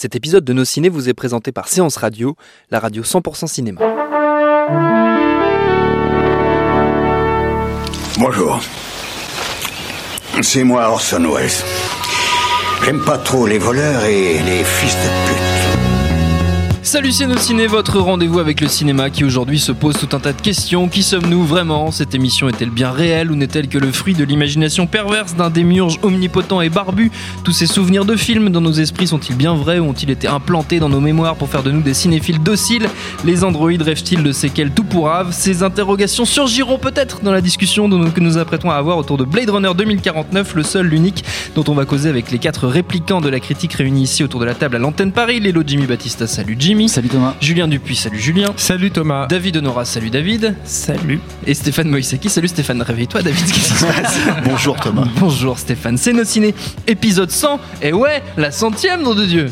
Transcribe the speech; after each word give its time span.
Cet 0.00 0.16
épisode 0.16 0.46
de 0.46 0.54
Nos 0.54 0.64
Ciné 0.64 0.88
vous 0.88 1.10
est 1.10 1.12
présenté 1.12 1.52
par 1.52 1.68
Séance 1.68 1.98
Radio, 1.98 2.34
la 2.70 2.80
radio 2.80 3.02
100% 3.02 3.46
cinéma. 3.46 3.82
Bonjour. 8.18 8.60
C'est 10.40 10.64
moi 10.64 10.88
Orson 10.88 11.30
Welles. 11.30 11.50
J'aime 12.82 13.04
pas 13.04 13.18
trop 13.18 13.46
les 13.46 13.58
voleurs 13.58 14.02
et 14.06 14.38
les 14.38 14.64
fils 14.64 14.94
de 14.94 15.26
pute. 15.28 15.49
Salut 16.82 17.12
c'est 17.12 17.38
Ciné, 17.38 17.66
votre 17.66 18.00
rendez-vous 18.00 18.38
avec 18.38 18.62
le 18.62 18.66
cinéma 18.66 19.10
qui 19.10 19.22
aujourd'hui 19.22 19.58
se 19.58 19.70
pose 19.70 19.98
tout 19.98 20.16
un 20.16 20.18
tas 20.18 20.32
de 20.32 20.40
questions. 20.40 20.88
Qui 20.88 21.02
sommes-nous 21.02 21.44
vraiment? 21.44 21.90
Cette 21.90 22.14
émission 22.14 22.48
est-elle 22.48 22.70
bien 22.70 22.90
réelle 22.90 23.30
ou 23.30 23.36
n'est-elle 23.36 23.68
que 23.68 23.76
le 23.76 23.92
fruit 23.92 24.14
de 24.14 24.24
l'imagination 24.24 24.86
perverse 24.86 25.34
d'un 25.36 25.50
démiurge 25.50 25.98
omnipotent 26.02 26.62
et 26.62 26.70
barbu 26.70 27.12
Tous 27.44 27.52
ces 27.52 27.66
souvenirs 27.66 28.06
de 28.06 28.16
films 28.16 28.48
dans 28.48 28.62
nos 28.62 28.72
esprits 28.72 29.06
sont-ils 29.06 29.36
bien 29.36 29.54
vrais 29.54 29.78
ou 29.78 29.90
ont-ils 29.90 30.10
été 30.10 30.26
implantés 30.26 30.80
dans 30.80 30.88
nos 30.88 31.00
mémoires 31.00 31.36
pour 31.36 31.50
faire 31.50 31.62
de 31.62 31.70
nous 31.70 31.82
des 31.82 31.92
cinéphiles 31.92 32.42
dociles? 32.42 32.88
Les 33.26 33.44
androïdes 33.44 33.82
rêvent-ils 33.82 34.22
de 34.22 34.32
séquelles 34.32 34.72
tout 34.72 34.84
pourraves 34.84 35.32
Ces 35.32 35.62
interrogations 35.62 36.24
surgiront 36.24 36.78
peut-être 36.78 37.20
dans 37.20 37.32
la 37.32 37.42
discussion 37.42 37.90
que 37.90 38.20
nous 38.20 38.38
apprêtons 38.38 38.70
à 38.70 38.76
avoir 38.76 38.96
autour 38.96 39.18
de 39.18 39.24
Blade 39.24 39.50
Runner 39.50 39.72
2049, 39.76 40.54
le 40.54 40.62
seul, 40.62 40.86
l'unique, 40.86 41.24
dont 41.54 41.64
on 41.68 41.74
va 41.74 41.84
causer 41.84 42.08
avec 42.08 42.30
les 42.30 42.38
quatre 42.38 42.66
réplicants 42.66 43.20
de 43.20 43.28
la 43.28 43.38
critique 43.38 43.74
réunis 43.74 44.04
ici 44.04 44.24
autour 44.24 44.40
de 44.40 44.46
la 44.46 44.54
table 44.54 44.76
à 44.76 44.78
l'antenne 44.78 45.12
Paris. 45.12 45.40
Lélo 45.40 45.62
Jimmy 45.64 45.86
Battista, 45.86 46.26
salut 46.26 46.56
Jimmy. 46.58 46.69
Salut 46.86 47.08
Thomas. 47.08 47.34
Julien 47.40 47.66
Dupuis, 47.66 47.96
salut 47.96 48.20
Julien. 48.20 48.54
Salut 48.56 48.92
Thomas. 48.92 49.26
David 49.26 49.56
Honora, 49.56 49.84
salut 49.84 50.08
David. 50.08 50.54
Salut. 50.64 51.18
Et 51.44 51.52
Stéphane 51.52 51.88
Moïsaki, 51.88 52.30
salut 52.30 52.46
Stéphane. 52.46 52.80
Réveille-toi 52.80 53.22
David, 53.22 53.44
qu'est-ce 53.44 53.52
qui 53.52 53.60
se 53.60 53.84
passe 53.84 54.18
Bonjour 54.44 54.76
Thomas. 54.76 55.08
Bonjour 55.16 55.58
Stéphane, 55.58 55.98
c'est 55.98 56.12
nos 56.12 56.22
ciné. 56.22 56.54
Épisode 56.86 57.32
100, 57.32 57.58
et 57.82 57.92
ouais, 57.92 58.22
la 58.36 58.52
centième, 58.52 59.02
nom 59.02 59.16
de 59.16 59.24
Dieu. 59.26 59.50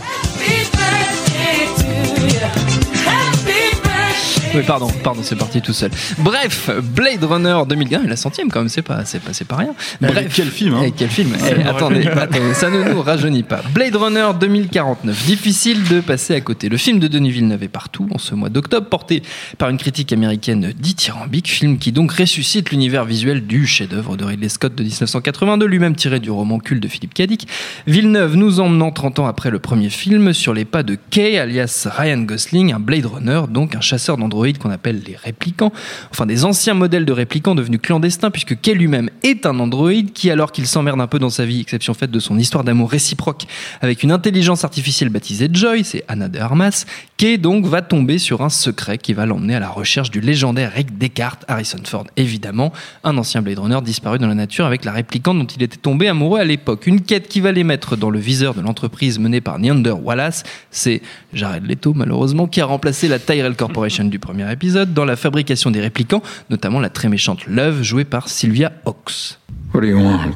Oui, 4.55 4.63
pardon, 4.67 4.89
pardon, 5.05 5.21
c'est 5.23 5.37
parti 5.37 5.61
tout 5.61 5.75
seul. 5.75 5.91
Bref, 6.19 6.71
Blade 6.83 7.23
Runner 7.23 7.59
2001, 7.69 8.05
la 8.05 8.17
centième 8.17 8.51
quand 8.51 8.61
même, 8.61 8.71
c'est 8.71 8.81
pas, 8.83 9.05
c'est 9.05 9.21
pas, 9.21 9.33
c'est 9.35 9.45
pas 9.47 9.57
rien. 9.57 9.75
Avec 10.03 10.31
quel 10.33 10.49
film, 10.49 10.75
hein 10.75 10.91
quel 10.97 11.11
film 11.11 11.33
Eh, 11.47 11.63
Attendez, 11.65 12.07
attendez, 12.07 12.55
ça 12.55 12.71
ne 12.71 12.83
nous 12.83 13.03
rajeunit 13.03 13.43
pas. 13.43 13.61
Blade 13.75 13.95
Runner 13.95 14.27
2049, 14.41 15.27
difficile 15.27 15.85
de 15.85 16.01
passer 16.01 16.35
à 16.35 16.41
côté. 16.41 16.71
Le 16.71 16.79
film 16.79 16.99
de 16.99 17.09
Denis 17.09 17.31
Villeneuve 17.31 17.63
est 17.63 17.69
partout 17.69 18.09
en 18.13 18.17
ce 18.19 18.35
mois 18.35 18.49
d'octobre, 18.49 18.87
porté 18.89 19.23
par 19.59 19.69
une 19.69 19.77
critique 19.77 20.13
américaine 20.15 20.73
dithyrambique, 20.79 21.49
film 21.51 21.77
qui 21.79 21.93
donc 21.93 22.11
ressuscite 22.13 22.71
l'univers 22.71 23.05
visuel 23.05 23.47
du 23.47 23.67
chef-d'œuvre 23.67 24.17
de 24.17 24.25
Ridley 24.25 24.49
Scott 24.49 24.75
de 24.75 24.83
1982, 24.83 25.67
lui-même 25.67 25.95
tiré 25.95 26.21
du 26.21 26.31
roman 26.31 26.59
culte 26.59 26.83
de 26.83 26.89
Philippe 26.89 27.13
Cadic. 27.13 27.47
Villeneuve 27.87 28.37
nous 28.37 28.61
emmenant 28.61 28.93
30 28.93 29.19
ans 29.19 29.27
après 29.27 29.51
le 29.51 29.59
premier 29.59 29.91
film 29.91 30.33
sur 30.33 30.55
les 30.55 30.65
pas 30.65 30.83
de 30.83 30.97
Kay, 31.11 31.39
alias 31.39 31.87
Ryan 31.91 32.23
Gosling, 32.23 32.73
un 32.73 32.81
Blade 32.81 33.05
Runner, 33.07 33.43
donc 33.51 33.75
un 33.77 33.83
chasseur 33.83 34.17
d'androïdes 34.17 34.38
qu'on 34.59 34.71
appelle 34.71 35.03
les 35.07 35.17
réplicants, 35.17 35.73
enfin 36.11 36.27
des 36.27 36.45
anciens 36.45 36.75
modèles 36.75 37.05
de 37.05 37.13
réplicants 37.13 37.55
devenus 37.55 37.81
clandestins, 37.83 38.31
puisque 38.31 38.61
Kay 38.61 38.75
lui-même 38.75 39.11
est 39.23 39.47
un 39.47 39.59
androïde 39.59 40.13
qui, 40.13 40.31
alors 40.31 40.53
qu'il 40.53 40.67
s'emmerde 40.67 41.01
un 41.01 41.07
peu 41.07 41.19
dans 41.19 41.31
sa 41.31 41.45
vie, 41.45 41.61
exception 41.61 41.95
faite 41.95 42.11
de 42.11 42.21
son 42.21 42.39
histoire 42.39 42.65
d'amour 42.65 42.91
réciproque 42.91 43.47
avec 43.81 44.03
une 44.03 44.13
intelligence 44.13 44.65
artificielle 44.65 45.09
baptisée 45.09 45.49
Joy, 45.53 45.85
c'est 45.85 46.05
Anna 46.09 46.29
de 46.29 46.39
Armas, 46.39 46.85
Kay 47.17 47.37
donc 47.37 47.67
va 47.67 47.83
tomber 47.83 48.19
sur 48.19 48.43
un 48.43 48.49
secret 48.49 48.99
qui 48.99 49.13
va 49.13 49.27
l'emmener 49.27 49.57
à 49.57 49.61
la 49.61 49.69
recherche 49.69 50.11
du 50.11 50.21
légendaire 50.21 50.73
Rick 50.73 50.97
Descartes, 50.99 51.45
Harrison 51.49 51.79
Ford 51.85 52.07
évidemment, 52.17 52.73
un 53.03 53.19
ancien 53.19 53.43
Blade 53.43 53.59
Runner 53.59 53.81
disparu 53.83 54.19
dans 54.19 54.29
la 54.29 54.35
nature 54.35 54.67
avec 54.67 54.85
la 54.85 54.93
réplicante 54.93 55.39
dont 55.39 55.47
il 55.47 55.63
était 55.63 55.77
tombé 55.77 56.09
amoureux 56.09 56.39
à 56.39 56.45
l'époque. 56.45 56.87
Une 56.87 57.01
quête 57.01 57.29
qui 57.29 57.41
va 57.41 57.51
les 57.53 57.65
mettre 57.65 57.97
dans 57.97 58.11
le 58.11 58.19
viseur 58.19 58.55
de 58.55 58.61
l'entreprise 58.61 59.19
menée 59.19 59.41
par 59.41 59.59
Neander 59.59 59.93
Wallace, 59.93 60.45
c'est 60.71 61.03
Jared 61.33 61.67
Leto 61.67 61.93
malheureusement, 61.95 62.47
qui 62.47 62.61
a 62.61 62.67
remplacé 62.67 63.09
la 63.09 63.19
Tyrell 63.19 63.57
Corporation 63.57 64.05
du 64.05 64.19
premier 64.29 64.53
épisode 64.53 64.93
dans 64.93 65.07
la 65.07 65.17
fabrication 65.17 65.71
des 65.71 65.81
réplicants, 65.81 66.21
notamment 66.51 66.81
la 66.81 66.91
très 66.91 67.09
méchante 67.09 67.47
Love 67.47 67.83
jouée 67.83 68.05
par 68.05 68.29
Sylvia 68.29 68.73
Hawks. 68.85 69.39
What 69.73 69.81
do 69.81 69.87
you 69.87 69.97
want? 69.97 70.35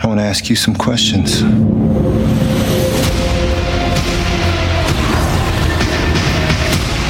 I 0.00 0.06
want 0.06 0.14
to 0.14 0.22
ask 0.22 0.48
you 0.48 0.54
some 0.54 0.76
questions. 0.76 1.24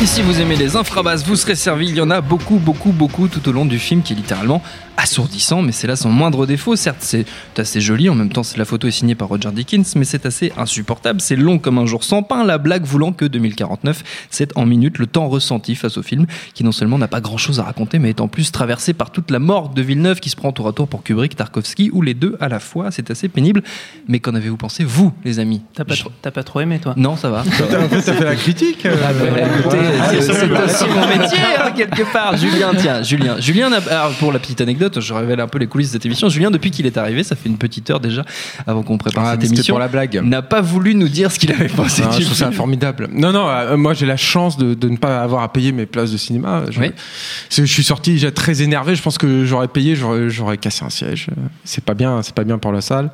Et 0.03 0.07
si 0.07 0.23
vous 0.23 0.41
aimez 0.41 0.57
les 0.57 0.75
infrabasses, 0.75 1.23
vous 1.27 1.37
serez 1.37 1.55
servi. 1.55 1.91
Il 1.91 1.97
y 1.97 2.01
en 2.01 2.11
a 2.11 2.23
beaucoup, 2.23 2.57
beaucoup, 2.57 2.91
beaucoup 2.91 3.29
tout 3.29 3.47
au 3.47 3.53
long 3.53 3.67
du 3.67 3.79
film 3.79 4.01
qui 4.01 4.15
est 4.15 4.17
littéralement 4.17 4.63
assourdissant, 4.97 5.62
mais 5.62 5.72
c'est 5.72 5.86
là 5.86 5.97
son 5.97 6.10
moindre 6.10 6.47
défaut. 6.47 6.76
Certes, 6.76 6.98
c'est 7.00 7.25
assez 7.56 7.80
joli, 7.80 8.08
en 8.08 8.14
même 8.14 8.30
temps, 8.30 8.42
c'est- 8.42 8.58
la 8.58 8.64
photo 8.64 8.88
est 8.88 8.92
signée 8.92 9.14
par 9.14 9.28
Roger 9.28 9.50
Dickens, 9.53 9.94
mais 9.97 10.04
c'est 10.04 10.26
assez 10.26 10.53
insupportable. 10.56 11.20
C'est 11.20 11.36
long 11.36 11.58
comme 11.58 11.78
un 11.78 11.86
jour 11.86 12.04
sans 12.04 12.22
pain, 12.22 12.44
la 12.44 12.58
blague 12.58 12.84
voulant 12.84 13.12
que 13.12 13.25
2049, 13.25 14.03
c'est 14.30 14.56
en 14.56 14.66
minutes 14.66 14.98
le 14.98 15.06
temps 15.06 15.28
ressenti 15.28 15.75
face 15.75 15.97
au 15.98 16.03
film, 16.03 16.26
qui 16.54 16.64
non 16.64 16.72
seulement 16.72 16.98
n'a 16.98 17.08
pas 17.08 17.20
grand 17.20 17.38
chose 17.38 17.58
à 17.60 17.64
raconter, 17.64 17.98
mais 17.98 18.10
est 18.10 18.20
en 18.20 18.28
plus 18.28 18.53
traversé 18.53 18.92
par 18.92 19.10
toute 19.10 19.30
la 19.30 19.38
morgue 19.38 19.75
de 19.75 19.82
Villeneuve 19.82 20.20
qui 20.20 20.28
se 20.30 20.36
prend 20.36 20.53
tour 20.53 20.69
à 20.69 20.72
tour 20.72 20.88
pour 20.88 21.03
Kubrick, 21.03 21.36
Tarkovsky, 21.36 21.91
ou 21.92 22.03
les 22.03 22.14
deux 22.14 22.36
à 22.41 22.48
la 22.48 22.60
fois. 22.60 22.91
C'est 22.91 23.10
assez 23.10 23.28
pénible. 23.28 23.62
Mais 24.09 24.19
qu'en 24.20 24.34
avez-vous 24.34 24.56
pensé, 24.56 24.84
vous, 24.84 25.12
les 25.24 25.38
amis? 25.38 25.62
T'as 25.74 25.84
pas, 25.84 25.94
Je- 25.94 26.00
trop- 26.00 26.12
t'as 26.22 26.30
pas 26.30 26.42
trop 26.42 26.60
aimé, 26.60 26.78
toi? 26.80 26.94
Non, 26.97 27.16
ça 27.16 27.30
va. 27.30 27.41
En 27.41 27.44
fait, 27.44 28.03
t'as 28.03 28.12
fait 28.14 28.24
la 28.24 28.36
critique. 28.36 28.84
euh, 28.86 28.94
Ah 29.04 29.12
bah, 29.12 29.41
écoutez, 29.59 29.78
c'est 30.10 30.20
c'est 30.22 30.50
aussi 30.50 30.84
mon 30.94 31.06
métier 31.06 31.38
hein, 31.59 31.70
quelque 31.74 32.12
part. 32.12 32.36
Julien, 32.36 32.70
tiens, 32.76 33.03
Julien, 33.03 33.36
Julien, 33.41 33.70
alors, 33.72 34.12
pour 34.19 34.32
la 34.32 34.38
petite 34.38 34.60
anecdote, 34.60 34.81
je 35.00 35.12
révèle 35.15 35.41
un 35.41 35.48
peu 35.48 35.59
les 35.59 35.66
coulisses 35.66 35.88
de 35.88 35.93
cette 35.94 36.06
émission. 36.06 36.28
Julien, 36.28 36.50
depuis 36.50 36.70
qu'il 36.70 36.87
est 36.87 36.97
arrivé, 36.97 37.22
ça 37.22 37.37
fait 37.37 37.48
une 37.48 37.59
petite 37.59 37.91
heure 37.91 38.00
déjà 38.00 38.25
avant 38.66 38.82
qu'on 38.82 38.98
prépare 38.98 39.25
Ah, 39.26 39.32
cette 39.32 39.44
émission, 39.44 39.72
pour 39.75 39.78
la 39.81 39.88
blague. 39.88 40.20
n'a 40.25 40.43
pas 40.43 40.60
voulu 40.60 40.94
nous 40.94 41.09
dire 41.09 41.31
ce 41.32 41.38
qu'il 41.38 41.53
avait 41.53 41.69
pensé 41.69 42.03
Ah, 42.04 42.10
du 42.15 42.20
je 42.20 42.26
trouve 42.26 42.37
ça 42.37 42.50
formidable. 42.53 43.09
Non, 43.12 43.32
non, 43.32 43.48
euh, 43.48 43.76
moi 43.76 43.94
j'ai 43.94 44.06
la 44.06 44.16
chance 44.16 44.56
de, 44.56 44.75
de 44.75 44.88
ne 44.88 44.97
pas 44.97 45.22
avoir 45.22 45.42
à 45.42 45.53
payer 45.53 45.72
mes 45.72 45.87
places 45.87 46.12
de 46.12 46.16
cinéma. 46.16 46.65
Je, 46.71 46.81
Oui. 46.81 47.66
suis 47.66 47.82
sorti 47.84 48.12
déjà 48.12 48.31
très 48.31 48.62
énervé. 48.62 48.94
Je 48.94 49.03
pense 49.03 49.19
que 49.19 49.44
j'aurais 49.44 49.69
payé, 49.69 49.94
j'aurais, 49.97 50.56
cassé 50.59 50.84
un 50.84 50.91
siège. 50.91 51.26
C'est 51.65 51.84
pas 51.84 51.94
bien, 51.94 52.22
c'est 52.22 52.34
pas 52.34 52.44
bien 52.44 52.59
pour 52.59 52.72
la 52.72 52.81
salle. 52.81 53.10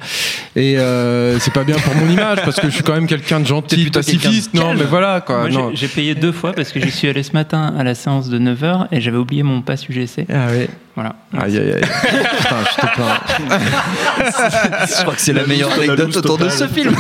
Et 0.56 0.78
euh, 0.78 1.38
c'est 1.38 1.52
pas 1.52 1.64
bien 1.64 1.76
pour 1.76 1.94
mon 1.94 2.10
image 2.10 2.38
parce 2.44 2.60
que 2.60 2.68
je 2.68 2.74
suis 2.74 2.82
quand 2.84 2.94
même 2.94 3.06
quelqu'un 3.06 3.40
de 3.40 3.46
gentil, 3.46 3.90
pacifiste. 3.90 4.54
de 4.54 4.60
Non, 4.60 4.74
mais 4.74 4.84
voilà 4.84 5.20
quoi. 5.20 5.48
J'ai- 5.74 5.88
payé 5.88 6.14
deux 6.14 6.32
fois 6.32 6.52
parce 6.52 6.70
que 6.70 6.80
j'y 6.80 6.90
suis 6.90 7.08
allé 7.08 7.22
ce 7.22 7.32
matin 7.32 7.74
à 7.76 7.82
la 7.82 7.94
séance 7.94 8.28
de 8.28 8.38
9h 8.38 8.88
et 8.92 9.00
j'avais 9.00 9.16
oublié 9.16 9.42
mon 9.42 9.62
pass 9.62 9.88
UGC. 9.88 10.26
Ah 10.32 10.48
ouais. 10.48 10.68
Voilà. 10.98 11.14
Aïe 11.38 11.56
aïe 11.56 11.74
aïe. 11.74 11.80
Putain, 11.80 12.56
je 12.64 12.80
te. 12.80 12.86
Je 14.96 15.02
crois 15.02 15.14
que 15.14 15.20
c'est 15.20 15.32
la 15.32 15.46
meilleure 15.46 15.72
anecdote 15.72 16.16
autour 16.16 16.38
de 16.38 16.48
ce 16.48 16.66
film. 16.66 16.92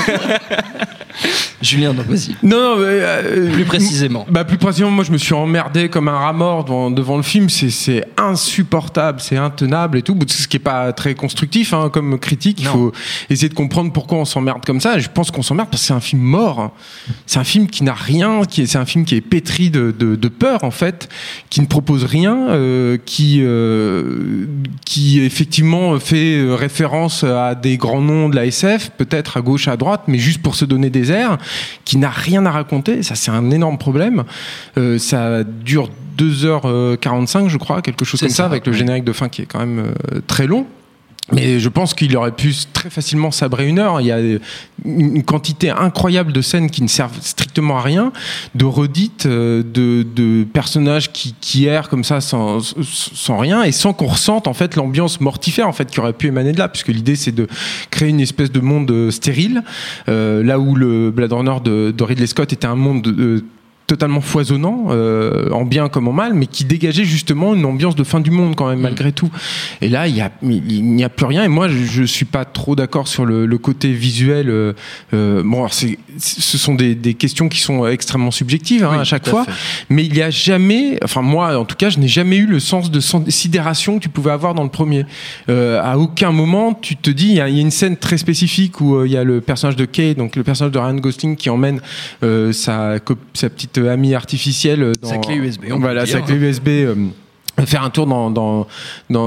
Julien, 1.62 1.92
donc 1.92 2.06
vas-y. 2.06 2.36
Non, 2.42 2.76
non, 2.76 2.76
mais, 2.76 2.84
euh, 2.86 3.52
Plus 3.52 3.64
précisément. 3.64 4.26
Bah 4.30 4.44
plus 4.44 4.58
précisément, 4.58 4.90
moi 4.92 5.04
je 5.04 5.10
me 5.10 5.18
suis 5.18 5.34
emmerdé 5.34 5.88
comme 5.88 6.06
un 6.08 6.16
rat 6.18 6.32
mort 6.32 6.64
devant, 6.64 6.90
devant 6.90 7.16
le 7.16 7.22
film. 7.22 7.48
C'est, 7.48 8.04
insupportable, 8.16 9.20
c'est 9.20 9.36
intenable 9.36 9.98
et 9.98 10.02
tout. 10.02 10.16
Ce 10.28 10.46
qui 10.48 10.56
est 10.56 10.60
pas 10.60 10.92
très 10.92 11.14
constructif 11.14 11.72
hein, 11.72 11.90
comme 11.92 12.18
critique. 12.18 12.60
Il 12.60 12.66
Non. 12.66 12.72
faut 12.72 12.92
essayer 13.30 13.48
de 13.48 13.54
comprendre 13.54 13.92
pourquoi 13.92 14.18
on 14.18 14.24
s'emmerde 14.24 14.64
comme 14.64 14.80
ça. 14.80 14.98
Je 14.98 15.08
pense 15.12 15.30
qu'on 15.30 15.42
s'emmerde 15.42 15.68
parce 15.70 15.82
que 15.82 15.86
c'est 15.88 15.94
un 15.94 16.00
film 16.00 16.22
mort. 16.22 16.72
C'est 17.26 17.38
un 17.38 17.44
film 17.44 17.66
qui 17.68 17.82
n'a 17.84 17.94
rien. 17.94 18.42
Qui 18.48 18.62
est, 18.62 18.66
c'est 18.66 18.78
un 18.78 18.86
film 18.86 19.04
qui 19.04 19.16
est 19.16 19.20
pétri 19.20 19.70
de, 19.70 19.94
de, 19.96 20.14
de 20.16 20.28
peur 20.28 20.64
en 20.64 20.70
fait, 20.70 21.08
qui 21.50 21.60
ne 21.60 21.66
propose 21.66 22.04
rien, 22.04 22.48
euh, 22.50 22.98
qui 23.04 23.38
euh, 23.42 24.46
qui 24.84 25.20
effectivement 25.20 25.98
fait 25.98 26.44
référence 26.54 27.24
à 27.24 27.54
des 27.54 27.76
grands 27.76 28.00
noms 28.02 28.28
de 28.28 28.36
la 28.36 28.46
SF, 28.46 28.90
peut-être 28.96 29.36
à 29.36 29.40
gauche, 29.40 29.68
à 29.68 29.76
droite, 29.76 30.02
mais 30.06 30.18
juste 30.18 30.40
pour 30.42 30.54
se 30.54 30.64
donner 30.64 30.90
des 30.90 31.07
airs, 31.10 31.38
qui 31.84 31.98
n'a 31.98 32.10
rien 32.10 32.44
à 32.46 32.50
raconter. 32.50 33.02
Ça, 33.02 33.14
c'est 33.14 33.30
un 33.30 33.50
énorme 33.50 33.78
problème. 33.78 34.24
Euh, 34.76 34.98
ça 34.98 35.44
dure 35.44 35.90
2h45, 36.18 37.48
je 37.48 37.58
crois, 37.58 37.80
quelque 37.82 38.04
chose 38.04 38.20
comme 38.20 38.28
ça, 38.28 38.36
ça, 38.36 38.44
avec 38.46 38.66
le 38.66 38.72
générique 38.72 39.04
de 39.04 39.12
fin 39.12 39.28
qui 39.28 39.42
est 39.42 39.46
quand 39.46 39.60
même 39.60 39.78
euh, 39.78 40.20
très 40.26 40.46
long. 40.46 40.66
Mais 41.32 41.60
je 41.60 41.68
pense 41.68 41.92
qu'il 41.92 42.16
aurait 42.16 42.32
pu 42.32 42.54
très 42.72 42.88
facilement 42.88 43.30
sabrer 43.30 43.68
une 43.68 43.78
heure. 43.78 44.00
Il 44.00 44.06
y 44.06 44.12
a 44.12 44.18
une 44.84 45.22
quantité 45.24 45.68
incroyable 45.68 46.32
de 46.32 46.40
scènes 46.40 46.70
qui 46.70 46.82
ne 46.82 46.88
servent 46.88 47.20
strictement 47.20 47.78
à 47.78 47.82
rien, 47.82 48.12
de 48.54 48.64
redites, 48.64 49.26
euh, 49.26 49.62
de, 49.62 50.44
personnages 50.44 51.12
qui, 51.12 51.34
qui 51.40 51.66
errent 51.66 51.90
comme 51.90 52.04
ça 52.04 52.20
sans, 52.20 52.60
rien 53.38 53.62
et 53.62 53.72
sans 53.72 53.92
qu'on 53.92 54.06
ressente 54.06 54.46
en 54.46 54.54
fait 54.54 54.76
l'ambiance 54.76 55.20
mortifère 55.20 55.68
en 55.68 55.72
fait 55.72 55.90
qui 55.90 56.00
aurait 56.00 56.14
pu 56.14 56.28
émaner 56.28 56.52
de 56.52 56.58
là, 56.58 56.68
puisque 56.68 56.88
l'idée 56.88 57.16
c'est 57.16 57.32
de 57.32 57.46
créer 57.90 58.08
une 58.08 58.20
espèce 58.20 58.50
de 58.50 58.60
monde 58.60 58.90
euh, 58.90 59.10
stérile, 59.10 59.62
euh, 60.08 60.42
là 60.42 60.58
où 60.58 60.74
le 60.74 61.10
Blade 61.10 61.32
Runner 61.32 61.56
de, 61.62 62.02
Ridley 62.02 62.26
Scott 62.26 62.52
était 62.52 62.66
un 62.66 62.74
monde 62.74 63.06
euh, 63.06 63.42
totalement 63.88 64.20
foisonnant, 64.20 64.88
euh, 64.90 65.50
en 65.50 65.64
bien 65.64 65.88
comme 65.88 66.08
en 66.08 66.12
mal, 66.12 66.34
mais 66.34 66.46
qui 66.46 66.64
dégageait 66.64 67.06
justement 67.06 67.54
une 67.54 67.64
ambiance 67.64 67.96
de 67.96 68.04
fin 68.04 68.20
du 68.20 68.30
monde 68.30 68.54
quand 68.54 68.68
même 68.68 68.80
malgré 68.80 69.12
tout. 69.12 69.30
Et 69.80 69.88
là, 69.88 70.06
il 70.06 70.14
y 70.14 70.20
a, 70.20 70.30
il 70.42 70.84
n'y 70.84 71.02
a 71.02 71.08
plus 71.08 71.24
rien. 71.24 71.42
Et 71.42 71.48
moi, 71.48 71.68
je, 71.68 71.78
je 71.78 72.02
suis 72.04 72.26
pas 72.26 72.44
trop 72.44 72.76
d'accord 72.76 73.08
sur 73.08 73.24
le, 73.24 73.46
le 73.46 73.58
côté 73.58 73.90
visuel. 73.92 74.50
euh, 74.50 74.74
euh, 75.14 75.42
bon, 75.42 75.60
alors 75.60 75.72
c'est, 75.72 75.98
ce 76.18 76.58
sont 76.58 76.74
des, 76.74 76.94
des 76.94 77.14
questions 77.14 77.48
qui 77.48 77.60
sont 77.60 77.86
extrêmement 77.86 78.30
subjectives 78.30 78.84
hein, 78.84 78.90
Oui, 78.92 78.98
à 78.98 79.04
chaque 79.04 79.26
à 79.26 79.30
fois, 79.30 79.46
mais 79.88 80.04
il 80.04 80.14
y 80.14 80.20
a 80.20 80.28
jamais, 80.28 80.98
enfin 81.02 81.22
moi 81.22 81.56
en 81.56 81.64
tout 81.64 81.76
cas, 81.76 81.88
je 81.88 81.98
n'ai 81.98 82.08
jamais 82.08 82.36
eu 82.36 82.46
le 82.46 82.60
sens 82.60 82.90
de 82.90 83.00
sidération 83.30 83.96
que 83.98 84.02
tu 84.02 84.10
pouvais 84.10 84.32
avoir 84.32 84.52
dans 84.54 84.64
le 84.64 84.68
premier. 84.68 85.06
Euh, 85.48 85.80
à 85.82 85.96
aucun 85.96 86.30
moment 86.30 86.74
tu 86.74 86.96
te 86.96 87.10
dis, 87.10 87.28
il 87.28 87.34
y, 87.36 87.40
a 87.40 87.48
il 87.48 87.54
y 87.54 87.58
a 87.58 87.62
une 87.62 87.70
scène 87.70 87.96
très 87.96 88.18
spécifique 88.18 88.82
où 88.82 89.02
il 89.06 89.12
y 89.12 89.16
a 89.16 89.24
le 89.24 89.40
personnage 89.40 89.76
de 89.76 89.86
Kay, 89.86 90.14
donc 90.14 90.36
le 90.36 90.42
personnage 90.44 90.72
de 90.72 90.78
Ryan 90.78 90.94
Gosling 90.96 91.36
qui 91.36 91.48
emmène 91.48 91.80
sa 92.20 92.98
petite 93.00 93.77
amie 93.86 94.14
artificielle 94.14 94.82
euh, 94.82 94.92
dans 95.00 95.08
Sa 95.10 95.18
clé 95.18 95.36
USB, 95.36 95.64
on 95.70 95.78
Voilà, 95.78 96.06
sa 96.06 96.20
clé 96.20 96.34
USB. 96.36 96.68
euh, 96.68 96.94
faire 97.66 97.82
un 97.82 97.90
tour 97.90 98.06
dans, 98.06 98.30
dans, 98.30 98.66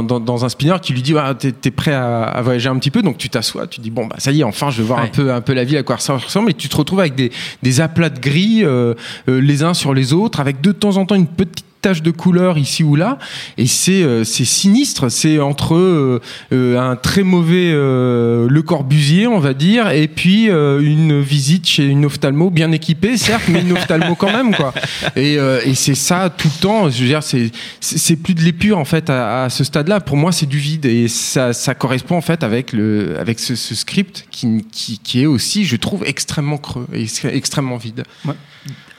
dans, 0.03 0.45
un 0.45 0.50
spinner 0.50 0.75
qui 0.81 0.94
lui 0.94 1.01
dit 1.01 1.13
ah, 1.18 1.33
t'es, 1.38 1.51
t'es 1.51 1.71
prêt 1.71 1.94
à, 1.94 2.24
à 2.24 2.42
voyager 2.42 2.69
un 2.69 2.77
petit 2.77 2.92
peu. 2.92 3.01
Donc 3.01 3.18
tu 3.18 3.30
t'assois 3.30 3.68
tu 3.68 3.81
dis 3.81 3.92
bon 3.92 4.06
bah 4.06 4.15
ça 4.19 4.31
y 4.31 4.42
est 4.42 4.44
enfin 4.44 4.69
je 4.69 4.81
vais 4.81 4.88
voir 4.88 5.00
un 5.00 5.07
peu 5.07 5.33
un 5.33 5.42
peu 5.42 5.53
la 5.53 5.63
ville 5.63 5.77
à 5.77 5.83
quoi 5.83 5.98
ça 5.98 6.13
ressemble. 6.13 6.51
Et 6.51 6.53
tu 6.53 6.69
te 6.69 6.77
retrouves 6.77 7.00
avec 7.00 7.15
des, 7.15 7.31
des 7.62 7.81
aplats 7.81 8.09
de 8.09 8.19
gris 8.19 8.62
euh, 8.63 8.94
euh, 9.27 9.42
les 9.42 9.63
uns 9.63 9.74
sur 9.74 9.94
les 9.94 10.13
autres 10.13 10.39
avec 10.39 10.62
de 10.62 10.71
temps 10.71 10.97
en 10.97 11.06
temps 11.06 11.15
une 11.15 11.27
petite 11.27 11.65
tache 11.81 12.01
de 12.01 12.12
couleur 12.12 12.57
ici 12.57 12.83
ou 12.83 12.95
là 12.95 13.18
et 13.57 13.68
c'est 13.68 14.04
euh, 14.04 14.24
c'est 14.24 14.45
sinistre 14.45 15.10
c'est 15.10 15.39
entre 15.39 15.75
euh, 15.75 16.22
euh, 16.54 16.80
un 16.80 16.95
très 16.95 17.24
mauvais 17.24 17.72
Le 17.72 18.62
Corbusier 18.62 19.28
on 19.28 19.39
va 19.39 19.54
dire 19.54 19.89
et 19.89 20.07
puis 20.07 20.45
une 20.45 21.22
visite 21.22 21.68
chez 21.68 21.86
une 21.86 22.06
ophtalmo 22.06 22.50
bien 22.50 22.72
équipée 22.72 23.18
certes 23.18 23.44
mais 23.50 23.62
une 23.62 23.74
ophtalmo 23.74 24.16
quand 24.16 24.31
même 24.31 24.56
quoi. 24.56 24.74
Et, 25.16 25.36
et 25.36 25.75
c'est 25.75 25.95
ça 25.95 26.30
tout 26.30 26.50
le 26.56 26.62
temps 26.62 26.89
je 26.89 27.01
veux 27.01 27.07
dire 27.07 27.24
c'est 27.24 27.51
c'est 27.80 28.16
plus 28.16 28.33
de 28.33 28.42
l'épure 28.42 28.78
en 28.78 28.86
fait 28.86 29.10
à, 29.10 29.50
ce 29.50 29.63
stade 29.63 29.88
là 29.88 30.00
pour 30.00 30.18
moi 30.18 30.31
c'est 30.31 30.45
du 30.45 30.57
vide 30.57 30.86
et 30.86 31.07
ça, 31.07 31.54
ça 31.54 31.74
correspond 31.74 32.18
en 32.18 32.22
fait 32.22 32.44
avec 32.44 32.74
le 32.74 33.18
avec 33.19 33.39
ce, 33.39 33.56
script 33.56 34.25
qui, 34.31 34.66
qui, 34.72 35.22
est 35.22 35.25
aussi 35.25 35.66
je 35.66 35.75
trouve 35.75 36.04
extrêmement 36.06 36.57
creux 36.57 36.88
et 36.94 37.04
ex- 37.04 37.25
extrêmement 37.25 37.78
vide 37.78 38.04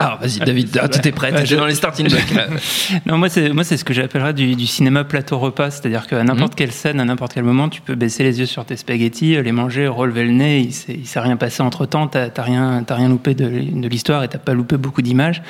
Alors 0.02 0.18
vas-y 0.18 0.40
David, 0.40 0.78
ah, 0.82 0.88
tout 0.88 1.06
est 1.06 1.12
prêt, 1.12 1.32
t'es 1.32 1.56
dans 1.56 1.66
les 1.66 1.74
starting 1.74 2.08
blocks. 2.08 2.22
Non, 3.06 3.18
moi 3.18 3.28
c'est 3.28 3.50
moi 3.50 3.62
c'est 3.62 3.76
ce 3.76 3.84
que 3.84 3.94
j'appellerais 3.94 4.34
du, 4.34 4.56
du 4.56 4.66
cinéma 4.66 5.04
plateau 5.04 5.38
repas, 5.38 5.70
c'est-à-dire 5.70 6.06
qu'à 6.06 6.22
n'importe 6.24 6.54
quelle 6.54 6.72
scène, 6.72 6.98
à 7.00 7.04
n'importe 7.04 7.34
quel 7.34 7.44
moment, 7.44 7.68
tu 7.68 7.80
peux 7.80 7.94
baisser 7.94 8.24
les 8.24 8.40
yeux 8.40 8.46
sur 8.46 8.64
tes 8.64 8.76
spaghettis, 8.76 9.40
les 9.40 9.52
manger, 9.52 9.86
relever 9.86 10.24
le 10.24 10.32
nez, 10.32 10.60
il 10.60 10.72
s'est, 10.72 10.94
il 10.94 11.06
s'est 11.06 11.20
rien 11.20 11.36
passé 11.36 11.62
entre 11.62 11.86
temps, 11.86 12.08
t'as, 12.08 12.30
t'as 12.30 12.42
rien 12.42 12.82
t'as 12.86 12.96
rien 12.96 13.08
loupé 13.08 13.34
de, 13.34 13.44
de 13.44 13.88
l'histoire 13.88 14.24
et 14.24 14.28
t'as 14.28 14.38
pas 14.38 14.54
loupé 14.54 14.76
beaucoup 14.76 15.02
d'images. 15.02 15.42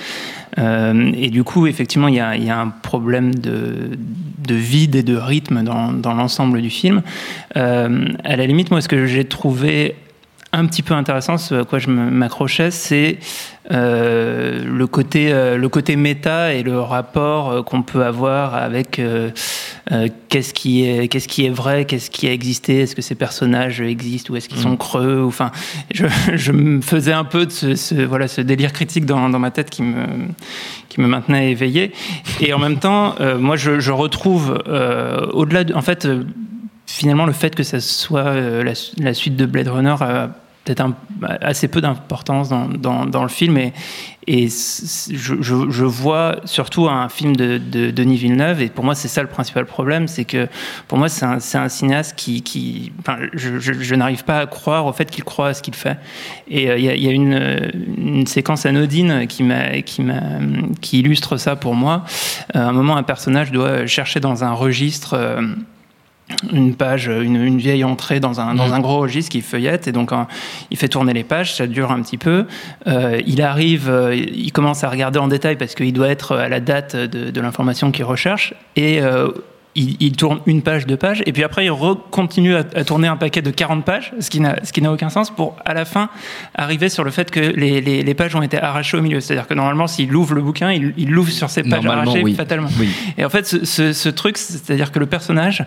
Euh, 0.58 1.12
et 1.14 1.30
du 1.30 1.44
coup, 1.44 1.66
effectivement, 1.66 2.08
il 2.08 2.16
y 2.16 2.20
a, 2.20 2.36
y 2.36 2.50
a 2.50 2.58
un 2.58 2.68
problème 2.68 3.34
de, 3.34 3.98
de 4.46 4.54
vide 4.54 4.96
et 4.96 5.02
de 5.02 5.16
rythme 5.16 5.62
dans, 5.62 5.92
dans 5.92 6.12
l'ensemble 6.12 6.60
du 6.60 6.70
film. 6.70 7.02
Euh, 7.56 8.08
à 8.24 8.36
la 8.36 8.46
limite, 8.46 8.70
moi, 8.70 8.80
ce 8.80 8.88
que 8.88 9.06
j'ai 9.06 9.24
trouvé 9.24 9.96
un 10.54 10.66
petit 10.66 10.82
peu 10.82 10.92
intéressant, 10.94 11.38
ce 11.38 11.54
à 11.54 11.64
quoi 11.64 11.78
je 11.78 11.88
m'accrochais, 11.88 12.70
c'est 12.70 13.18
euh, 13.70 14.62
le 14.64 14.86
côté 14.86 15.32
euh, 15.32 15.56
le 15.56 15.68
côté 15.70 15.96
méta 15.96 16.52
et 16.52 16.62
le 16.62 16.78
rapport 16.78 17.50
euh, 17.50 17.62
qu'on 17.62 17.82
peut 17.82 18.04
avoir 18.04 18.54
avec 18.54 19.00
qu'est-ce 20.28 20.52
qui 20.54 20.84
est 20.84 21.08
qu'est-ce 21.08 21.28
qui 21.28 21.46
est 21.46 21.50
vrai, 21.50 21.84
qu'est-ce 21.86 22.10
qui 22.10 22.28
a 22.28 22.32
existé, 22.32 22.80
est-ce 22.80 22.94
que 22.94 23.02
ces 23.02 23.14
personnages 23.14 23.80
existent 23.80 24.32
ou 24.32 24.36
est-ce 24.36 24.48
qu'ils 24.48 24.58
sont 24.60 24.76
creux, 24.76 25.22
ou, 25.22 25.28
enfin, 25.28 25.52
je, 25.92 26.06
je 26.34 26.52
me 26.52 26.80
faisais 26.82 27.12
un 27.12 27.24
peu 27.24 27.46
de 27.46 27.50
ce, 27.50 27.74
ce- 27.74 27.94
voilà 28.04 28.28
ce 28.28 28.40
délire 28.42 28.72
critique 28.72 29.06
dans, 29.06 29.30
dans 29.30 29.38
ma 29.38 29.50
tête 29.50 29.70
qui 29.70 29.82
me 29.82 30.04
qui 30.88 31.00
me 31.00 31.06
maintenait 31.06 31.50
éveillé, 31.50 31.92
et 32.40 32.52
en 32.52 32.58
même 32.58 32.78
temps, 32.78 33.14
moi 33.38 33.56
je, 33.56 33.80
je 33.80 33.90
retrouve 33.92 34.62
au-delà, 35.32 35.64
de, 35.64 35.72
en 35.74 35.80
fait. 35.82 36.06
finalement, 36.86 37.24
le 37.24 37.32
fait 37.32 37.54
que 37.54 37.62
ça 37.62 37.80
soit 37.80 38.34
la, 38.62 38.74
su- 38.74 38.94
la 38.98 39.14
suite 39.14 39.34
de 39.36 39.46
Blade 39.46 39.68
Runner 39.68 39.94
peut-être 40.64 40.86
assez 41.40 41.68
peu 41.68 41.80
d'importance 41.80 42.48
dans, 42.48 43.22
le 43.22 43.28
film. 43.28 43.58
Et, 43.58 44.48
je, 44.48 45.84
vois 45.84 46.36
surtout 46.44 46.88
un 46.88 47.08
film 47.08 47.34
de, 47.34 47.58
de 47.58 47.90
Denis 47.90 48.16
Villeneuve, 48.16 48.62
et 48.62 48.68
pour 48.68 48.84
moi, 48.84 48.94
c'est 48.94 49.08
ça 49.08 49.22
le 49.22 49.28
principal 49.28 49.66
problème, 49.66 50.06
c'est 50.06 50.24
que 50.24 50.46
pour 50.86 50.98
moi, 50.98 51.08
c'est 51.08 51.24
un, 51.56 51.68
cinéaste 51.68 52.14
qui. 52.16 52.92
je 53.34 53.94
n'arrive 53.94 54.24
pas 54.24 54.38
à 54.38 54.46
croire 54.46 54.86
au 54.86 54.92
fait 54.92 55.10
qu'il 55.10 55.24
croit 55.24 55.48
à 55.48 55.54
ce 55.54 55.62
qu'il 55.62 55.74
fait. 55.74 55.98
Et 56.48 56.70
euh, 56.70 56.78
il 56.78 56.84
y, 56.84 57.08
a- 57.08 57.12
une, 57.12 58.26
séquence 58.26 58.66
anodine 58.66 59.26
qui 59.26 60.98
illustre 60.98 61.36
ça 61.36 61.56
pour 61.56 61.74
moi. 61.74 62.04
Euh, 62.54 62.60
à 62.60 62.68
un 62.68 62.72
moment, 62.72 62.96
un 62.96 63.02
personnage 63.02 63.50
doit 63.50 63.86
chercher 63.86 64.20
dans 64.20 64.44
un 64.44 64.52
registre. 64.52 65.14
euh, 65.14 65.42
une 66.52 66.74
page, 66.74 67.06
une, 67.06 67.36
une 67.36 67.58
vieille 67.58 67.84
entrée 67.84 68.20
dans 68.20 68.40
un, 68.40 68.54
dans 68.54 68.72
un 68.72 68.80
gros 68.80 68.98
registre 68.98 69.30
qui 69.30 69.40
feuillette, 69.40 69.88
et 69.88 69.92
donc 69.92 70.12
hein, 70.12 70.26
il 70.70 70.76
fait 70.76 70.88
tourner 70.88 71.12
les 71.12 71.24
pages, 71.24 71.54
ça 71.54 71.66
dure 71.66 71.90
un 71.90 72.02
petit 72.02 72.18
peu. 72.18 72.46
Euh, 72.86 73.20
il 73.26 73.42
arrive, 73.42 73.88
euh, 73.88 74.14
il 74.14 74.52
commence 74.52 74.84
à 74.84 74.88
regarder 74.88 75.18
en 75.18 75.28
détail 75.28 75.56
parce 75.56 75.74
qu'il 75.74 75.92
doit 75.92 76.08
être 76.08 76.36
à 76.36 76.48
la 76.48 76.60
date 76.60 76.96
de, 76.96 77.30
de 77.30 77.40
l'information 77.40 77.90
qu'il 77.90 78.04
recherche, 78.04 78.54
et 78.76 79.00
euh, 79.00 79.28
il, 79.74 79.96
il 80.00 80.12
tourne 80.16 80.40
une 80.46 80.62
page, 80.62 80.86
deux 80.86 80.96
pages, 80.96 81.22
et 81.26 81.32
puis 81.32 81.44
après 81.44 81.64
il 81.66 81.72
continue 82.10 82.54
à, 82.56 82.64
à 82.74 82.84
tourner 82.84 83.08
un 83.08 83.16
paquet 83.16 83.40
de 83.42 83.50
40 83.50 83.84
pages, 83.84 84.12
ce 84.20 84.28
qui 84.30 84.40
n'a 84.40 84.56
ce 84.64 84.72
qui 84.72 84.82
n'a 84.82 84.92
aucun 84.92 85.08
sens, 85.08 85.30
pour 85.30 85.56
à 85.64 85.72
la 85.74 85.84
fin 85.84 86.10
arriver 86.54 86.88
sur 86.88 87.04
le 87.04 87.10
fait 87.10 87.30
que 87.30 87.40
les, 87.40 87.80
les, 87.80 88.02
les 88.02 88.14
pages 88.14 88.34
ont 88.36 88.42
été 88.42 88.60
arrachées 88.60 88.96
au 88.96 89.02
milieu. 89.02 89.20
C'est-à-dire 89.20 89.46
que 89.46 89.54
normalement, 89.54 89.86
s'il 89.86 90.14
ouvre 90.14 90.34
le 90.34 90.42
bouquin, 90.42 90.72
il 90.72 90.92
il 90.96 91.10
l'ouvre 91.10 91.30
sur 91.30 91.48
ces 91.50 91.62
pages 91.62 91.86
arrachées 91.86 92.22
oui. 92.22 92.34
fatalement. 92.34 92.68
Oui. 92.78 92.88
Et 93.16 93.24
en 93.24 93.30
fait, 93.30 93.46
ce, 93.46 93.64
ce- 93.64 93.92
ce 93.92 94.08
truc, 94.08 94.36
c'est-à-dire 94.38 94.92
que 94.92 94.98
le 94.98 95.06
personnage 95.06 95.64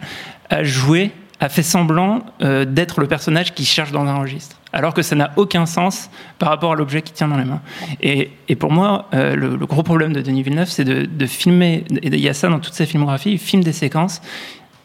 a 0.49 0.63
joué, 0.63 1.11
a 1.39 1.49
fait 1.49 1.63
semblant 1.63 2.23
euh, 2.41 2.63
d'être 2.65 3.01
le 3.01 3.07
personnage 3.07 3.53
qui 3.53 3.65
cherche 3.65 3.91
dans 3.91 4.05
un 4.05 4.15
registre, 4.15 4.55
alors 4.75 4.93
que 4.93 5.01
ça 5.01 5.15
n'a 5.15 5.31
aucun 5.37 5.65
sens 5.65 6.09
par 6.37 6.49
rapport 6.49 6.73
à 6.73 6.75
l'objet 6.75 7.01
qu'il 7.01 7.15
tient 7.15 7.29
dans 7.29 7.37
les 7.37 7.45
mains. 7.45 7.61
Et, 8.01 8.29
pour 8.59 8.71
moi, 8.71 9.07
euh, 9.13 9.33
le, 9.35 9.55
gros 9.65 9.83
problème 9.83 10.11
de 10.11 10.21
Denis 10.21 10.43
Villeneuve, 10.43 10.69
c'est 10.69 10.83
de, 10.83 11.25
filmer, 11.25 11.85
et 12.03 12.07
il 12.07 12.19
y 12.19 12.29
a 12.29 12.33
ça 12.33 12.49
dans 12.49 12.59
toute 12.59 12.73
sa 12.73 12.85
filmographie, 12.85 13.31
il 13.31 13.39
filme 13.39 13.63
des 13.63 13.73
séquences. 13.73 14.21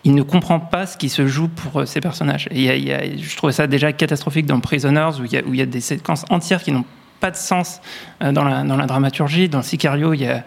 Il 0.04 0.14
ne 0.14 0.22
comprend 0.22 0.60
pas 0.60 0.86
ce 0.86 0.96
qui 0.96 1.08
se 1.08 1.26
joue 1.26 1.48
pour 1.48 1.80
euh, 1.80 1.86
ces 1.86 2.00
personnages. 2.00 2.48
Et 2.52 2.78
y 2.78 2.92
a- 2.92 3.02
je 3.04 3.36
trouvais 3.36 3.52
ça 3.52 3.66
déjà 3.66 3.92
catastrophique 3.92 4.46
dans 4.46 4.60
Prisoners, 4.60 5.20
où 5.20 5.24
il 5.24 5.56
y 5.56 5.60
a, 5.60 5.66
des 5.66 5.80
séquences 5.80 6.24
entières 6.30 6.62
qui 6.62 6.72
n'ont 6.72 6.86
pas 7.18 7.32
de 7.32 7.36
sens 7.36 7.80
euh, 8.22 8.32
dans, 8.32 8.44
la, 8.44 8.62
la 8.62 8.86
dramaturgie. 8.86 9.48
Dans 9.48 9.60
Sicario, 9.60 10.14
il 10.14 10.22
y 10.22 10.26
a, 10.26 10.44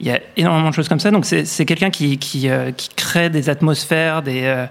il 0.00 0.06
y 0.08 0.10
a 0.10 0.20
énormément 0.36 0.70
de 0.70 0.74
choses 0.74 0.88
comme 0.88 1.00
ça. 1.00 1.10
Donc 1.10 1.24
c'est 1.24 1.64
quelqu'un 1.64 1.90
qui, 1.90 2.18
euh, 2.48 2.70
crée 2.96 3.30
des 3.30 3.48
atmosphères, 3.48 4.22
des, 4.22 4.42
euh, 4.44 4.66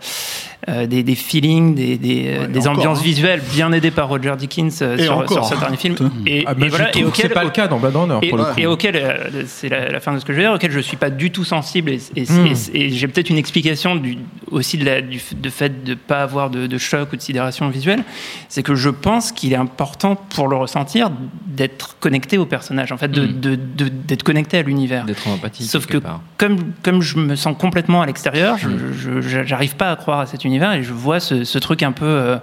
euh, 0.69 0.87
des, 0.87 1.03
des 1.03 1.15
feelings, 1.15 1.75
des, 1.75 1.97
des, 1.97 2.27
euh, 2.27 2.39
Ouais, 2.41 2.47
des 2.47 2.59
encore, 2.67 2.79
ambiances 2.79 2.99
hein. 2.99 3.03
visuelles 3.03 3.41
bien 3.53 3.71
aidées 3.73 3.91
par 3.91 4.07
Roger 4.07 4.33
Dickens 4.37 4.81
euh, 4.81 4.97
Et 4.97 5.03
sur, 5.03 5.17
encore, 5.17 5.45
sur 5.45 5.55
ce 5.55 5.59
dernier 5.59 5.77
film. 5.77 5.95
Et, 6.25 6.43
Ah, 6.47 6.53
voilà, 6.57 6.89
et 6.89 6.91
que 6.91 6.97
c'est 6.99 7.03
auquel, 7.05 7.31
pas 7.31 7.43
le 7.43 7.49
cas 7.49 7.67
dans 7.67 7.79
Blade 7.79 7.95
Runner 7.95 8.17
et, 8.21 8.29
pour 8.29 8.37
le 8.37 8.45
coup. 8.45 8.53
et 8.59 8.65
auquel, 8.65 8.95
euh, 8.95 9.43
c'est 9.45 9.67
la, 9.69 9.89
la 9.89 9.99
fin 9.99 10.13
de 10.13 10.19
ce 10.19 10.25
que 10.25 10.31
je 10.33 10.37
veux 10.37 10.43
dire, 10.43 10.53
auquel 10.53 10.71
je 10.71 10.79
suis 10.79 10.95
pas 10.97 11.09
du 11.09 11.31
tout 11.31 11.43
sensible 11.43 11.89
et, 11.91 11.99
et- 12.15 12.23
Mm. 12.23 12.47
et- 12.73 12.85
et 12.85 12.89
j'ai 12.91 13.07
peut-être 13.07 13.29
une 13.29 13.37
explication 13.37 13.95
du, 13.97 14.17
aussi 14.51 14.77
de, 14.77 14.85
la, 14.85 15.01
du, 15.01 15.19
de 15.35 15.49
fait 15.49 15.83
de 15.83 15.93
pas 15.95 16.21
avoir 16.21 16.49
de, 16.49 16.67
de 16.67 16.77
choc 16.77 17.11
ou 17.11 17.15
de 17.17 17.21
sidération 17.21 17.67
visuelle, 17.69 18.03
c'est 18.47 18.63
que 18.63 18.75
je 18.75 18.89
pense 18.89 19.31
qu'il 19.33 19.51
est 19.53 19.57
important 19.57 20.15
pour 20.15 20.47
le 20.47 20.55
ressentir 20.55 21.11
d'être 21.47 21.97
connecté 21.99 22.37
au 22.37 22.45
personnage, 22.45 22.91
en 22.91 22.97
fait, 22.97 23.09
de- 23.09 23.23
Mm. 23.27 23.39
de- 23.41 23.55
de- 23.55 23.89
d'être 23.89 24.23
connecté 24.23 24.57
à 24.57 24.61
l'univers. 24.61 25.03
D'être 25.05 25.27
en 25.27 25.33
empathie. 25.33 25.65
Sauf 25.65 25.85
que 25.87 25.97
part. 25.97 26.21
comme, 26.37 26.57
comme 26.83 27.01
je 27.01 27.17
me 27.17 27.35
sens 27.35 27.55
complètement 27.57 28.01
à 28.01 28.05
l'extérieur, 28.05 28.55
Mm. 28.55 28.59
je- 28.61 28.93
je 28.93 29.21
je- 29.21 29.43
j'arrive 29.43 29.75
pas 29.75 29.91
à 29.91 29.95
croire 29.95 30.19
à 30.21 30.25
cet 30.25 30.45
univers 30.45 30.52
et 30.61 30.83
je 30.83 30.93
vois 30.93 31.19
ce, 31.19 31.43
ce 31.43 31.57
truc 31.57 31.83
un 31.83 31.91
peu, 31.91 32.05
euh, 32.05 32.37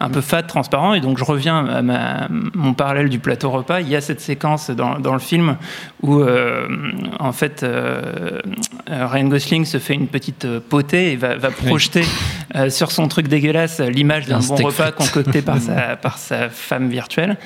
un 0.00 0.10
peu 0.10 0.20
fade, 0.20 0.46
transparent. 0.46 0.94
Et 0.94 1.00
donc 1.00 1.18
je 1.18 1.24
reviens 1.24 1.64
à 1.66 1.82
ma- 1.82 2.28
mon 2.54 2.74
parallèle 2.74 3.08
du 3.08 3.18
plateau 3.18 3.50
repas. 3.50 3.80
Il 3.80 3.88
y 3.88 3.96
a 3.96 4.00
cette 4.00 4.20
séquence 4.20 4.70
dans, 4.70 4.98
dans 4.98 5.12
le 5.14 5.18
film 5.18 5.56
où, 6.02 6.20
euh, 6.20 6.66
en 7.18 7.32
fait, 7.32 7.62
euh, 7.62 8.40
euh, 8.90 9.06
Ryan 9.06 9.28
Gosling 9.28 9.64
se 9.64 9.78
fait 9.78 9.94
une 9.94 10.08
petite 10.08 10.46
potée 10.68 11.12
et 11.12 11.16
va, 11.16 11.36
va 11.36 11.50
projeter 11.50 12.04
sur 12.68 12.92
son 12.92 13.08
truc 13.08 13.28
dégueulasse 13.28 13.80
l'image 13.80 14.26
d'un 14.26 14.36
Un 14.36 14.46
bon 14.46 14.56
repas 14.56 14.92
concocté 14.92 15.42
par 15.42 15.58
sa, 15.60 15.96
par 15.96 16.18
sa 16.18 16.48
femme 16.48 16.88
virtuelle. 16.88 17.36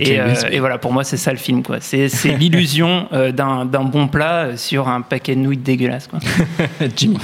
Et, 0.00 0.58
voilà, 0.60 0.78
pour 0.78 0.92
moi, 0.92 1.04
c'est 1.04 1.16
ça 1.16 1.30
le 1.30 1.38
film. 1.38 1.62
quoi. 1.62 1.76
C'est 1.80 2.08
l'illusion 2.38 3.06
d'un 3.32 3.64
bon 3.84 4.08
plat 4.08 4.56
sur 4.56 4.88
un 4.88 5.00
paquet 5.00 5.34
de 5.34 5.40
nouilles 5.40 5.56
dégueulasses. 5.56 6.08
Quoi. 6.08 6.18
Jimmy. 6.96 7.18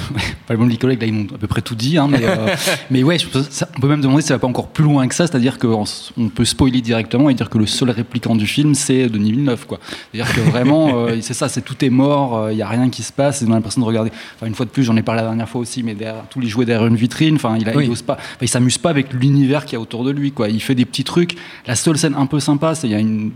Pas 0.47 0.55
bon, 0.55 0.65
les 0.65 0.77
collègues, 0.77 1.01
là, 1.01 1.07
ils 1.07 1.13
m'ont 1.13 1.27
à 1.33 1.37
peu 1.37 1.47
près 1.47 1.61
tout 1.61 1.75
dit. 1.75 1.97
Hein, 1.97 2.07
mais, 2.09 2.19
euh, 2.23 2.44
mais 2.91 3.03
ouais, 3.03 3.17
ça, 3.49 3.69
on 3.77 3.79
peut 3.79 3.87
même 3.87 4.01
demander 4.01 4.21
si 4.21 4.27
ça 4.29 4.35
va 4.35 4.39
pas 4.39 4.47
encore 4.47 4.67
plus 4.67 4.83
loin 4.83 5.07
que 5.07 5.15
ça. 5.15 5.27
C'est-à-dire 5.27 5.57
qu'on 5.57 5.83
on 6.17 6.29
peut 6.29 6.45
spoiler 6.45 6.81
directement 6.81 7.29
et 7.29 7.33
dire 7.33 7.49
que 7.49 7.57
le 7.57 7.65
seul 7.65 7.89
répliquant 7.89 8.35
du 8.35 8.47
film, 8.47 8.75
c'est 8.75 9.07
Denis 9.07 9.31
Villeneuve. 9.31 9.65
quoi. 9.65 9.79
C'est-à-dire 10.11 10.33
que 10.33 10.41
vraiment, 10.41 10.97
euh, 11.07 11.17
c'est 11.21 11.33
ça, 11.33 11.49
c'est 11.49 11.61
tout 11.61 11.83
est 11.83 11.89
mort, 11.89 12.51
il 12.51 12.57
y 12.57 12.61
a 12.61 12.67
rien 12.67 12.89
qui 12.89 13.03
se 13.03 13.11
passe. 13.13 13.41
Ils 13.41 13.47
ont 13.47 13.53
l'impression 13.53 13.81
de 13.81 13.85
regarder. 13.85 14.11
Enfin, 14.35 14.47
une 14.47 14.55
fois 14.55 14.65
de 14.65 14.71
plus, 14.71 14.83
j'en 14.83 14.95
ai 14.97 15.03
parlé 15.03 15.21
la 15.21 15.27
dernière 15.27 15.49
fois 15.49 15.61
aussi, 15.61 15.83
mais 15.83 15.93
derrière, 15.95 16.23
tous 16.29 16.39
les 16.39 16.47
jouets 16.47 16.65
derrière 16.65 16.87
une 16.87 16.95
vitrine. 16.95 17.35
Enfin, 17.35 17.57
il, 17.59 17.67
a, 17.69 17.75
Oui. 17.75 17.85
il 17.85 17.91
ose 17.91 18.01
pas. 18.01 18.17
Il 18.41 18.47
s'amuse 18.49 18.77
pas 18.77 18.89
avec 18.89 19.13
l'univers 19.13 19.65
qu'il 19.65 19.73
y 19.73 19.77
a 19.77 19.79
autour 19.81 20.03
de 20.03 20.11
lui. 20.11 20.31
Quoi. 20.31 20.49
Il 20.49 20.61
fait 20.61 20.75
des 20.75 20.85
petits 20.85 21.03
trucs. 21.03 21.35
La 21.67 21.75
seule 21.75 21.97
scène 21.97 22.15
un 22.15 22.25
peu 22.25 22.39
sympa, 22.39 22.75
c'est 22.75 22.87
il 22.87 22.91
y 22.91 22.95
a 22.95 22.99
une 22.99 23.31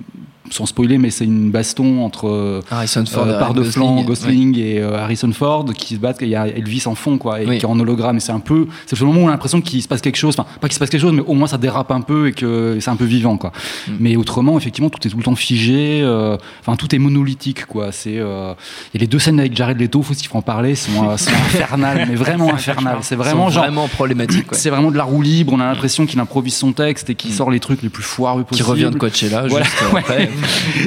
sans 0.52 0.66
spoiler, 0.66 0.98
mais 0.98 1.10
c'est 1.10 1.26
une 1.26 1.52
baston 1.52 2.04
entre 2.04 2.28
euh, 2.28 2.62
Harrison 2.72 3.06
Ford 3.06 3.28
et 3.28 3.32
euh, 3.32 3.40
par 3.40 3.50
Ryan 3.54 3.62
de 3.62 3.64
flanc, 3.64 4.02
Gosling. 4.04 4.06
Gosling 4.54 4.58
et 4.60 4.80
euh, 4.80 4.98
Harrison 4.98 5.32
Ford 5.32 5.66
qui 5.78 5.96
se 5.96 6.00
battent. 6.00 6.18
Il 6.22 6.30
y 6.30 6.36
a 6.36 6.48
Elvis 6.48 6.84
en 6.86 6.96
fond, 6.96 7.18
quoi, 7.18 7.42
et 7.42 7.46
Oui. 7.46 7.58
qui 7.58 7.66
est 7.66 7.70
en 7.70 7.80
hologramme. 7.80 8.18
Et 8.18 8.20
c'est 8.20 8.32
un 8.32 8.40
peu, 8.40 8.68
c'est 8.86 9.00
le 9.00 9.06
moment 9.06 9.22
où 9.22 9.24
on 9.26 9.28
a 9.28 9.32
l'impression 9.32 9.62
qu'il 9.62 9.82
se 9.82 9.88
passe 9.88 10.02
quelque 10.02 10.16
chose. 10.18 10.36
Enfin, 10.38 10.48
pas 10.60 10.68
qu'il 10.68 10.74
se 10.76 10.80
passe 10.80 10.90
quelque 10.90 11.02
chose, 11.02 11.14
mais 11.14 11.22
au 11.26 11.34
moins 11.34 11.48
ça 11.48 11.58
dérape 11.58 11.92
un 11.92 12.02
peu 12.02 12.28
et 12.28 12.32
que 12.34 12.78
c'est 12.80 12.90
un 12.90 12.96
peu 12.96 13.06
vivant, 13.06 13.38
quoi. 13.38 13.52
Mm. 13.88 13.92
Mais 14.00 14.16
autrement, 14.16 14.58
effectivement, 14.58 14.90
tout 14.90 15.06
est 15.08 15.12
tout 15.12 15.18
le 15.18 15.24
temps 15.24 15.36
figé. 15.36 16.02
euh, 16.02 16.38
Enfin, 16.62 16.76
tout 16.76 16.94
est 16.96 17.00
monolithique, 17.00 17.66
quoi. 17.66 17.92
C'est, 17.92 18.18
euh, 18.18 18.54
et 18.94 18.98
les 18.98 19.08
deux 19.08 19.20
scènes 19.20 19.40
avec 19.40 19.56
Jared 19.56 19.80
Leto, 19.80 20.02
faut 20.02 20.14
qu'il 20.14 20.28
faut 20.28 20.38
en 20.38 20.42
parler, 20.42 20.76
sont, 20.76 21.10
euh, 21.10 21.18
sont 21.18 21.32
infernales, 21.48 22.06
mais 22.10 22.16
vraiment 22.16 22.54
infernales. 22.54 22.98
C'est 23.02 23.16
vraiment 23.16 23.50
genre. 23.50 23.64
vraiment 23.64 23.88
problématique. 23.88 24.48
quoi. 24.48 24.58
C'est 24.58 24.70
vraiment 24.70 24.92
de 24.92 24.98
la 24.98 25.04
roue 25.04 25.22
libre. 25.22 25.54
On 25.54 25.60
a 25.60 25.66
l'impression 25.66 26.06
qu'il 26.06 26.20
improvise 26.20 26.56
son 26.56 26.74
texte 26.74 27.10
et 27.10 27.16
qu'il 27.16 27.32
sort 27.34 27.52
les 27.52 27.60
trucs 27.60 27.82
les 27.82 27.90
plus 27.90 28.04
foireux 28.04 28.40
Mm. 28.40 28.44
Qui 28.44 28.50
possibles. 28.50 28.70
revient 28.70 28.90
de 28.94 28.98
Coachella 28.98 29.48
Voilà, 29.48 29.66
juste 29.66 29.78
après. 29.92 30.30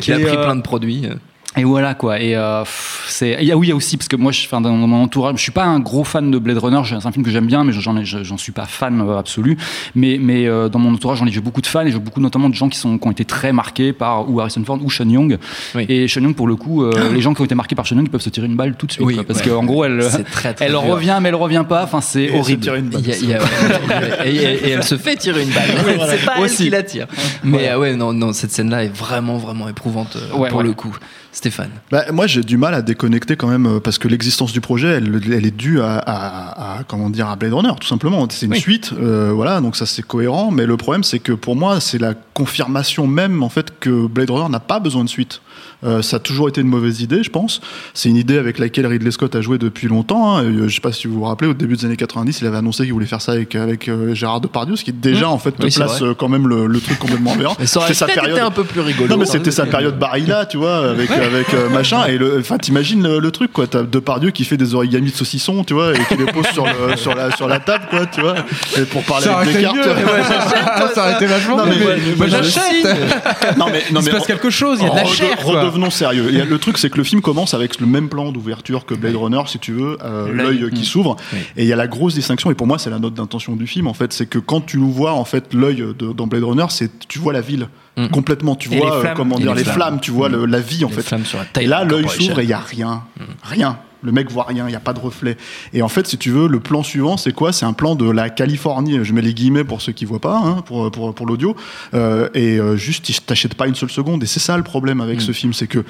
Qui 0.01 0.13
a 0.13 0.19
pris 0.19 0.37
euh, 0.37 0.45
plein 0.45 0.57
de 0.57 0.63
produits. 0.63 1.09
Et 1.57 1.65
voilà 1.65 1.95
quoi. 1.95 2.19
Et 2.19 2.35
euh, 2.35 2.65
c'est. 3.09 3.37
il 3.41 3.47
y 3.47 3.53
a- 3.53 3.57
oui, 3.59 3.67
il 3.67 3.71
y 3.71 3.73
a 3.73 3.77
aussi 3.77 3.99
parce 3.99 4.09
que 4.09 4.17
moi, 4.17 4.33
je, 4.33 4.43
enfin, 4.47 4.63
dans 4.63 4.73
mon 4.73 5.03
entourage, 5.03 5.37
je 5.37 5.43
suis 5.43 5.53
pas 5.53 5.65
un 5.65 5.81
gros 5.81 6.03
fan 6.03 6.31
de 6.31 6.39
Blade 6.39 6.57
Runner. 6.57 6.81
C'est 6.85 6.95
un 7.07 7.13
film 7.13 7.23
que 7.25 7.31
j'aime 7.31 7.47
bien, 7.47 7.63
mais 7.63 7.73
j'en 7.73 7.95
j'en 8.03 8.37
suis 8.39 8.53
pas 8.53 8.65
fan 8.65 9.03
euh, 9.03 9.19
absolu. 9.19 9.59
Mais, 9.95 10.17
mais 10.19 10.47
euh, 10.47 10.71
dans 10.71 10.79
mon 10.79 10.95
entourage, 10.95 11.19
j'en 11.19 11.27
ai 11.27 11.31
j'ai 11.31 11.41
beaucoup 11.41 11.61
de 11.61 11.67
fans 11.67 11.83
et 11.85 11.93
j'ai 11.93 11.99
beaucoup 11.99 12.21
notamment 12.21 12.49
de 12.49 12.55
gens 12.55 12.71
qui 12.71 12.79
sont 12.79 12.97
qui 12.97 13.07
ont 13.07 13.11
été 13.11 13.27
très 13.27 13.53
marqués 13.53 13.93
par 13.93 14.31
ou 14.31 14.41
Harrison 14.41 14.65
Ford 14.65 14.79
ou 14.83 14.91
Sean 14.91 15.09
Young. 15.11 15.37
Oui. 15.75 15.85
Et 15.91 16.09
Sean 16.09 16.23
Young, 16.23 16.35
pour 16.35 16.47
le 16.49 16.57
coup, 16.57 16.85
euh, 16.85 16.91
les 17.13 17.21
gens 17.21 17.35
qui 17.35 17.43
ont 17.43 17.45
été 17.45 17.55
marqués 17.55 17.75
par 17.75 17.87
Sean 17.87 17.97
Young 17.97 18.09
peuvent 18.09 18.23
se 18.23 18.31
tirer 18.31 18.47
une 18.47 18.57
balle 18.57 18.75
tout 18.77 18.87
de 18.87 18.93
suite. 18.93 19.05
Oui, 19.05 19.15
quoi, 19.17 19.25
parce 19.25 19.41
ouais. 19.41 19.49
qu'en 19.51 19.65
gros, 19.65 19.85
elle, 19.85 20.03
C'est 20.11 20.25
très, 20.25 20.55
très 20.55 20.65
elle 20.65 20.71
dur. 20.73 20.81
revient, 20.83 21.19
mais 21.21 21.29
elle 21.29 21.35
revient 21.35 21.65
pas. 21.69 21.85
Enfin, 21.85 22.01
c'est 22.01 22.23
Et 22.23 22.25
elle 22.29 22.33
se 22.33 22.39
horrible. 22.39 22.63
tire 22.63 22.75
une 22.77 22.89
balle. 22.89 23.03
Il 23.05 23.09
y 23.09 23.13
a- 23.13 23.17
il 23.19 23.29
y 23.29 23.35
a- 23.35 24.27
et, 24.27 24.35
et- 24.35 24.69
et 24.69 24.71
elle 24.71 24.85
se 24.85 24.97
fait 24.97 25.17
tirer 25.17 25.43
une 25.43 25.51
balle. 25.51 25.69
C'est 26.09 26.25
pas 26.25 26.37
elle 26.43 26.51
qui 26.51 26.71
la 26.71 26.83
tire. 26.83 27.07
Mais 27.45 27.69
ah 27.69 27.79
ouais, 27.79 27.95
non, 27.95 28.15
non, 28.15 28.33
cette 28.33 28.53
scène-là 28.53 28.85
est 28.85 28.97
vraiment, 28.97 29.37
vraiment 29.37 29.69
éprouvante 29.69 30.17
euh, 30.17 30.35
Ouais, 30.39 30.49
pour 30.49 30.63
le 30.63 30.73
coup. 30.73 30.97
Stéphane. 31.35 31.71
Bah, 31.91 32.05
moi, 32.13 32.27
j'ai 32.27 32.43
du 32.43 32.59
mal 32.59 32.75
à 32.75 32.83
déconnecter 32.83 33.37
quand 33.37 33.49
même 33.49 33.67
euh, 33.67 33.81
parce 33.81 33.97
que 33.99 34.07
l'existence 34.07 34.53
du 34.53 34.61
projet, 34.61 34.89
elle, 34.89 35.19
elle 35.33 35.47
est 35.47 35.57
due 35.57 35.81
à, 35.81 35.97
à- 35.97 36.79
à- 36.81 36.85
comment 36.85 37.09
dire 37.09 37.27
à 37.29 37.37
Blade 37.37 37.55
Runner, 37.55 37.73
tout 37.81 37.87
simplement. 37.89 38.27
C'est 38.31 38.45
une 38.47 38.53
Oui. 38.53 38.61
suite, 38.61 38.93
euh, 38.93 39.33
voilà, 39.35 39.61
donc 39.63 39.75
ça 39.77 39.87
c'est 39.87 40.03
cohérent. 40.03 40.51
Mais 40.51 40.67
le 40.67 40.77
problème, 40.77 41.03
c'est 41.05 41.21
que 41.21 41.33
pour 41.33 41.57
moi, 41.57 41.81
c'est 41.81 41.97
la 41.99 42.13
confirmation 42.35 43.07
même 43.07 43.43
en 43.43 43.49
fait 43.49 43.79
que 43.81 44.07
Blade 44.07 44.29
Runner 44.31 44.51
n'a 44.51 44.61
pas 44.61 44.79
besoin 44.79 45.05
de 45.05 45.09
suite. 45.09 45.41
Euh, 45.85 46.01
ça 46.03 46.17
a 46.17 46.21
toujours 46.21 46.49
été 46.49 46.61
une 46.61 46.69
mauvaise 46.69 47.01
idée, 47.01 47.23
je 47.23 47.31
pense. 47.31 47.61
C'est 47.95 48.09
une 48.09 48.17
idée 48.17 48.39
avec 48.39 48.59
laquelle 48.59 48.87
Ridley 48.87 49.11
Scott 49.11 49.35
a 49.35 49.41
joué 49.41 49.59
depuis 49.59 49.89
longtemps. 49.89 50.37
hein. 50.37 50.45
Euh, 50.45 50.69
je 50.69 50.75
sais 50.75 50.81
pas 50.81 50.93
si 50.93 51.07
vous 51.09 51.15
vous 51.15 51.25
rappelez, 51.25 51.51
au 51.51 51.55
début 51.55 51.77
des 51.77 51.85
années 51.85 51.97
90, 51.97 52.41
il 52.41 52.47
avait 52.47 52.57
annoncé 52.59 52.85
qu'il 52.85 52.93
voulait 52.93 53.07
faire 53.07 53.21
ça 53.21 53.33
avec, 53.33 53.55
avec 53.57 53.89
euh, 53.89 54.15
Gérard 54.15 54.41
Depardieu, 54.41 54.77
ce 54.77 54.85
qui 54.85 54.93
déjà 54.93 55.29
en 55.29 55.39
fait 55.39 55.53
te 55.53 55.63
Mmh. 55.63 55.65
Oui, 55.65 55.73
c'est 55.73 55.81
place 55.81 56.01
vrai. 56.01 56.15
quand 56.19 56.29
même 56.29 56.47
le, 56.49 56.67
le 56.67 56.81
truc 56.81 56.99
complètement 56.99 57.33
aberrant. 57.33 57.57
Mais 57.61 57.67
C'était 57.67 57.95
sa 57.95 58.07
période. 58.07 58.39
un 58.39 58.51
peu 58.51 58.65
plus 58.65 58.81
rigolo. 58.81 59.09
Non 59.09 59.17
mais 59.17 59.25
hein, 59.25 59.31
c'était 59.31 59.51
sa 59.51 59.65
mais- 59.65 59.71
période 59.71 59.99
Barilla, 59.99 60.47
tu 60.47 60.57
vois, 60.57 60.91
avec 60.91 61.11
avec 61.11 61.53
euh, 61.55 61.69
machin 61.69 62.05
et 62.07 62.19
enfin 62.39 62.59
t'imagines 62.59 63.03
le, 63.03 63.19
le 63.19 63.31
truc 63.31 63.53
quoi, 63.53 63.67
t'as 63.67 63.83
Depardieu 63.83 64.31
qui 64.31 64.45
fait 64.45 64.57
des 64.57 64.75
origamis 64.75 65.11
de 65.11 65.17
saucisson, 65.17 65.65
tu 65.65 65.75
vois, 65.75 65.93
et 65.95 65.99
qui 66.09 66.17
les 66.17 66.27
pose 66.27 66.47
sur 66.53 66.65
le, 66.67 66.97
sur 66.97 67.15
la 67.15 67.31
sur 67.37 67.49
la 67.49 67.59
table 67.61 67.85
quoi, 67.91 68.07
tu 68.07 68.21
vois, 68.21 68.35
et 68.79 68.83
pour 68.83 69.03
parler 69.05 69.25
Ça 69.27 69.39
avec 69.39 69.51
été 69.55 69.59
Descartes. 69.65 69.77
mieux. 69.77 70.89
ça 70.95 71.03
aurait 71.03 71.13
été 71.15 71.27
vachement 71.27 71.57
Non, 71.59 71.65
mais- 71.67 71.77
mais- 71.79 71.85
Moi, 72.17 72.27
mais- 72.27 72.29
j'achète. 72.29 73.57
non 73.59 73.67
mais 73.71 73.83
non 73.93 74.01
Il 74.01 74.03
se 74.03 74.07
mais 74.07 74.11
passe 74.13 74.27
quelque 74.27 74.51
chose, 74.51 74.79
il 74.81 74.87
y 74.87 74.91
a 74.91 74.93
de 74.93 74.97
la 74.97 75.05
chair. 75.05 75.37
Redevenons 75.57 75.91
sérieux. 75.91 76.27
A- 76.41 76.45
le 76.45 76.59
truc, 76.59 76.79
c'est 76.79 76.91
que 76.91 76.99
le 76.99 77.05
film 77.05 77.21
commence 77.21 77.55
avec 77.55 77.81
le 77.81 77.87
même 77.87 78.09
plan 78.09 78.33
d'ouverture 78.33 78.85
que 78.87 78.95
Blade 78.95 79.17
Runner, 79.17 79.41
si 79.47 79.59
tu 79.59 79.73
veux, 79.73 79.99
euh, 80.05 80.33
L'œil. 80.33 80.71
qui 80.73 80.85
s'ouvre. 80.85 81.17
Oui. 81.33 81.39
Et 81.57 81.63
il 81.63 81.69
y 81.69 81.73
a 81.73 81.77
la 81.77 81.87
grosse 81.87 82.15
distinction, 82.15 82.51
et 82.51 82.55
pour 82.55 82.67
moi, 82.67 82.79
c'est 82.79 82.91
la 82.91 82.99
note 82.99 83.15
d'intention 83.15 83.57
du 83.57 83.67
film, 83.67 83.87
en 83.87 83.95
fait, 83.95 84.13
c'est 84.13 84.27
que 84.27 84.39
quand 84.39 84.61
tu 84.61 84.79
vois, 84.79 85.13
en 85.13 85.25
fait, 85.25 85.53
l'œil 85.55 85.85
dans 85.99 86.27
Blade 86.27 86.45
Runner, 86.45 86.67
c'est, 86.71 86.91
tu 87.09 87.19
vois 87.19 87.33
la 87.33 87.41
ville. 87.41 87.69
Mm. 87.97 88.09
Complètement, 88.09 88.55
tu 88.57 88.73
Et 88.73 88.77
vois, 88.79 88.87
les 88.87 88.93
euh, 88.97 89.01
flammes. 89.03 89.15
comment 89.17 89.37
Et 89.39 89.43
dire, 89.43 89.53
les 89.53 89.59
les 89.59 89.65
flammes. 89.65 89.75
flammes, 89.77 90.01
tu 90.01 90.11
vois 90.13 90.29
le- 90.31 90.47
la 90.47 90.61
vie, 90.61 90.85
en 90.85 90.89
Les 90.89 90.95
fait. 91.03 91.25
sur 91.25 91.39
la 91.39 91.63
Et 91.63 91.67
là, 91.67 91.85
l'œil 91.85 92.09
s'ouvre 92.09 92.41
et 92.41 92.45
il 92.45 92.47
n'y 92.47 92.53
a 92.55 92.59
rien. 92.59 93.03
Rien. 93.43 93.79
Le 94.03 94.13
mec 94.13 94.31
voit 94.31 94.45
rien, 94.45 94.67
il 94.67 94.71
n'y 94.71 94.77
a 94.77 94.81
pas 94.81 94.93
de 94.93 95.01
reflet. 95.01 95.37
Et 95.73 95.83
en 95.83 95.89
fait, 95.89 96.07
si 96.07 96.19
tu 96.19 96.31
veux, 96.31 96.49
le 96.49 96.61
plan 96.61 96.83
suivant, 96.83 97.17
c'est 97.17 97.33
quoi? 97.33 97.53
C'est 97.53 97.67
un 97.67 97.73
plan 97.73 97.95
de 97.95 98.11
la 98.11 98.31
Californie. 98.31 98.99
Je 99.03 99.13
mets 99.13 99.23
les 99.23 99.35
guillemets 99.35 99.65
pour 99.65 99.81
ceux 99.81 99.93
qui 99.93 100.05
voient 100.05 100.21
pas, 100.21 100.37
hein, 100.37 100.63
pour, 100.67 100.91
pour, 100.91 101.15
pour 101.15 101.27
l'audio. 101.27 101.57
Euh, 101.95 102.29
et 102.35 102.59
euh, 102.59 102.77
juste, 102.77 103.05
tu 103.05 103.15
t'achètes 103.15 103.55
pas 103.55 103.67
une 103.67 103.75
seule 103.75 103.91
seconde. 103.91 104.23
Et 104.23 104.27
c'est 104.27 104.41
ça 104.41 104.57
le 104.57 104.63
problème 104.63 105.01
avec 105.01 105.21
ce 105.21 105.33
film, 105.33 105.53
c'est 105.53 105.67
que 105.67 105.85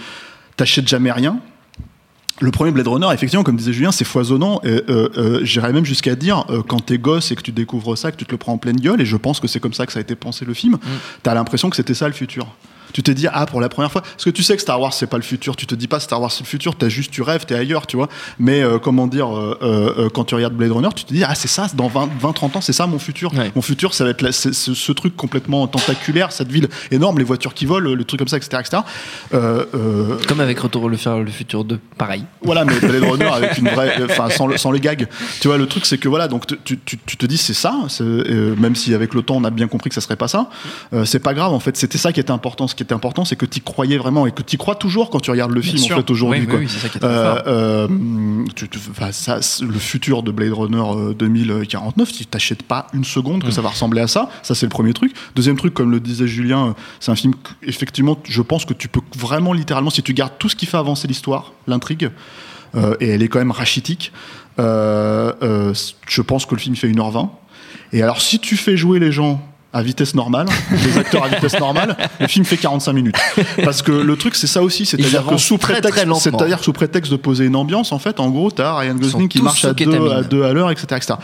t'achètes 0.56 0.88
jamais 0.88 1.12
rien. 1.12 1.40
Le 2.40 2.50
premier 2.50 2.72
Blade 2.72 2.88
Runner, 2.88 3.06
effectivement, 3.12 3.44
comme 3.44 3.56
disait 3.56 3.72
Julien, 3.72 3.92
c'est 3.92 4.04
foisonnant. 4.04 4.60
Euh, 4.64 4.80
euh, 4.88 5.40
J'irais 5.44 5.72
même 5.72 5.84
jusqu'à 5.84 6.16
dire, 6.16 6.44
euh, 6.50 6.62
quand 6.66 6.80
t'es 6.80 6.98
gosse 6.98 7.30
et 7.30 7.36
que 7.36 7.42
tu 7.42 7.52
découvres 7.52 7.96
ça, 7.96 8.10
que 8.10 8.16
tu 8.16 8.24
te 8.24 8.32
le 8.32 8.36
prends 8.36 8.54
en 8.54 8.58
pleine 8.58 8.80
gueule, 8.80 9.00
et 9.00 9.06
je 9.06 9.16
pense 9.16 9.38
que 9.38 9.46
c'est 9.46 9.60
comme 9.60 9.74
ça 9.74 9.86
que 9.86 9.92
ça 9.92 9.98
a 9.98 10.02
été 10.02 10.16
pensé 10.16 10.44
le 10.44 10.54
film, 10.54 10.78
t'as 11.22 11.34
l'impression 11.34 11.70
que 11.70 11.76
c'était 11.76 11.94
ça 11.94 12.08
le 12.08 12.14
futur. 12.14 12.48
Tu 12.92 13.02
t'es 13.02 13.14
dit, 13.14 13.26
ah, 13.32 13.46
pour 13.46 13.60
la 13.60 13.68
première 13.68 13.90
fois, 13.90 14.02
parce 14.02 14.24
que 14.24 14.30
tu 14.30 14.42
sais 14.42 14.54
que 14.56 14.62
Star 14.62 14.80
Wars, 14.80 14.92
c'est 14.92 15.06
pas 15.06 15.16
le 15.16 15.22
futur, 15.22 15.56
tu 15.56 15.66
te 15.66 15.74
dis 15.74 15.88
pas 15.88 16.00
Star 16.00 16.20
Wars, 16.20 16.30
c'est 16.30 16.42
le 16.44 16.48
futur, 16.48 16.74
t'as 16.76 16.88
juste, 16.88 17.10
tu 17.10 17.22
rêves, 17.22 17.44
t'es 17.46 17.54
ailleurs, 17.54 17.86
tu 17.86 17.96
vois. 17.96 18.08
Mais 18.38 18.62
euh, 18.62 18.78
comment 18.78 19.06
dire, 19.06 19.34
euh, 19.36 19.58
euh, 19.62 20.08
quand 20.10 20.24
tu 20.24 20.34
regardes 20.34 20.54
Blade 20.54 20.72
Runner, 20.72 20.88
tu 20.94 21.04
te 21.04 21.12
dis, 21.14 21.24
ah, 21.24 21.34
c'est 21.34 21.48
ça, 21.48 21.66
dans 21.74 21.88
20-30 21.88 22.56
ans, 22.58 22.60
c'est 22.60 22.72
ça 22.72 22.86
mon 22.86 22.98
futur. 22.98 23.32
Ouais. 23.34 23.50
Mon 23.54 23.62
futur, 23.62 23.94
ça 23.94 24.04
va 24.04 24.10
être 24.10 24.22
la- 24.22 24.32
ce, 24.32 24.52
ce 24.52 24.92
truc 24.92 25.16
complètement 25.16 25.66
tentaculaire, 25.66 26.32
cette 26.32 26.50
ville 26.50 26.68
énorme, 26.90 27.18
les 27.18 27.24
voitures 27.24 27.54
qui 27.54 27.66
volent, 27.66 27.94
le 27.94 28.04
truc 28.04 28.18
comme 28.18 28.28
ça, 28.28 28.36
etc. 28.36 28.58
etc. 28.60 28.82
Comme 30.28 30.40
avec 30.40 30.58
Retour 30.60 30.88
le 30.88 30.96
le 31.02 31.30
futur 31.30 31.64
2, 31.64 31.78
pareil. 31.98 32.24
voilà, 32.42 32.64
mais 32.64 32.78
Blade 32.78 33.02
Runner 33.04 33.24
avec 33.32 33.58
une 33.58 33.68
vraie, 33.68 33.94
enfin 34.04 34.30
sans, 34.30 34.56
sans 34.56 34.70
les 34.70 34.80
gags. 34.80 35.06
Tu 35.40 35.48
vois, 35.48 35.58
le 35.58 35.66
truc 35.66 35.84
c'est 35.86 35.98
que 35.98 36.08
voilà, 36.08 36.28
donc 36.28 36.46
tu, 36.64 36.78
tu- 36.78 36.98
tu- 36.98 37.16
te 37.16 37.26
dis 37.26 37.36
c'est 37.38 37.54
ça, 37.54 37.74
même 38.00 38.76
si 38.76 38.94
avec 38.94 39.14
le 39.14 39.22
temps 39.22 39.36
on 39.36 39.44
a 39.44 39.50
bien 39.50 39.68
compris 39.68 39.88
que 39.90 39.94
ça 39.94 40.00
serait 40.00 40.16
pas 40.16 40.28
ça, 40.28 40.48
c'est 41.04 41.18
pas 41.20 41.34
grave 41.34 41.52
en 41.52 41.60
fait. 41.60 41.76
C'était 41.76 41.98
ça 41.98 42.12
qui 42.12 42.20
était 42.20 42.30
important. 42.30 42.66
Ce 42.72 42.74
qui 42.74 42.82
était 42.82 42.94
important, 42.94 43.26
c'est 43.26 43.36
que 43.36 43.44
tu 43.44 43.60
croyais 43.60 43.98
vraiment 43.98 44.26
et 44.26 44.32
que 44.32 44.40
tu 44.40 44.56
crois 44.56 44.74
toujours 44.76 45.10
quand 45.10 45.20
tu 45.20 45.30
regardes 45.30 45.50
le 45.52 45.60
Bien 45.60 45.72
film 45.72 45.82
sûr. 45.84 45.96
en 45.96 46.00
fait 46.00 46.10
aujourd'hui. 46.10 46.40
Oui, 46.40 46.46
oui, 46.48 46.56
oui, 46.60 46.66
c'est 46.70 46.78
ça 46.78 46.88
qui 46.88 46.96
est 46.96 47.00
très 47.00 47.08
Euh, 47.10 47.42
euh, 47.46 47.88
le 49.60 49.78
futur 49.78 50.22
de 50.22 50.30
Blade 50.32 50.54
Runner 50.54 50.82
euh, 50.82 51.12
2049, 51.12 52.10
tu 52.12 52.24
t'achètes 52.24 52.62
pas 52.62 52.86
une 52.94 53.04
seconde 53.04 53.42
que 53.42 53.48
Mm. 53.48 53.52
ça 53.52 53.60
va 53.60 53.68
ressembler 53.68 54.00
à 54.00 54.06
ça. 54.08 54.30
Ça, 54.42 54.54
c'est 54.54 54.64
le 54.64 54.70
premier 54.70 54.94
truc. 54.94 55.12
Deuxième 55.36 55.58
truc, 55.58 55.74
comme 55.74 55.90
le 55.90 56.00
disait 56.00 56.26
Julien, 56.26 56.68
euh, 56.68 56.72
c'est 56.98 57.10
un 57.12 57.14
film, 57.14 57.34
effectivement, 57.62 58.18
je 58.24 58.40
pense 58.40 58.64
que 58.64 58.72
tu 58.72 58.88
peux 58.88 59.02
vraiment 59.18 59.52
littéralement, 59.52 59.90
si 59.90 60.02
tu 60.02 60.14
gardes 60.14 60.32
tout 60.38 60.48
ce 60.48 60.56
qui 60.56 60.64
fait 60.64 60.78
avancer 60.78 61.06
l'histoire, 61.06 61.52
l'intrigue, 61.66 62.10
euh, 62.74 62.94
et 63.00 63.08
elle 63.10 63.22
est 63.22 63.28
quand 63.28 63.38
même 63.40 63.50
rachitique, 63.50 64.12
je 64.58 66.22
pense 66.22 66.46
que 66.46 66.54
le 66.54 66.60
film 66.60 66.76
fait 66.76 66.88
1h20. 66.88 67.28
Et 67.92 68.02
alors, 68.02 68.22
si 68.22 68.38
tu 68.38 68.56
fais 68.56 68.76
jouer 68.78 68.98
les 68.98 69.12
gens 69.12 69.46
à 69.72 69.82
vitesse 69.82 70.14
normale, 70.14 70.46
les 70.84 70.98
acteurs 70.98 71.24
à 71.24 71.28
vitesse 71.28 71.58
normale, 71.58 71.96
le 72.20 72.26
film 72.26 72.44
fait 72.44 72.56
45 72.58 72.92
minutes. 72.92 73.16
Parce 73.64 73.80
que 73.82 73.92
le 73.92 74.16
truc, 74.16 74.34
c'est 74.34 74.46
ça 74.46 74.62
aussi, 74.62 74.84
c'est-à-dire 74.86 75.24
que 75.24 75.36
sous 75.38 75.58
prétexte, 75.58 76.04
c'est-à-dire 76.20 76.62
sous 76.62 76.72
prétexte 76.72 77.10
de 77.10 77.16
poser 77.16 77.46
une 77.46 77.56
ambiance, 77.56 77.92
en 77.92 77.98
fait, 77.98 78.20
en 78.20 78.28
gros, 78.30 78.50
t'as 78.50 78.74
Ryan 78.76 78.94
Gosling 78.94 79.28
qui 79.28 79.40
marche 79.42 79.64
à 79.64 79.72
deux, 79.72 80.10
à 80.10 80.22
deux 80.22 80.42
à 80.44 80.52
l'heure, 80.52 80.70
etc., 80.70 80.86
etc. 80.96 81.14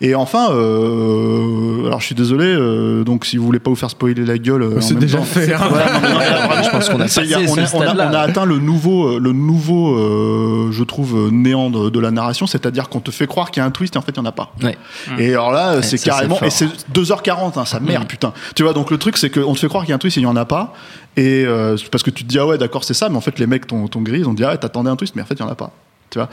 Et 0.00 0.14
enfin, 0.14 0.50
euh, 0.52 1.86
alors 1.86 2.00
je 2.00 2.06
suis 2.06 2.14
désolé, 2.14 2.44
euh, 2.46 3.04
donc 3.04 3.24
si 3.24 3.36
vous 3.36 3.44
voulez 3.44 3.58
pas 3.58 3.70
vous 3.70 3.76
faire 3.76 3.90
spoiler 3.90 4.24
la 4.24 4.38
gueule, 4.38 4.62
euh, 4.62 4.80
C'est 4.80 4.94
déjà 4.98 5.18
temps- 5.18 5.24
fait. 5.24 5.52
hein. 5.52 5.60
Voilà, 5.68 5.92
non, 5.92 6.00
mais 6.02 6.08
non, 6.12 6.18
mais 6.18 6.30
là, 6.30 6.46
vraiment, 6.46 6.62
Je 6.62 6.70
pense 6.70 6.88
qu'on 6.88 7.00
a 7.00 7.06
y 7.24 7.34
on, 7.34 7.56
a, 7.58 7.60
on 7.74 7.80
a- 7.82 8.08
on 8.10 8.14
a 8.14 8.18
atteint 8.20 8.44
le 8.44 8.58
nouveau, 8.58 9.18
le 9.18 9.32
nouveau, 9.32 9.96
euh, 9.96 10.70
je 10.72 10.84
trouve, 10.84 11.30
néant 11.32 11.70
de, 11.70 11.90
de 11.90 12.00
la 12.00 12.10
narration, 12.10 12.46
c'est-à-dire 12.46 12.88
qu'on 12.88 13.00
te 13.00 13.10
fait 13.10 13.26
croire 13.26 13.50
qu'il 13.50 13.60
y 13.60 13.64
a 13.64 13.66
un 13.66 13.70
twist 13.70 13.94
et 13.96 13.98
en 13.98 14.02
fait 14.02 14.12
il 14.16 14.20
n'y 14.20 14.26
en 14.26 14.28
a 14.28 14.32
pas. 14.32 14.52
Ouais. 14.62 14.76
Et 15.18 15.30
alors 15.32 15.50
là, 15.52 15.82
c'est 15.82 15.98
carrément, 15.98 16.38
et 16.42 16.50
c'est 16.50 16.68
2h40, 16.94 17.58
hein, 17.58 17.64
ça 17.64 17.80
merde, 17.80 17.95
Mm. 18.04 18.08
putain. 18.08 18.32
Tu 18.54 18.62
vois, 18.62 18.72
donc 18.72 18.90
le 18.90 18.98
truc, 18.98 19.16
c'est 19.16 19.30
qu'on 19.30 19.54
te 19.54 19.58
fait 19.58 19.68
croire 19.68 19.84
qu'il 19.84 19.90
y 19.90 19.92
a 19.92 19.96
un 19.96 19.98
twist 19.98 20.16
et 20.16 20.20
il 20.20 20.24
n'y 20.24 20.30
en 20.30 20.36
a 20.36 20.44
pas. 20.44 20.74
Et 21.16 21.44
euh, 21.46 21.76
parce 21.90 22.02
que 22.02 22.10
tu 22.10 22.24
te 22.24 22.28
dis, 22.28 22.38
ah 22.38 22.46
ouais, 22.46 22.58
d'accord, 22.58 22.84
c'est 22.84 22.94
ça, 22.94 23.08
mais 23.08 23.16
en 23.16 23.20
fait, 23.20 23.38
les 23.38 23.46
mecs 23.46 23.66
t'ont 23.66 23.86
ils 23.86 24.28
ont 24.28 24.34
dit, 24.34 24.44
ah 24.44 24.50
ouais, 24.50 24.58
t'attendais 24.58 24.90
un 24.90 24.96
twist, 24.96 25.16
mais 25.16 25.22
en 25.22 25.26
fait, 25.26 25.34
il 25.34 25.42
n'y 25.42 25.48
en 25.48 25.52
a 25.52 25.56
pas. 25.56 25.72
Tu 26.10 26.18
vois 26.18 26.28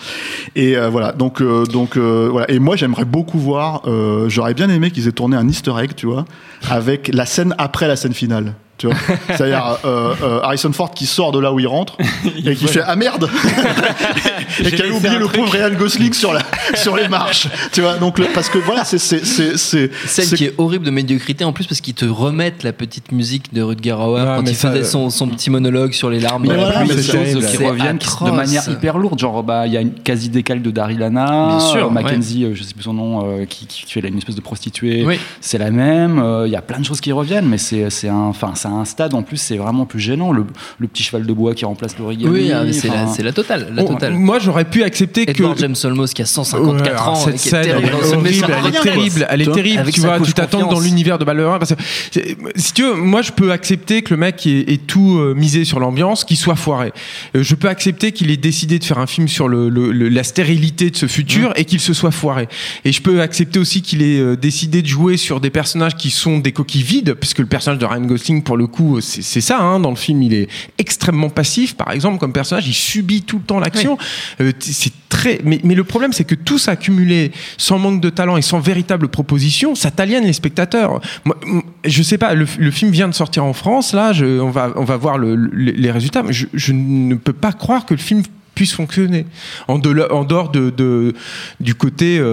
et 0.56 0.78
euh, 0.78 0.90
voilà 0.90 1.14
donc 1.14 1.42
euh, 1.42 1.66
donc 1.66 1.98
euh, 1.98 2.30
voilà 2.32 2.50
et 2.52 2.60
moi 2.60 2.76
j'aimerais 2.76 3.06
beaucoup 3.06 3.40
voir 3.40 3.82
j'aurais 4.28 4.54
bien 4.54 4.70
aimé 4.70 4.92
qu'ils 4.92 5.08
aient 5.08 5.12
tourné 5.12 5.36
un 5.36 5.48
Easter 5.48 5.74
egg 5.82 5.96
tu 5.96 6.06
vois 6.06 6.26
avec 6.70 7.10
la 7.12 7.26
scène 7.26 7.56
après 7.58 7.88
la 7.88 7.96
scène 7.96 8.14
finale 8.14 8.54
Tu 8.78 8.88
vois 8.88 8.96
C'est-à-dire 9.28 9.78
euh, 9.86 10.14
euh, 10.22 10.40
Harrison 10.42 10.72
Ford 10.74 10.92
qui 10.92 11.06
sort 11.06 11.32
de 11.32 11.40
là 11.40 11.54
où 11.54 11.60
il 11.60 11.68
rentre 11.68 11.98
et 12.46 12.56
qui 12.56 12.68
fait 12.68 12.82
ah 12.86 12.96
merde 12.96 13.30
et 14.60 14.72
qui 14.72 14.82
a 14.82 14.88
oublié 14.88 15.18
le 15.18 15.28
pauvre 15.28 15.52
Ryan 15.52 15.72
Gosling 15.78 16.14
sur 16.14 16.34
la 16.34 16.42
sur 16.76 16.96
les 16.96 17.08
marches. 17.08 17.48
Tu 17.72 17.82
vois 17.82 17.96
Donc 17.98 18.20
le- 18.20 18.28
parce 18.34 18.50
que 18.50 18.58
voilà, 18.58 18.84
c'est 18.84 18.98
c'est 18.98 19.26
c'est 19.26 19.58
c'est 19.58 19.92
Celle 20.06 20.26
c'est- 20.26 20.36
qui 20.36 20.46
est 20.46 20.54
horrible 20.58 20.86
de 20.86 20.92
médiocrité 20.92 21.44
en 21.46 21.54
plus 21.54 21.68
parce 21.68 21.82
qu'ils 21.82 21.94
te 21.94 22.06
remettent 22.06 22.64
la 22.64 22.74
petite 22.74 23.12
musique 23.12 23.54
de 23.54 23.62
Rutger 23.62 23.94
Hauer 23.94 24.24
quand 24.38 24.44
il 24.46 24.56
ça, 24.56 24.70
faisait 24.72 24.82
euh, 24.82 24.86
son, 24.86 25.10
son 25.10 25.28
petit 25.28 25.50
monologue 25.50 25.94
sur 25.94 26.10
les 26.10 26.20
larmes. 26.20 26.46
Mais 26.48 26.56
voilà, 26.56 26.82
mais 26.82 26.96
des 26.96 27.02
c'est 27.02 27.12
choses 27.34 27.46
qui 27.46 27.58
reviennent 27.64 27.98
de 28.00 28.32
manière 28.32 28.68
hyper 28.70 28.98
lourde. 28.98 29.20
Genre, 29.20 29.44
bah, 29.44 29.68
il 29.68 29.74
y 29.74 29.78
a 29.78 29.82
une 29.82 29.94
quasi 29.94 30.30
décale 30.30 30.62
de 30.62 30.72
Daryl 30.72 31.02
Hannah. 31.02 31.48
Bien 31.50 31.60
sûr, 31.60 31.88
euh, 31.88 31.90
Mackenzie, 31.90 32.46
euh, 32.46 32.56
je 32.56 32.64
sais 32.64 32.74
plus 32.74 32.84
son 32.84 32.94
nom, 32.94 33.22
euh, 33.40 33.46
qui, 33.46 33.68
qui 33.68 34.00
une 34.00 34.18
espèce 34.18 34.36
de 34.36 34.42
prostituée. 34.42 35.04
Oui. 35.06 35.20
C'est 35.42 35.58
la 35.58 35.72
même. 35.72 36.20
euh, 36.20 36.48
Il 36.48 36.52
y 36.52 36.56
a 36.56 36.62
plein 36.62 36.80
de 36.80 36.86
choses 36.86 37.02
qui 37.02 37.12
reviennent, 37.12 37.46
mais 37.48 37.58
c'est 37.58 37.90
c'est 37.90 38.10
un, 38.10 38.16
enfin, 38.16 38.54
c'est 38.64 38.68
un 38.70 38.86
stade 38.86 39.14
en 39.14 39.24
plus, 39.24 39.38
c'est 39.38 39.58
vraiment 39.58 39.86
plus 39.86 40.00
gênant. 40.00 40.32
Le, 40.32 40.46
le 40.80 40.88
petit 40.88 41.04
cheval 41.04 41.26
de 41.26 41.34
bois 41.34 41.54
qui 41.54 41.66
remplace 41.66 41.98
l'origami. 42.00 42.34
Oui, 42.34 42.52
ah, 42.52 42.64
mais 42.66 42.74
c'est 42.74 42.88
la, 43.24 43.32
totale. 43.32 43.72
La 43.76 43.84
totale. 43.84 44.14
Moi, 44.14 44.40
j'aurais 44.40 44.66
pu 44.66 44.84
accepter 44.84 45.26
que. 45.26 45.32
Edward 45.32 45.58
James 45.60 45.76
Olmos 45.84 46.08
qui 46.14 46.22
a 46.22 46.26
154 46.26 46.84
Ouais, 46.94 47.00
ans, 47.10 47.16
cette 47.16 47.36
qui 47.36 47.48
est 47.48 47.52
scène, 47.52 47.64
terrible 47.66 47.90
elle 47.90 47.94
est 47.94 48.10
horrible, 48.18 48.46
elle 48.60 48.72
est 48.72 48.82
terrible, 48.82 49.26
elle 49.30 49.42
est 49.42 49.44
Tu 49.44 49.50
vois, 49.50 49.56
terrible. 49.56 49.92
Tu 49.92 50.02
vois, 50.02 50.20
tu 50.22 50.34
t'attends 50.34 50.68
dans 50.68 50.80
l'univers 50.80 51.18
de 51.20 51.26
Ballerin. 51.26 51.60
Parce 51.60 51.74
que, 51.76 52.20
si 52.56 52.74
tu 52.74 52.84
veux, 52.84 52.96
moi, 52.96 53.22
je 53.22 53.32
peux 53.32 53.52
accepter 53.52 54.02
que 54.02 54.14
le 54.14 54.20
mec 54.20 54.46
ait, 54.48 54.72
ait 54.74 54.78
tout 54.78 55.18
euh, 55.20 55.34
misé 55.36 55.66
sur 55.66 55.80
l'ambiance, 55.80 56.24
qu'il 56.24 56.38
soit 56.38 56.56
foiré. 56.56 56.94
Euh, 57.36 57.44
je 57.44 57.56
peux 57.56 57.68
accepter 57.68 58.12
qu'il 58.12 58.32
ait 58.32 58.38
décidé 58.38 58.80
de 58.80 58.84
faire 58.84 59.00
un 59.00 59.08
film 59.08 59.28
sur 59.28 59.48
le, 59.48 59.70
le- 59.70 59.92
le- 59.92 60.10
la 60.10 60.24
stérilité 60.24 60.90
de 60.90 60.96
ce 60.96 61.08
futur 61.08 61.50
Mmh. 61.50 61.54
et 61.56 61.66
qu'il 61.66 61.80
se 61.80 61.94
soit 61.94 62.12
foiré. 62.12 62.48
Et 62.86 62.92
je 62.92 63.02
peux 63.02 63.22
accepter 63.22 63.60
aussi 63.60 63.82
qu'il 63.82 64.02
ait 64.02 64.20
euh, 64.20 64.36
décidé 64.36 64.82
de 64.82 64.88
jouer 64.88 65.18
sur 65.18 65.40
des 65.40 65.50
personnages 65.50 65.96
qui 65.96 66.10
sont 66.12 66.40
des 66.40 66.52
coquilles 66.52 66.84
vides, 66.84 67.14
puisque 67.16 67.40
le 67.40 67.46
personnage 67.48 67.80
de 67.80 67.86
Ryan 67.86 68.02
Gosling, 68.02 68.44
pour 68.44 68.53
le 68.56 68.68
coup, 68.68 69.02
c'est 69.02 69.42
ça. 69.42 69.60
hein, 69.60 69.80
dans 69.80 69.90
le 69.90 69.96
film, 69.96 70.22
il 70.24 70.34
est 70.34 70.48
extrêmement 70.78 71.30
passif, 71.30 71.76
par 71.76 71.92
exemple, 71.92 72.18
comme 72.20 72.34
personnage, 72.34 72.68
il 72.68 72.74
subit 72.74 73.22
tout 73.22 73.38
le 73.38 73.44
temps 73.44 73.60
l'action. 73.60 73.98
Euh, 74.42 74.52
c'est 74.60 74.92
très. 75.10 75.40
Mais, 75.44 75.60
mais 75.64 75.76
le 75.76 75.84
problème, 75.84 76.14
c'est 76.14 76.24
que 76.24 76.36
tout 76.36 76.58
ça 76.58 76.76
sans 77.58 77.80
manque 77.80 78.02
de 78.02 78.10
talent 78.10 78.38
et 78.38 78.42
sans 78.42 78.60
véritable 78.60 79.08
proposition, 79.08 79.76
ça 79.76 79.92
t'aliène 79.92 80.24
les 80.26 80.34
spectateurs. 80.34 81.02
Moi, 81.26 81.38
je 81.86 82.04
sais 82.04 82.18
pas, 82.18 82.34
le, 82.34 82.46
le 82.58 82.72
film 82.72 82.92
vient 82.92 83.08
de 83.08 83.14
sortir 83.14 83.46
en 83.46 83.54
France, 83.54 83.94
là, 83.94 84.14
je- 84.14 84.40
on, 84.40 84.50
va, 84.50 84.72
on 84.76 84.84
va 84.84 84.98
voir 84.98 85.18
le- 85.18 85.36
le- 85.36 85.72
les 85.72 85.92
résultats, 85.92 86.24
mais 86.24 86.34
je, 86.34 86.48
je 86.54 86.74
ne 86.74 87.16
peux 87.16 87.34
pas 87.34 87.52
croire 87.52 87.86
que 87.86 87.94
le 87.94 88.00
film 88.00 88.24
puisse 88.56 88.74
fonctionner 88.74 89.26
en, 89.68 89.80
de- 89.80 90.08
en 90.12 90.24
dehors 90.24 90.50
de, 90.52 90.70
de- 90.70 91.14
du 91.60 91.76
côté 91.76 92.18
euh, 92.20 92.24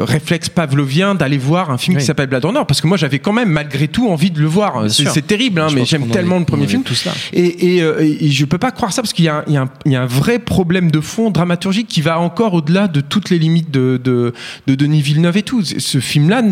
euh, 0.00 0.04
réflexe 0.04 0.48
pavlovien 0.48 1.14
d'aller 1.14 1.38
voir 1.38 1.70
un 1.70 1.78
film 1.78 1.96
Oui. 1.96 2.00
qui 2.02 2.06
s'appelle 2.06 2.26
Blade 2.28 2.44
Runner 2.44 2.60
parce 2.66 2.80
que 2.80 2.86
moi 2.86 2.96
j'avais 2.96 3.18
quand 3.18 3.32
même 3.32 3.50
malgré 3.50 3.88
tout 3.88 4.08
envie 4.08 4.30
de 4.30 4.40
le 4.40 4.46
voir 4.46 4.90
c'est 4.90 5.26
terrible 5.26 5.60
hein, 5.60 5.68
mais 5.74 5.84
j'aime 5.84 6.08
tellement 6.08 6.38
le 6.38 6.44
premier 6.44 6.66
film 6.66 6.82
tous 6.82 7.04
là. 7.04 7.12
et, 7.32 7.76
et, 7.76 7.82
euh, 7.82 8.00
et 8.00 8.28
je 8.30 8.44
peux 8.44 8.58
pas 8.58 8.70
croire 8.72 8.92
ça 8.92 9.02
parce 9.02 9.12
qu'il 9.12 9.24
y, 9.24 9.28
a 9.28 9.36
un- 9.38 9.44
il 9.46 9.52
y 9.52 9.92
y 9.92 9.96
a 9.96 10.02
un 10.02 10.06
vrai 10.06 10.38
problème 10.38 10.90
de 10.90 11.00
fond 11.00 11.30
dramaturgique 11.30 11.88
qui 11.88 12.00
va 12.00 12.18
encore 12.20 12.54
au-delà 12.54 12.88
de 12.88 13.00
toutes 13.00 13.30
les 13.30 13.38
limites 13.38 13.70
de, 13.70 14.00
de, 14.02 14.32
de 14.66 14.74
Denis 14.74 15.02
Villeneuve 15.02 15.36
et 15.36 15.42
tout. 15.42 15.62
Ce 15.64 15.98
film-là 16.00 16.42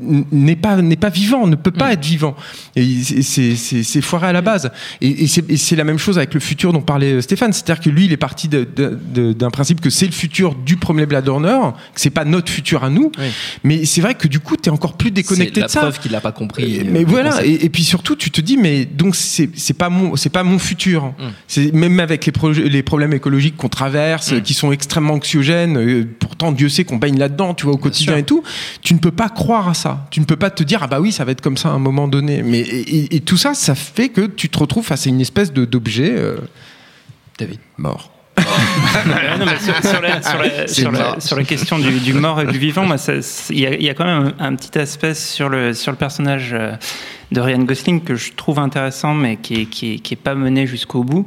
n'est 0.00 0.56
pas, 0.56 0.76
n'est 0.76 0.96
pas 0.96 1.08
vivant, 1.10 1.46
ne 1.46 1.56
peut 1.56 1.70
pas 1.70 1.92
être 1.92 2.04
vivant. 2.04 2.34
Et 2.74 2.84
c'est- 3.02 3.22
c'est 3.22 3.56
c'est- 3.56 3.82
c'est 3.82 4.00
foiré 4.00 4.28
à 4.28 4.32
la 4.32 4.42
base. 4.42 4.70
Et, 5.00 5.24
et 5.24 5.26
c'est 5.26 5.56
c'est 5.56 5.76
la 5.76 5.84
même 5.84 5.98
chose 5.98 6.18
avec 6.18 6.34
le 6.34 6.40
futur 6.40 6.72
dont 6.72 6.80
parlait 6.82 7.12
euh, 7.14 7.20
Stéphane. 7.20 7.52
C'est-à-dire 7.52 7.82
que 7.82 7.90
lui, 7.90 8.04
il 8.06 8.12
est 8.12 8.16
parti 8.16 8.48
d'un 8.48 9.50
principe 9.50 9.80
que 9.80 9.90
c'est 9.90 10.06
le 10.06 10.12
futur 10.12 10.54
du 10.54 10.76
premier 10.76 11.06
Blade 11.06 11.28
Runner, 11.28 11.58
que 11.94 12.00
c'est 12.00 12.10
pas 12.10 12.24
notre 12.24 12.50
futur 12.52 12.84
à 12.84 12.90
nous. 12.90 13.10
Oui. 13.18 13.26
Mais 13.64 13.84
c'est 13.84 14.00
vrai 14.00 14.14
que 14.14 14.28
du 14.28 14.40
coup, 14.40 14.56
tu 14.56 14.68
es 14.68 14.72
encore 14.72 14.96
plus 14.96 15.10
déconnecté 15.10 15.54
C'est 15.54 15.60
la 15.60 15.66
de 15.66 15.72
ça. 15.72 15.80
preuve 15.80 15.98
qu'il 16.00 16.12
l'a 16.12 16.20
pas 16.20 16.32
compris. 16.32 16.80
Euh, 16.80 16.84
mais 16.86 17.04
voilà, 17.04 17.44
et, 17.44 17.64
et 17.64 17.68
puis 17.68 17.84
surtout, 17.84 18.16
tu 18.16 18.30
te 18.30 18.40
dis, 18.40 18.56
mais 18.56 18.84
donc 18.84 19.14
c'est 19.16 19.50
c'est 19.54 19.74
pas 19.74 19.88
mon, 19.88 20.16
c'est 20.16 20.30
pas 20.30 20.42
mon 20.44 20.58
futur. 20.58 21.14
C'est 21.48 21.72
même 21.72 21.98
avec 22.00 22.26
les, 22.26 22.32
les 22.68 22.82
problèmes 22.82 23.12
écologiques 23.12 23.56
qu'on 23.56 23.68
traverse, 23.68 24.32
Mm. 24.32 24.40
qui 24.42 24.54
sont 24.54 24.72
extrêmement 24.72 25.14
anxiogènes. 25.14 25.76
euh, 25.78 26.04
pourtant, 26.18 26.52
Dieu 26.52 26.68
sait 26.68 26.84
qu'on 26.84 26.96
baigne 26.96 27.18
là-dedans, 27.18 27.54
tu 27.54 27.64
vois, 27.66 27.74
au 27.74 27.78
quotidien 27.78 28.14
sûr. 28.14 28.18
et 28.18 28.22
tout. 28.24 28.42
Tu 28.82 28.94
ne 28.94 28.98
peux 28.98 29.10
pas 29.10 29.28
croire 29.28 29.68
à 29.68 29.74
ça. 29.74 29.85
Tu 30.10 30.20
ne 30.20 30.24
peux 30.24 30.36
pas 30.36 30.50
te 30.50 30.62
dire, 30.62 30.80
ah 30.82 30.86
bah 30.86 31.00
oui, 31.00 31.12
ça 31.12 31.24
va 31.24 31.32
être 31.32 31.40
comme 31.40 31.56
ça 31.56 31.68
à 31.68 31.72
un 31.72 31.78
moment 31.78 32.08
donné. 32.08 32.42
Mais 32.42 32.60
et, 32.60 33.20
tout 33.20 33.36
ça, 33.36 33.54
ça 33.54 33.74
fait 33.74 34.08
que 34.08 34.26
tu 34.26 34.48
te 34.48 34.58
retrouves 34.58 34.84
face 34.84 35.06
à 35.06 35.10
une 35.10 35.20
espèce 35.20 35.52
d'objet 35.52 36.14
euh, 36.16 36.36
David. 37.38 37.58
mort. 37.78 38.15
Ouais, 38.38 39.38
non, 39.38 39.46
mais 39.46 39.58
sur, 39.58 39.74
sur 39.90 40.00
la, 40.00 40.22
sur 40.22 40.38
la- 40.38 40.68
sur 40.68 40.90
la- 40.92 41.20
sur 41.20 41.36
la 41.36 41.44
question 41.44 41.78
du, 41.78 41.98
du 42.00 42.12
mort 42.12 42.40
et 42.40 42.46
du 42.46 42.58
vivant, 42.58 42.84
il 43.50 43.58
y, 43.60 43.66
a- 43.66 43.74
il 43.74 43.82
y 43.82 43.88
a 43.90 43.94
quand 43.94 44.04
même 44.04 44.32
un, 44.38 44.44
un 44.46 44.54
petit 44.54 44.78
aspect 44.78 45.14
sur 45.14 45.48
le, 45.48 45.74
sur 45.74 45.92
le 45.92 45.98
personnage 45.98 46.50
euh, 46.52 46.72
de 47.32 47.40
Ryan 47.40 47.58
Gosling 47.60 48.02
que 48.02 48.14
je 48.14 48.32
trouve 48.32 48.58
intéressant, 48.58 49.14
mais 49.14 49.36
qui 49.36 49.62
est, 49.62 49.64
qui 49.66 49.94
est, 49.94 49.98
qui 49.98 50.14
est 50.14 50.18
pas 50.18 50.34
mené 50.34 50.66
jusqu'au 50.66 51.02
bout. 51.02 51.26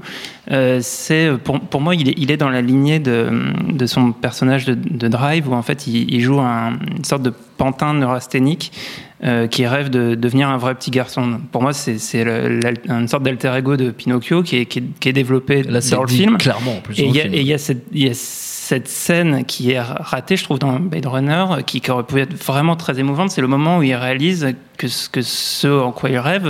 Euh, 0.52 0.80
c'est 0.82 1.32
pour, 1.44 1.60
pour 1.60 1.82
moi, 1.82 1.96
il 1.96 2.10
est, 2.10 2.16
il 2.18 2.32
est 2.32 2.38
dans 2.38 2.50
la 2.50 2.62
lignée 2.62 3.00
de, 3.00 3.30
de 3.70 3.86
son 3.86 4.12
personnage 4.12 4.66
de, 4.66 4.76
de 4.76 5.08
Drive, 5.08 5.50
où 5.50 5.54
en 5.54 5.62
fait, 5.64 5.88
il, 5.88 6.14
il 6.14 6.22
joue 6.22 6.40
un- 6.40 6.78
une 6.98 7.04
sorte 7.04 7.24
de 7.24 7.34
pantin 7.58 7.94
neurasthénique. 7.94 8.72
Euh, 9.24 9.48
qui 9.48 9.66
rêve 9.68 9.90
de 9.90 10.16
devenir 10.16 10.48
un 10.50 10.58
vrai 10.58 10.76
petit 10.76 10.92
garçon. 10.92 11.42
Pour 11.52 11.62
moi, 11.62 11.74
c'est 11.74 11.98
une 12.88 13.08
sorte 13.08 13.24
d'alter 13.24 13.54
ego 13.58 13.76
de 13.76 13.92
Pinocchio 13.92 14.44
qui 14.44 14.58
est, 14.58 14.66
qui 14.66 14.80
est, 14.80 14.84
qui 15.00 15.10
est 15.10 15.14
développé 15.14 15.64
Là, 15.64 15.82
c'est 15.82 15.96
dans 15.96 16.04
le 16.04 16.08
film. 16.08 16.38
clairement 16.38 16.78
en 16.78 16.82
plus. 16.82 17.00
Et 17.00 17.06
il 17.06 17.16
y, 17.16 17.44
y 17.44 17.54
a 17.54 17.58
cette- 17.58 17.86
il 17.92 18.08
y 18.08 18.10
a 18.10 18.14
cette 18.14 18.88
scène 18.88 19.46
qui 19.46 19.72
est 19.72 19.80
ratée, 19.82 20.38
je 20.38 20.44
trouve, 20.44 20.60
dans 20.60 20.80
Blade 20.80 21.06
Runner, 21.08 21.46
qui, 21.66 21.82
qui 21.82 21.90
aurait 21.90 22.04
pu 22.04 22.20
être 22.22 22.34
vraiment 22.36 22.76
très 22.76 23.00
émouvante. 23.00 23.32
C'est 23.32 23.42
le 23.42 23.48
moment 23.48 23.80
où 23.80 23.84
il 23.84 23.96
réalise 23.96 24.54
que 24.78 24.88
ce, 24.88 25.10
que 25.10 25.22
ce 25.22 25.68
en 25.68 25.92
quoi 25.92 26.10
il 26.12 26.20
rêve, 26.20 26.46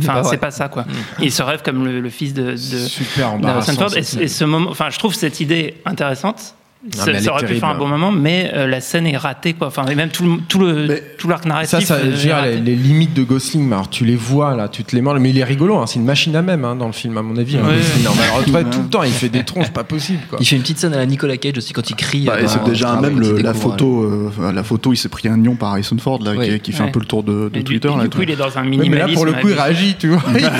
enfin, 0.00 0.22
c'est 0.24 0.38
pas 0.38 0.50
ça, 0.50 0.68
quoi. 0.68 0.84
Il 1.20 1.30
se 1.30 1.42
rêve 1.42 1.62
comme 1.62 1.84
le, 1.84 2.00
le 2.00 2.08
fils 2.10 2.34
de, 2.34 2.52
de, 2.52 2.56
Super 2.56 3.36
cette 3.62 4.18
Et, 4.18 4.24
et 4.24 4.28
ce 4.28 4.44
moment, 4.44 4.70
enfin, 4.70 4.88
je 4.90 4.98
trouve 4.98 5.14
cette 5.14 5.40
idée 5.40 5.74
intéressante. 5.84 6.54
Non, 6.84 6.90
ça, 6.98 7.06
mais 7.06 7.12
elle 7.12 7.22
ça 7.22 7.26
est 7.26 7.28
aurait 7.32 7.46
pu 7.46 7.54
faire 7.54 7.68
un 7.68 7.76
bon 7.78 7.86
moment, 7.86 8.10
mais 8.10 8.50
euh, 8.54 8.66
la 8.66 8.80
scène 8.80 9.06
est 9.06 9.16
ratée, 9.16 9.52
quoi. 9.52 9.68
Enfin, 9.68 9.86
et 9.86 9.94
même 9.94 10.08
tout 10.08 10.24
le, 10.24 10.38
tout 10.48 10.58
le, 10.58 10.86
Mais 10.88 11.00
tout 11.16 11.28
l'arc 11.28 11.44
narratif. 11.44 11.70
Ça, 11.70 11.80
ça 11.80 11.94
euh, 11.94 12.06
je 12.06 12.10
veux 12.10 12.16
dire, 12.16 12.38
est 12.38 12.56
les, 12.56 12.74
limites 12.74 13.14
de 13.14 13.22
Gosling, 13.22 13.72
alors 13.72 13.88
tu 13.88 14.04
les 14.04 14.16
vois 14.16 14.56
là, 14.56 14.66
tu 14.68 14.82
te 14.82 14.96
les 14.96 15.00
mords, 15.00 15.14
mais 15.20 15.30
il 15.30 15.38
est 15.38 15.44
rigolo, 15.44 15.76
hein, 15.78 15.86
c'est 15.86 16.00
une 16.00 16.04
machine 16.04 16.34
à 16.34 16.42
même 16.42 16.64
hein, 16.64 16.74
dans 16.74 16.88
le 16.88 16.92
film, 16.92 17.16
à 17.16 17.22
mon 17.22 17.36
avis. 17.36 17.56
hein, 17.56 17.62
Ouais. 17.64 17.76
Alors, 18.00 18.42
vois, 18.48 18.64
tout 18.70 18.82
le 18.82 18.88
temps, 18.88 19.04
il 19.04 19.12
fait 19.12 19.28
des 19.28 19.44
tronches, 19.44 19.70
pas 19.70 19.84
possible. 19.84 20.22
Quoi. 20.28 20.38
Il 20.40 20.44
fait 20.46 20.56
une 20.56 20.62
petite 20.62 20.78
scène 20.78 20.92
à 20.94 20.96
la 20.96 21.06
Nicolas 21.06 21.36
Cage 21.36 21.56
aussi 21.58 21.72
quand 21.72 21.88
il 21.88 21.94
crie. 21.94 22.24
Bah, 22.24 22.40
et 22.40 22.44
euh, 22.44 22.48
c'est 22.48 22.64
déjà 22.64 22.96
même 22.96 23.14
quand 23.20 23.26
il 23.26 23.30
le- 23.36 23.42
la 23.42 23.54
photo, 23.54 24.02
euh, 24.40 24.52
la 24.52 24.64
photo, 24.64 24.92
il 24.92 24.96
s'est 24.96 25.08
pris 25.08 25.28
un 25.28 25.36
nion 25.36 25.54
par 25.54 25.68
Harrison 25.70 25.96
Ford 25.98 26.18
là, 26.24 26.32
Oui. 26.36 26.48
qui, 26.48 26.58
qui 26.60 26.72
fait 26.72 26.82
Ouais. 26.82 26.88
un 26.88 26.92
peu 26.92 26.98
le 26.98 27.06
tour 27.06 27.22
de, 27.22 27.48
de 27.48 27.58
Et 27.60 27.62
du, 27.62 27.78
Twitter. 27.78 27.90
et 27.94 27.96
là, 27.96 28.02
du 28.02 28.08
coup, 28.10 28.22
il 28.22 28.30
est 28.30 28.34
dans 28.34 28.58
un 28.58 28.62
Ouais, 28.64 28.70
mais 28.70 28.76
là, 28.76 28.82
minimalisme. 28.82 29.14
pour 29.14 29.26
le 29.26 29.34
coup, 29.34 29.48
il 29.50 29.54
réagit, 29.54 29.94
tu 30.00 30.08
vois. 30.08 30.22
il 30.34 30.40
y 30.40 30.44
a 30.44 30.50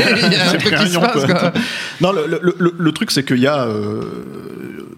un 0.53 0.57
truc 0.57 0.75
qui 0.77 0.89
se 0.89 0.99
passe. 1.01 1.25
quoi. 1.27 1.53
Non, 2.01 2.13
le, 2.13 2.93
truc 2.93 3.11
c'est 3.11 3.25
qu'il 3.25 3.39
y 3.41 3.49
a, 3.49 3.67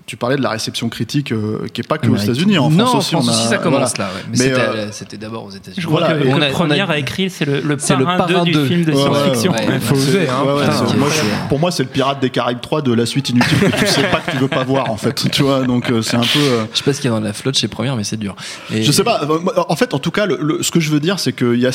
tu 0.07 0.17
parlais 0.17 0.37
de 0.37 0.43
la 0.43 0.51
réception 0.51 0.89
critique 0.91 1.33
euh, 1.33 1.67
qui 1.73 1.81
est 1.81 1.89
pas 1.89 1.97
que 1.99 2.09
aux 2.09 2.17
États-Unis, 2.17 2.59
en 2.59 2.69
non, 2.71 2.85
France 2.87 3.07
aussi. 3.07 3.15
en 3.17 3.23
France 3.23 3.35
on 3.35 3.39
a- 3.39 3.41
aussi, 3.41 3.49
ça 3.49 3.59
commence 3.59 3.95
voilà. 3.97 4.11
là. 4.11 4.17
ouais. 4.17 4.23
Mais, 4.31 4.31
Mais, 4.33 4.37
c'était, 4.45 4.61
euh, 4.61 4.93
c'était 4.93 5.17
d'abord 5.17 5.45
aux 5.47 5.51
États-Unis. 5.51 5.77
Je 5.79 5.87
crois 5.87 6.01
Voilà, 6.01 6.15
que, 6.15 6.23
que 6.25 6.29
on 6.29 6.43
a- 6.91 6.99
écrit, 6.99 7.31
c'est 7.31 7.45
le, 7.47 7.61
le 7.61 7.61
le 7.63 7.77
parrain 7.77 8.27
2 8.27 8.35
parrain 8.35 8.45
du 8.45 8.53
2. 8.53 8.67
film 8.67 8.85
de 8.85 8.93
Ouais, 8.93 8.99
science-fiction. 9.03 9.53
hein. 9.55 11.47
Pour 11.49 11.59
moi, 11.59 11.71
c'est 11.71 11.83
le 11.83 11.89
Pirate 11.89 12.21
des 12.21 12.31
Caraïbes 12.31 12.61
3 12.61 12.83
de 12.83 12.93
la 12.93 13.07
suite 13.07 13.31
inutile 13.31 13.59
que 13.59 13.79
tu 13.81 13.87
sais 13.87 14.03
pas 14.11 14.21
que 14.21 14.31
tu 14.31 14.37
veux 14.37 14.49
pas 14.49 14.65
voir 14.65 14.91
en 14.91 14.97
fait. 14.97 15.31
Tu 15.31 15.43
vois, 15.43 15.63
donc 15.65 15.91
euh, 15.91 16.03
c'est 16.03 16.17
un 16.17 16.21
peu. 16.21 16.39
euh, 16.39 16.65
Je 16.73 16.79
sais 16.79 16.85
pas 16.85 16.93
ce 16.93 17.01
qu'il 17.01 17.11
y 17.11 17.13
a 17.13 17.17
dans 17.17 17.25
la 17.25 17.33
flotte 17.33 17.57
chez 17.57 17.69
Première, 17.69 17.97
mais 17.97 18.05
c'est 18.05 18.17
dur. 18.17 18.35
Et- 18.73 18.83
Je 18.83 18.93
sais 18.93 19.05
pas. 19.05 19.21
En 19.69 19.77
fait, 19.77 19.95
en 19.95 19.99
tout 19.99 20.11
cas, 20.11 20.27
le- 20.27 20.39
le- 20.41 20.63
ce 20.63 20.71
que 20.71 20.81
je 20.81 20.91
veux 20.91 21.01
dire, 21.01 21.19
c'est 21.19 21.33
qu'il 21.33 21.59
y 21.61 21.67
a 21.67 21.71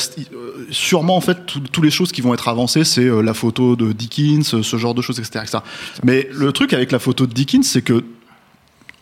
sûrement 0.70 1.16
en 1.16 1.20
fait 1.20 1.46
tout- 1.46 1.60
toutes 1.60 1.84
les 1.84 1.90
choses 1.90 2.12
qui 2.12 2.20
vont 2.20 2.34
être 2.34 2.48
avancées, 2.48 2.84
c'est 2.84 3.08
la 3.22 3.34
photo 3.34 3.76
de 3.76 3.92
Dickens, 3.92 4.60
ce 4.62 4.76
genre 4.76 4.94
de 4.94 5.02
choses, 5.02 5.18
etc., 5.18 5.40
etc. 5.42 5.58
Mais 6.04 6.28
le 6.32 6.52
truc 6.52 6.72
avec 6.72 6.92
la 6.92 6.98
photo 6.98 7.26
de 7.26 7.32
Dickens, 7.32 7.66
c'est 7.66 7.82
que, 7.82 8.04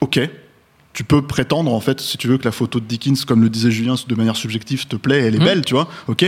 ok, 0.00 0.20
tu 0.92 1.04
peux 1.04 1.22
prétendre 1.22 1.72
en 1.72 1.80
fait, 1.80 2.00
si 2.00 2.16
tu 2.18 2.26
veux, 2.28 2.38
que 2.38 2.44
la 2.44 2.50
photo 2.52 2.80
de 2.80 2.84
Dickens, 2.84 3.24
comme 3.24 3.42
le 3.42 3.48
disait 3.50 3.70
Julien, 3.70 3.94
de 4.06 4.14
manière 4.14 4.37
subjective, 4.37 4.87
te 4.88 4.96
plaît, 4.96 5.20
elle 5.20 5.34
est 5.34 5.38
Mhm. 5.38 5.44
belle, 5.44 5.64
tu 5.64 5.74
vois, 5.74 5.88
ok. 6.08 6.24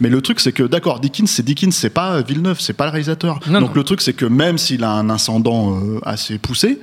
Mais 0.00 0.08
le 0.08 0.20
truc, 0.22 0.40
c'est 0.40 0.52
que, 0.52 0.62
d'accord, 0.62 1.00
Dickens, 1.00 1.30
c'est 1.30 1.42
Dickens, 1.44 1.74
c'est 1.74 1.90
pas 1.90 2.22
Villeneuve, 2.22 2.60
c'est 2.60 2.72
pas 2.72 2.84
le 2.86 2.90
réalisateur. 2.92 3.40
Non, 3.48 3.60
Donc 3.60 3.70
non. 3.70 3.76
le 3.76 3.84
truc, 3.84 4.00
c'est 4.00 4.14
que 4.14 4.24
même 4.24 4.56
s'il 4.58 4.82
a 4.84 4.90
un 4.90 5.10
ascendant 5.10 5.78
euh, 5.78 6.00
assez 6.04 6.38
poussé. 6.38 6.78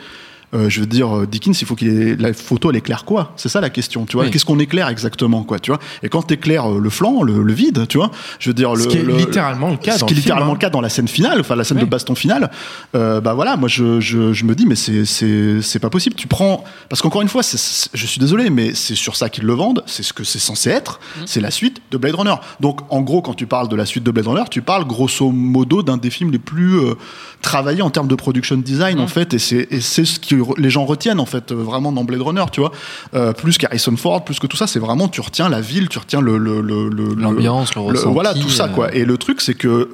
Euh, 0.53 0.69
je 0.69 0.79
veux 0.81 0.85
dire, 0.85 1.15
euh, 1.17 1.25
Dickens, 1.27 1.61
il 1.61 1.65
faut 1.65 1.75
qu'il 1.75 1.87
ait 1.89 2.15
la 2.15 2.33
photo, 2.33 2.69
elle 2.71 2.75
éclaire 2.77 3.05
quoi? 3.05 3.31
C'est 3.37 3.49
ça 3.49 3.61
la 3.61 3.69
question, 3.69 4.05
tu 4.05 4.17
vois? 4.17 4.25
Oui. 4.25 4.31
Qu'est-ce 4.31 4.45
qu'on 4.45 4.59
éclaire 4.59 4.87
exactement, 4.89 5.43
quoi, 5.43 5.59
tu 5.59 5.71
vois? 5.71 5.79
Et 6.03 6.09
quand 6.09 6.23
t'éclaires 6.23 6.69
euh, 6.71 6.79
le 6.79 6.89
flanc, 6.89 7.23
le, 7.23 7.41
le 7.43 7.53
vide, 7.53 7.87
tu 7.87 7.97
vois, 7.97 8.11
je 8.39 8.49
veux 8.49 8.53
dire, 8.53 8.73
le, 8.75 8.81
Ce 8.83 8.87
qui 8.87 8.97
est 8.97 9.03
le- 9.03 9.15
littéralement 9.15 9.69
le 9.69 9.77
cas 9.77 9.93
ce 9.93 9.99
dans 9.99 10.05
qui 10.07 10.13
est 10.13 10.15
film, 10.15 10.23
littéralement 10.23 10.51
hein. 10.51 10.55
le 10.55 10.59
cas 10.59 10.69
dans 10.69 10.81
la 10.81 10.89
scène 10.89 11.07
finale, 11.07 11.39
enfin 11.39 11.55
la 11.55 11.63
scène 11.63 11.77
Oui. 11.77 11.83
de 11.85 11.89
baston 11.89 12.15
finale. 12.15 12.51
Euh, 12.95 13.21
bah 13.21 13.33
voilà, 13.33 13.55
moi 13.57 13.69
je, 13.69 13.99
je, 14.01 14.33
je 14.33 14.43
me 14.45 14.53
dis 14.55 14.65
mais 14.65 14.75
c'est 14.75 15.79
pas 15.79 15.89
possible. 15.89 16.15
Tu 16.15 16.27
prends 16.27 16.63
parce 16.89 17.01
qu'encore 17.01 17.21
une 17.21 17.29
fois, 17.29 17.41
je 17.93 18.05
suis 18.05 18.19
désolé, 18.19 18.49
mais 18.49 18.73
c'est 18.73 18.95
sur 18.95 19.15
ça 19.15 19.29
qu'ils 19.29 19.45
le 19.45 19.53
vendent. 19.53 19.83
C'est 19.85 20.03
ce 20.03 20.11
que 20.13 20.23
c'est 20.23 20.39
censé 20.39 20.69
être. 20.69 20.99
Mmh. 20.99 21.21
C'est 21.25 21.41
la 21.41 21.51
suite 21.51 21.81
de 21.91 21.97
Blade 21.97 22.15
Runner. 22.15 22.35
Donc 22.59 22.81
en 22.89 23.01
gros, 23.01 23.21
quand 23.21 23.33
tu 23.33 23.45
parles 23.47 23.69
de 23.69 23.75
la 23.75 23.85
suite 23.85 24.03
de 24.03 24.11
Blade 24.11 24.27
Runner, 24.27 24.43
tu 24.49 24.61
parles 24.61 24.85
grosso 24.85 25.31
modo 25.31 25.81
d'un 25.83 25.97
des 25.97 26.09
films 26.09 26.31
les 26.31 26.39
plus 26.39 26.77
euh, 26.79 26.95
travaillés 27.41 27.81
en 27.81 27.89
termes 27.89 28.07
de 28.07 28.15
production 28.15 28.57
design 28.57 28.81
Mmh. 28.81 28.99
en 29.01 29.07
fait, 29.07 29.33
et 29.35 29.39
c'est 29.39 30.05
ce 30.05 30.19
qui 30.19 30.33
les 30.57 30.69
gens 30.69 30.85
retiennent 30.85 31.19
en 31.19 31.25
fait 31.25 31.51
euh, 31.51 31.55
vraiment 31.55 31.91
dans 31.91 32.03
Blade 32.03 32.21
Runner, 32.21 32.45
tu 32.51 32.59
vois, 32.61 32.71
Euh, 33.13 33.33
plus 33.33 33.57
qu'Harrison 33.57 33.95
Ford, 33.97 34.23
plus 34.23 34.39
que 34.39 34.47
tout 34.47 34.57
ça, 34.57 34.67
c'est 34.67 34.79
vraiment 34.79 35.07
tu 35.07 35.21
retiens 35.21 35.49
la 35.49 35.61
ville, 35.61 35.89
tu 35.89 35.99
retiens 35.99 36.21
le 36.21 36.37
le- 36.37 36.61
le- 36.61 36.89
le- 36.89 37.13
L'ambiance, 37.15 37.75
le 37.75 37.81
ressenti, 37.81 38.13
voilà 38.13 38.33
tout 38.33 38.49
ça 38.49 38.65
euh. 38.65 38.67
quoi. 38.69 38.93
Et 38.95 39.05
le 39.05 39.17
truc 39.17 39.41
c'est 39.41 39.53
que 39.55 39.89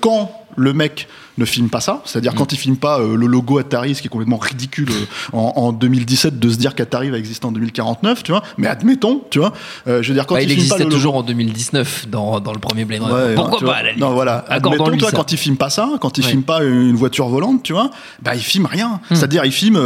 quand 0.00 0.30
le 0.56 0.72
mec 0.72 1.08
ne 1.38 1.44
filme 1.44 1.68
pas 1.68 1.80
ça, 1.80 2.00
c'est-à-dire 2.06 2.32
Mm. 2.32 2.36
quand 2.36 2.52
il 2.54 2.58
filme 2.58 2.76
pas 2.78 2.98
euh, 2.98 3.14
le 3.14 3.26
logo 3.26 3.58
Atari, 3.58 3.94
ce 3.94 4.00
qui 4.00 4.06
est 4.06 4.10
complètement 4.10 4.38
ridicule 4.38 4.88
euh, 4.90 5.04
en, 5.36 5.52
en 5.56 5.72
2017 5.72 6.38
de 6.38 6.48
se 6.48 6.56
dire 6.56 6.74
qu'Atari 6.74 7.10
va 7.10 7.18
exister 7.18 7.44
en 7.46 7.52
2049, 7.52 8.22
tu 8.22 8.32
vois. 8.32 8.42
Mais 8.56 8.68
admettons, 8.68 9.20
tu 9.28 9.38
vois, 9.38 9.52
euh, 9.86 10.02
je 10.02 10.08
veux 10.08 10.14
dire 10.14 10.26
quand 10.26 10.34
Bah, 10.36 10.40
il, 10.42 10.46
pas 10.46 10.52
existait 10.54 10.78
logo- 10.84 10.90
toujours 10.90 11.16
en 11.16 11.22
2019 11.22 12.08
dans, 12.08 12.40
dans 12.40 12.54
le 12.54 12.58
premier 12.58 12.86
Blade 12.86 13.02
Runner. 13.02 13.14
Ouais, 13.14 13.34
Pourquoi 13.34 13.60
pas 13.60 13.74
à 13.76 13.82
la 13.82 13.88
limite 13.90 14.00
Non, 14.02 14.14
voilà. 14.14 14.46
Admettons, 14.48 14.96
toi, 14.96 15.10
quand 15.12 15.30
il 15.30 15.36
filme 15.38 15.56
pas 15.58 15.68
ça, 15.68 15.90
quand 16.00 16.16
il 16.16 16.24
Ouais. 16.24 16.30
filme 16.30 16.42
pas 16.42 16.64
une 16.64 16.96
voiture 16.96 17.28
volante, 17.28 17.62
tu 17.62 17.74
vois, 17.74 17.90
bah, 18.22 18.34
il 18.34 18.40
filme 18.40 18.64
rien. 18.66 19.00
Hmm. 19.10 19.14
C'est-à-dire, 19.14 19.44
il 19.44 19.52
filme 19.52 19.78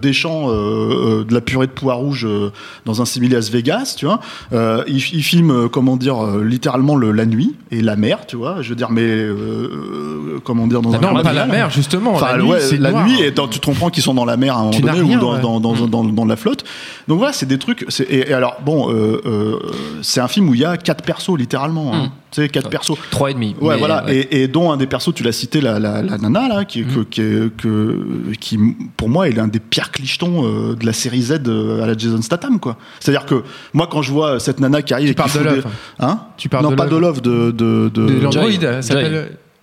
des 0.00 0.12
champs, 0.14 0.48
de 0.48 1.34
la 1.34 1.40
purée 1.42 1.66
de 1.66 1.72
pois 1.72 1.94
rouge 1.94 2.26
dans 2.86 3.02
un 3.02 3.04
simili 3.04 3.34
Las 3.34 3.50
Vegas, 3.50 3.94
tu 3.98 4.06
vois. 4.06 4.20
Il, 4.86 4.96
il 4.96 5.22
filme, 5.22 5.68
comment 5.68 5.96
dire, 5.98 6.38
littéralement 6.38 6.96
le, 6.96 7.12
la 7.12 7.26
nuit 7.26 7.54
et 7.70 7.82
la 7.82 7.96
mer, 7.96 8.26
tu 8.26 8.36
vois. 8.36 8.62
Je 8.62 8.70
veux 8.70 8.76
dire, 8.76 8.90
mais, 8.90 9.26
euh, 9.58 10.34
euh, 10.36 10.40
comment 10.44 10.66
dire, 10.66 10.80
dans 10.82 10.92
Ah 10.92 10.96
un 10.96 11.14
non, 11.14 11.22
pas 11.22 11.32
la 11.32 11.46
mer, 11.46 11.70
justement. 11.70 12.12
Enfin, 12.14 12.36
la 12.36 12.42
nuit, 12.42 12.50
ouais, 12.50 12.60
c'est 12.60 12.78
la 12.78 12.90
noir. 12.90 13.06
nuit, 13.06 13.20
et 13.22 13.30
dans- 13.30 13.48
tu 13.48 13.60
te 13.60 13.66
comprends 13.66 13.90
qu'ils 13.90 14.02
sont 14.02 14.14
dans 14.14 14.24
la 14.24 14.36
mer 14.36 14.54
à 14.56 14.60
un 14.60 14.64
moment 14.64 14.78
donné 14.80 14.92
rien, 14.92 15.18
ou 15.18 15.20
dans, 15.20 15.34
ouais. 15.34 15.40
dans, 15.40 15.60
dans, 15.60 15.74
dans, 15.86 16.04
dans 16.04 16.24
la 16.24 16.36
flotte. 16.36 16.64
Donc 17.08 17.18
voilà, 17.18 17.32
c'est 17.32 17.46
des 17.46 17.58
trucs. 17.58 17.86
Et, 18.08 18.30
et 18.30 18.32
alors, 18.32 18.56
bon, 18.64 18.90
euh, 18.90 19.20
euh, 19.26 19.56
c'est 20.02 20.20
un 20.20 20.28
film 20.28 20.48
où 20.48 20.54
il 20.54 20.60
y 20.60 20.64
a 20.64 20.76
quatre 20.76 21.02
persos, 21.04 21.36
littéralement. 21.36 21.92
hein. 21.94 22.12
Tu 22.30 22.42
sais, 22.42 22.48
quatre 22.50 22.68
persos. 22.68 22.92
Trois 23.10 23.30
et 23.30 23.34
demi. 23.34 23.56
Ouais, 23.58 23.78
voilà. 23.78 24.04
Et, 24.08 24.42
et 24.42 24.48
dont 24.48 24.70
un 24.70 24.76
des 24.76 24.86
persos, 24.86 25.14
tu 25.14 25.22
l'as 25.22 25.32
cité, 25.32 25.62
la, 25.62 25.78
la, 25.78 26.02
la 26.02 26.18
nana, 26.18 26.46
là, 26.46 26.64
qui, 26.66 26.84
que, 26.84 27.00
qui, 27.00 27.22
est- 27.22 27.56
que, 27.56 28.04
qui, 28.38 28.58
pour 28.98 29.08
moi, 29.08 29.28
est 29.28 29.32
l'un 29.32 29.48
des 29.48 29.60
pires 29.60 29.90
clichetons 29.90 30.42
de 30.74 30.84
la 30.86 30.92
série 30.92 31.22
Z 31.22 31.32
à 31.82 31.86
la 31.86 31.96
Jason 31.96 32.20
Statham, 32.20 32.60
quoi. 32.60 32.76
C'est-à-dire 33.00 33.24
que, 33.24 33.42
moi, 33.72 33.88
quand 33.90 34.02
je 34.02 34.12
vois 34.12 34.38
cette 34.40 34.60
nana 34.60 34.82
qui 34.82 34.92
arrive 34.92 35.06
Tu 35.06 35.12
et 35.12 35.14
parles 35.14 35.32
de 35.32 35.38
Love. 35.38 35.54
des- 35.62 36.04
Hein? 36.04 36.20
Tu 36.36 36.50
parles 36.50 36.64
Non, 36.64 36.70
de 36.70 36.74
pas 36.76 36.86
de 36.86 36.96
Love, 36.96 37.22
de. 37.22 37.50
de, 37.50 37.88
de- 37.94 38.06
De 38.06 38.20
l'Android, 38.20 38.44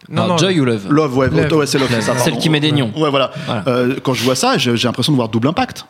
Non, 0.09 0.37
Joy 0.37 0.59
ou 0.59 0.65
Love 0.65 0.87
Love, 0.89 1.17
ouais, 1.17 1.29
Love. 1.29 1.53
ouais, 1.53 1.65
c'est 1.65 1.79
Love, 1.79 1.89
c'est 1.89 2.01
ça. 2.01 2.17
Celle 2.17 2.37
qui 2.37 2.49
met 2.49 2.59
des 2.59 2.71
nions. 2.71 2.91
Ouais, 2.95 3.09
voilà. 3.09 3.31
Voilà. 3.45 3.63
Euh, 3.67 3.95
quand 4.03 4.13
je 4.13 4.23
vois 4.23 4.35
ça, 4.35 4.57
j'ai 4.57 4.75
l'impression 4.75 5.11
de 5.13 5.17
voir 5.17 5.29
double 5.29 5.47
impact. 5.47 5.85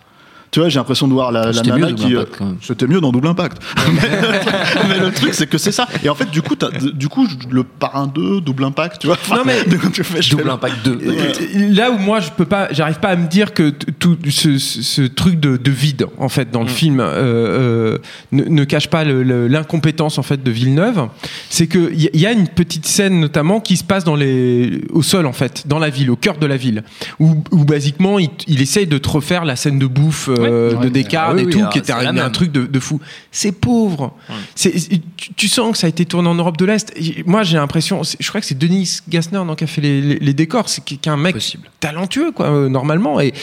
Tu 0.55 0.61
vois, 0.61 0.69
j'ai 0.69 0.79
l'impression 0.79 1.09
de 1.09 1.11
voir 1.11 1.33
la, 1.33 1.51
la 1.51 1.61
nana 1.63 1.75
mieux, 1.75 1.91
Double 1.91 1.95
qui. 1.95 2.15
euh. 2.15 2.23
C'était 2.61 2.87
mieux 2.87 3.01
dans 3.01 3.11
double 3.11 3.27
impact. 3.27 3.57
mais 4.87 4.99
le 4.99 5.11
truc, 5.11 5.33
c'est 5.33 5.47
que 5.49 5.57
c'est 5.57 5.73
ça. 5.73 5.85
Et 6.01 6.07
en 6.07 6.15
fait, 6.15 6.31
du 6.31 6.41
coup, 6.41 6.55
du 6.93 7.09
coup, 7.09 7.27
le 7.51 7.65
parrain 7.65 8.07
2, 8.07 8.39
double 8.39 8.63
impact, 8.63 9.01
tu 9.01 9.07
vois. 9.07 9.17
Non, 9.31 9.41
mais- 9.45 9.57
Enfin, 9.75 9.89
tu 9.91 10.01
fais- 10.05 10.21
je 10.21 10.29
fais 10.29 10.35
Double 10.37 10.45
le- 10.45 10.51
Impact 10.51 10.75
2. 10.85 10.99
Euh, 11.07 11.73
Là 11.75 11.91
où 11.91 11.97
moi 11.97 12.21
je 12.21 12.29
peux 12.29 12.45
pas, 12.45 12.69
j'arrive 12.71 12.99
pas 13.01 13.09
à 13.09 13.15
me 13.17 13.27
dire 13.27 13.53
que 13.53 13.69
tout 13.99 14.17
ce, 14.29 14.57
ce- 14.57 14.81
ce 14.81 15.01
truc 15.01 15.41
de, 15.41 15.57
de 15.57 15.71
vide 15.71 16.05
en 16.19 16.29
fait 16.29 16.49
dans 16.51 16.61
le 16.61 16.69
film 16.69 17.01
euh, 17.01 17.03
euh, 17.05 17.97
ne, 18.31 18.45
ne 18.45 18.63
cache 18.63 18.87
pas 18.87 19.03
l'incompétence 19.03 20.17
en 20.17 20.23
fait 20.23 20.41
de 20.41 20.51
Villeneuve. 20.51 21.09
C'est 21.49 21.67
que 21.67 21.91
il 21.93 22.09
y, 22.13 22.19
y 22.19 22.25
a 22.25 22.31
une 22.31 22.47
petite 22.47 22.85
scène 22.85 23.19
notamment 23.19 23.59
qui 23.59 23.75
se 23.75 23.83
passe 23.83 24.05
dans 24.05 24.15
les 24.15 24.83
au 24.91 25.01
sol 25.01 25.25
en 25.25 25.33
fait, 25.33 25.67
dans 25.67 25.79
la 25.79 25.89
ville, 25.89 26.09
au 26.11 26.15
cœur 26.15 26.37
de 26.37 26.45
la 26.45 26.55
ville, 26.55 26.83
où, 27.19 27.43
où 27.51 27.65
basiquement 27.65 28.19
il, 28.19 28.29
il 28.47 28.61
essaye 28.61 28.87
de 28.87 28.97
te 28.97 29.09
refaire 29.09 29.43
la 29.43 29.57
scène 29.57 29.79
de 29.79 29.87
bouffe 29.87 30.29
euh, 30.29 30.44
Ouais. 30.49 30.85
de 30.85 30.89
Descartes 30.89 31.35
Ah 31.37 31.41
et 31.41 31.45
tout, 31.47 31.59
alors, 31.59 31.69
qui 31.71 31.79
était 31.79 31.91
un, 31.91 32.17
un 32.17 32.29
truc 32.29 32.51
de, 32.51 32.65
de 32.65 32.79
fou. 32.79 32.99
C'est 33.31 33.51
pauvre. 33.51 34.13
C'est, 34.55 34.73
tu, 35.17 35.33
tu 35.33 35.47
sens 35.47 35.71
que 35.71 35.77
ça 35.77 35.87
a 35.87 35.89
été 35.89 36.05
tourné 36.05 36.29
en 36.29 36.35
Europe 36.35 36.57
de 36.57 36.65
l'Est. 36.65 36.91
Et 36.95 37.23
Moi, 37.25 37.43
j'ai 37.43 37.57
l'impression, 37.57 38.03
c'est- 38.03 38.17
je 38.19 38.27
crois 38.29 38.41
que 38.41 38.47
c'est 38.47 38.57
Denis 38.57 38.99
Gassner 39.09 39.41
non, 39.45 39.55
qui 39.55 39.63
a 39.63 39.67
fait 39.67 39.81
les, 39.81 40.01
les- 40.01 40.19
les 40.19 40.33
décors. 40.33 40.69
C'est 40.69 40.83
qui 40.83 40.97
qui 40.97 41.09
est 41.09 41.11
un 41.11 41.17
mec 41.17 41.35
Possible. 41.35 41.69
talentueux, 41.79 42.31
quoi, 42.31 42.47
euh, 42.49 42.69
normalement. 42.69 43.19
Et, 43.19 43.33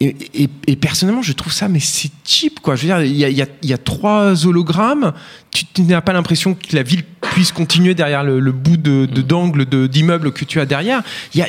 et, 0.00 0.16
et- 0.34 0.48
et 0.66 0.76
personnellement, 0.76 1.22
je 1.22 1.32
trouve 1.32 1.52
ça, 1.52 1.68
mais 1.68 1.80
c'est 1.80 2.10
cheap, 2.24 2.60
quoi. 2.60 2.76
Je 2.76 2.82
veux 2.82 2.88
dire, 2.88 3.02
il 3.02 3.16
y 3.16 3.24
a, 3.24 3.28
il 3.28 3.36
y 3.36 3.42
a- 3.42 3.46
il 3.62 3.68
y 3.68 3.72
a 3.72 3.78
trois 3.78 4.46
hologrammes. 4.46 5.12
Tu, 5.54 5.64
tu 5.66 5.82
n'as 5.82 6.00
pas 6.02 6.12
l'impression 6.12 6.54
que 6.54 6.74
la 6.76 6.82
ville 6.82 7.04
puisse 7.32 7.52
continuer 7.52 7.94
derrière 7.94 8.22
le, 8.24 8.40
le 8.40 8.52
bout 8.52 8.76
de, 8.76 9.06
de- 9.06 9.22
d'angle 9.22 9.64
de, 9.66 9.86
d'immeuble 9.86 10.32
que 10.32 10.44
tu 10.44 10.60
as 10.60 10.66
derrière. 10.66 11.02
Y 11.34 11.40
a, 11.42 11.46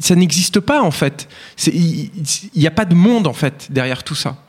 ça 0.00 0.14
n'existe 0.16 0.58
pas, 0.60 0.82
en 0.82 0.90
fait. 0.90 1.28
Il 1.66 2.10
n'y 2.56 2.66
a 2.66 2.70
pas 2.72 2.84
de 2.86 2.94
monde, 2.94 3.26
en 3.28 3.32
fait, 3.34 3.68
derrière 3.70 4.02
tout 4.02 4.14
ça. 4.16 4.43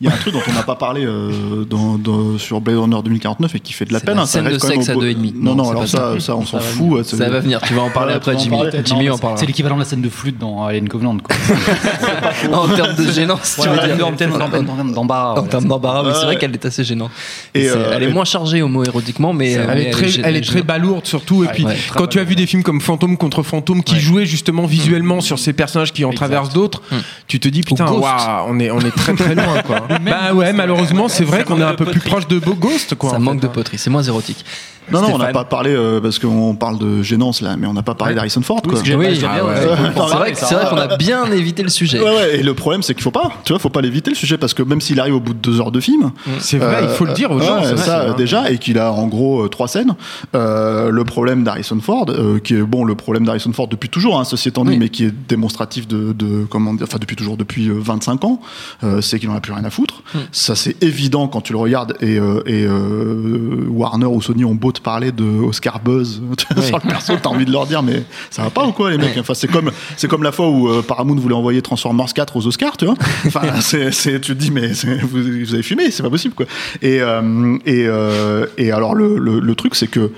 Il 0.00 0.06
y 0.06 0.10
a 0.10 0.14
un 0.14 0.16
truc 0.18 0.34
dont 0.34 0.42
on 0.46 0.52
n'a 0.52 0.62
pas 0.62 0.74
parlé 0.74 1.06
euh, 1.06 1.64
dans, 1.64 1.96
dans- 1.96 2.36
sur 2.36 2.60
Blade 2.60 2.76
Runner 2.76 2.98
2049 3.02 3.54
et 3.54 3.60
qui 3.60 3.72
fait 3.72 3.86
de 3.86 3.94
la 3.94 3.98
C'est 4.00 4.04
peine. 4.04 4.16
la 4.16 4.22
hein, 4.22 4.26
ça 4.26 4.32
scène 4.32 4.44
de 4.44 4.48
reste 4.50 4.60
quand 4.60 4.68
même 4.68 4.82
sexe 4.82 4.94
au 4.94 4.98
à 4.98 5.02
deux 5.02 5.08
et 5.08 5.14
demi. 5.14 5.32
Non, 5.34 5.54
Non, 5.54 5.70
alors 5.70 5.88
ça, 5.88 6.12
ça. 6.14 6.20
ça, 6.20 6.36
on 6.36 6.44
s'en 6.44 6.58
fout. 6.60 7.02
Ça 7.04 7.28
va 7.30 7.40
venir. 7.40 7.62
Tu 7.66 7.72
vas 7.72 7.80
en 7.80 7.88
parler 7.90 8.10
Ouais, 8.10 8.16
après, 8.18 8.36
Jimmy. 8.38 8.58
Jimmy 8.84 9.06
Non, 9.06 9.12
en 9.12 9.16
c'est- 9.16 9.22
parlera. 9.22 9.40
C'est 9.40 9.46
l'équivalent 9.46 9.76
de 9.76 9.80
la 9.80 9.86
scène 9.86 10.02
de 10.02 10.08
flûte 10.10 10.36
dans 10.38 10.66
Alien 10.66 10.86
Covenant. 10.86 11.16
Quoi. 11.16 11.34
En 12.52 12.68
termes 12.68 12.94
de 12.94 13.10
gênance, 13.10 13.58
tu 13.62 13.68
veux 13.68 13.94
dire 13.96 14.06
en 14.06 14.12
termes 14.12 14.92
d'embarras. 14.92 15.40
En 15.40 15.44
termes 15.44 15.64
d'embarras, 15.66 16.12
c'est 16.14 16.24
vrai 16.26 16.36
qu'elle 16.36 16.52
est 16.52 16.64
assez 16.66 16.84
gênante. 16.84 17.10
Euh, 17.56 17.92
elle 17.94 18.02
est 18.02 18.12
moins 18.12 18.24
chargée 18.26 18.60
homo-érotiquement, 18.62 19.32
mais 19.32 19.52
elle, 19.52 19.66
mais 19.68 19.82
est 19.84 19.90
très, 19.90 20.06
gê- 20.08 20.20
elle 20.22 20.36
est 20.36 20.40
très 20.42 20.52
gênante. 20.54 20.66
balourde 20.66 21.06
surtout. 21.06 21.44
Et 21.44 21.48
puis, 21.48 21.64
quand 21.94 22.06
tu 22.06 22.18
as 22.20 22.24
vu 22.24 22.34
des 22.36 22.46
films 22.46 22.62
comme 22.62 22.80
Fantôme 22.80 23.16
contre 23.16 23.42
Fantôme 23.42 23.82
qui 23.82 23.98
jouaient 23.98 24.26
justement 24.26 24.66
visuellement 24.66 25.20
sur 25.22 25.38
ces 25.38 25.52
personnages 25.54 25.92
qui 25.92 26.04
en 26.04 26.12
traversent 26.12 26.52
d'autres, 26.52 26.82
Mm. 26.90 26.96
tu 27.28 27.40
te 27.40 27.48
dis 27.48 27.62
putain, 27.62 27.86
Ghost. 27.86 28.02
waouh, 28.02 28.46
on 28.48 28.58
est, 28.60 28.70
on 28.70 28.80
est 28.80 28.94
très 28.94 29.14
très 29.14 29.34
loin. 29.34 29.62
Quoi. 29.66 29.85
Bah 30.02 30.34
ouais, 30.34 30.52
malheureusement, 30.52 31.08
c'est 31.08 31.24
vrai 31.24 31.44
qu'on 31.44 31.60
est 31.60 31.64
un 31.64 31.74
peu 31.74 31.84
plus 31.84 32.00
proche 32.00 32.26
de 32.26 32.38
Beau 32.38 32.54
Ghost. 32.54 32.94
Quoi, 32.94 33.10
Ça 33.10 33.18
manque 33.18 33.40
de 33.40 33.48
poterie, 33.48 33.78
c'est 33.78 33.90
moins 33.90 34.02
érotique. 34.02 34.44
Non, 34.90 35.02
non, 35.02 35.14
on 35.14 35.18
n'a 35.18 35.32
pas 35.32 35.44
parlé 35.44 35.70
euh, 35.74 36.00
parce 36.00 36.18
qu'on 36.18 36.54
parle 36.54 36.78
de 36.78 37.02
gênance 37.02 37.40
là, 37.40 37.56
mais 37.56 37.66
on 37.66 37.72
n'a 37.72 37.82
pas 37.82 37.94
parlé 37.94 38.14
d'Harrison 38.14 38.42
Ford. 38.42 38.62
quoi. 38.62 38.74
Oui, 38.74 38.78
c'est 38.84 38.94
vrai, 39.26 39.40
ouais. 39.42 40.66
qu'on 40.70 40.76
a 40.76 40.96
bien 40.96 41.24
évité 41.32 41.62
le 41.62 41.68
sujet. 41.68 42.00
Ouais, 42.00 42.10
ouais, 42.10 42.36
et 42.38 42.42
le 42.42 42.54
problème, 42.54 42.82
c'est 42.82 42.94
qu'il 42.94 43.02
faut 43.02 43.10
pas, 43.10 43.32
tu 43.44 43.52
vois, 43.52 43.58
faut 43.58 43.68
pas 43.68 43.80
l'éviter 43.80 44.10
le 44.10 44.16
sujet 44.16 44.38
parce 44.38 44.54
que 44.54 44.62
même 44.62 44.80
s'il 44.80 45.00
arrive 45.00 45.14
au 45.16 45.20
bout 45.20 45.34
de 45.34 45.38
deux 45.38 45.60
heures 45.60 45.72
de 45.72 45.80
film, 45.80 46.12
C'est 46.38 46.58
vrai, 46.58 46.80
il 46.82 46.88
faut 46.88 47.04
le 47.04 47.12
dire 47.14 47.30
aux 47.30 47.40
euh, 47.40 47.44
gens. 47.46 47.76
ça 47.76 48.04
vrai. 48.06 48.14
déjà, 48.16 48.50
et 48.50 48.58
qu'il 48.58 48.78
a 48.78 48.92
en 48.92 49.06
gros 49.06 49.44
euh, 49.44 49.48
trois 49.48 49.68
scènes. 49.68 49.94
Euh, 50.34 50.90
le 50.90 51.04
problème 51.04 51.42
d'Harrison 51.44 51.78
Ford, 51.80 52.06
euh, 52.08 52.38
qui 52.38 52.54
est 52.54 52.62
bon, 52.62 52.84
le 52.84 52.94
problème 52.94 53.24
d'Harrison 53.24 53.52
Ford 53.52 53.68
depuis 53.68 53.88
toujours, 53.88 54.18
hein, 54.18 54.24
ceci 54.24 54.48
étant 54.48 54.64
dit, 54.64 54.70
Oui. 54.72 54.78
mais 54.78 54.88
qui 54.88 55.04
est 55.04 55.14
démonstratif 55.28 55.86
de, 55.88 56.12
de 56.12 56.44
comment 56.48 56.74
dire, 56.74 56.86
enfin 56.88 56.98
depuis 57.00 57.16
toujours, 57.16 57.36
depuis 57.36 57.68
euh, 57.68 57.74
25 57.78 58.24
ans, 58.24 58.40
euh, 58.84 59.00
c'est 59.00 59.18
qu'il 59.18 59.28
en 59.30 59.34
a 59.34 59.40
plus 59.40 59.52
rien 59.52 59.64
à 59.64 59.70
foutre. 59.70 60.02
Hmm. 60.14 60.18
Ça, 60.32 60.54
c'est 60.54 60.82
évident 60.82 61.28
quand 61.28 61.40
tu 61.40 61.52
le 61.52 61.58
regardes. 61.58 61.96
Et, 62.00 62.18
euh, 62.18 62.42
et 62.46 62.64
euh, 62.64 63.64
Warner 63.68 64.06
ou 64.06 64.20
Sony 64.22 64.44
ont 64.44 64.54
beau 64.54 64.72
te 64.76 64.80
parler 64.82 65.12
de 65.12 65.24
Oscar 65.24 65.80
Buzz 65.80 66.22
sur 66.62 66.78
le 66.82 66.88
perso, 66.88 67.14
t'as 67.22 67.28
envie 67.30 67.44
de 67.44 67.52
leur 67.52 67.66
dire, 67.66 67.82
mais 67.82 68.04
ça 68.30 68.42
va 68.42 68.50
pas 68.50 68.66
ou 68.66 68.72
quoi, 68.72 68.90
les 68.90 68.98
mecs? 68.98 69.16
Enfin, 69.18 69.34
c'est 69.34 69.48
comme, 69.50 69.70
c'est 69.96 70.08
comme 70.08 70.22
la 70.22 70.32
fois 70.32 70.48
où 70.48 70.68
euh, 70.68 70.82
Paramount 70.82 71.16
voulait 71.16 71.34
envoyer 71.34 71.62
Transformers 71.62 72.12
4 72.14 72.36
aux 72.36 72.46
Oscars, 72.46 72.76
tu 72.76 72.84
vois? 72.86 72.94
Enfin, 73.26 73.60
c'est, 73.60 73.90
c'est, 73.92 74.20
tu 74.20 74.34
te 74.34 74.38
dis, 74.40 74.50
mais 74.50 74.74
c'est- 74.74 74.98
vous, 74.98 75.20
vous 75.22 75.54
avez 75.54 75.62
fumé, 75.62 75.90
c'est 75.90 76.02
pas 76.02 76.10
possible, 76.10 76.34
quoi. 76.34 76.46
Et, 76.82 77.00
euh, 77.00 77.56
et, 77.66 77.86
euh, 77.88 78.46
et 78.58 78.70
alors, 78.70 78.94
le, 78.94 79.18
le, 79.18 79.40
le 79.40 79.54
truc, 79.54 79.74
c'est 79.74 79.86
que 79.88 80.12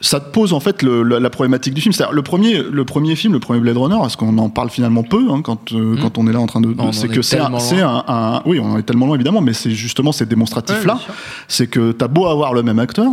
ça 0.00 0.20
te 0.20 0.30
pose 0.30 0.52
en 0.52 0.60
fait 0.60 0.82
le- 0.84 1.02
la, 1.02 1.18
la 1.18 1.28
problématique 1.28 1.74
du 1.74 1.80
film. 1.80 1.92
C'est-à-dire 1.92 2.14
le 2.14 2.22
premier, 2.22 2.62
le 2.62 2.84
premier 2.84 3.16
film, 3.16 3.32
le 3.32 3.40
premier 3.40 3.58
Blade 3.58 3.76
Runner, 3.76 3.96
est-ce 4.06 4.16
qu'on 4.16 4.38
en 4.38 4.48
parle 4.48 4.70
finalement 4.70 5.02
peu 5.02 5.26
hein, 5.30 5.40
quand, 5.42 5.72
euh, 5.72 5.96
quand 6.00 6.18
on 6.18 6.28
est 6.28 6.32
là 6.32 6.38
en 6.38 6.46
train 6.46 6.60
de. 6.60 6.68
c'est 6.92 7.06
est 7.06 7.08
que 7.08 7.20
c'est 7.22 7.38
un, 7.38 7.42
tellement 7.46 7.58
c'est 7.58 7.80
un, 7.80 8.04
un- 8.06 8.42
oui, 8.46 8.60
on 8.60 8.74
en 8.74 8.78
est 8.78 8.84
tellement 8.84 9.06
loin 9.06 9.16
évidemment, 9.16 9.40
mais 9.40 9.52
c'est 9.54 9.72
justement 9.72 10.12
ces 10.12 10.24
démonstratifs-là. 10.26 11.00
c'est 11.48 11.66
que 11.66 11.90
t'as 11.90 12.06
beau 12.06 12.26
avoir 12.26 12.54
le 12.54 12.62
même 12.62 12.78
acteur, 12.78 13.10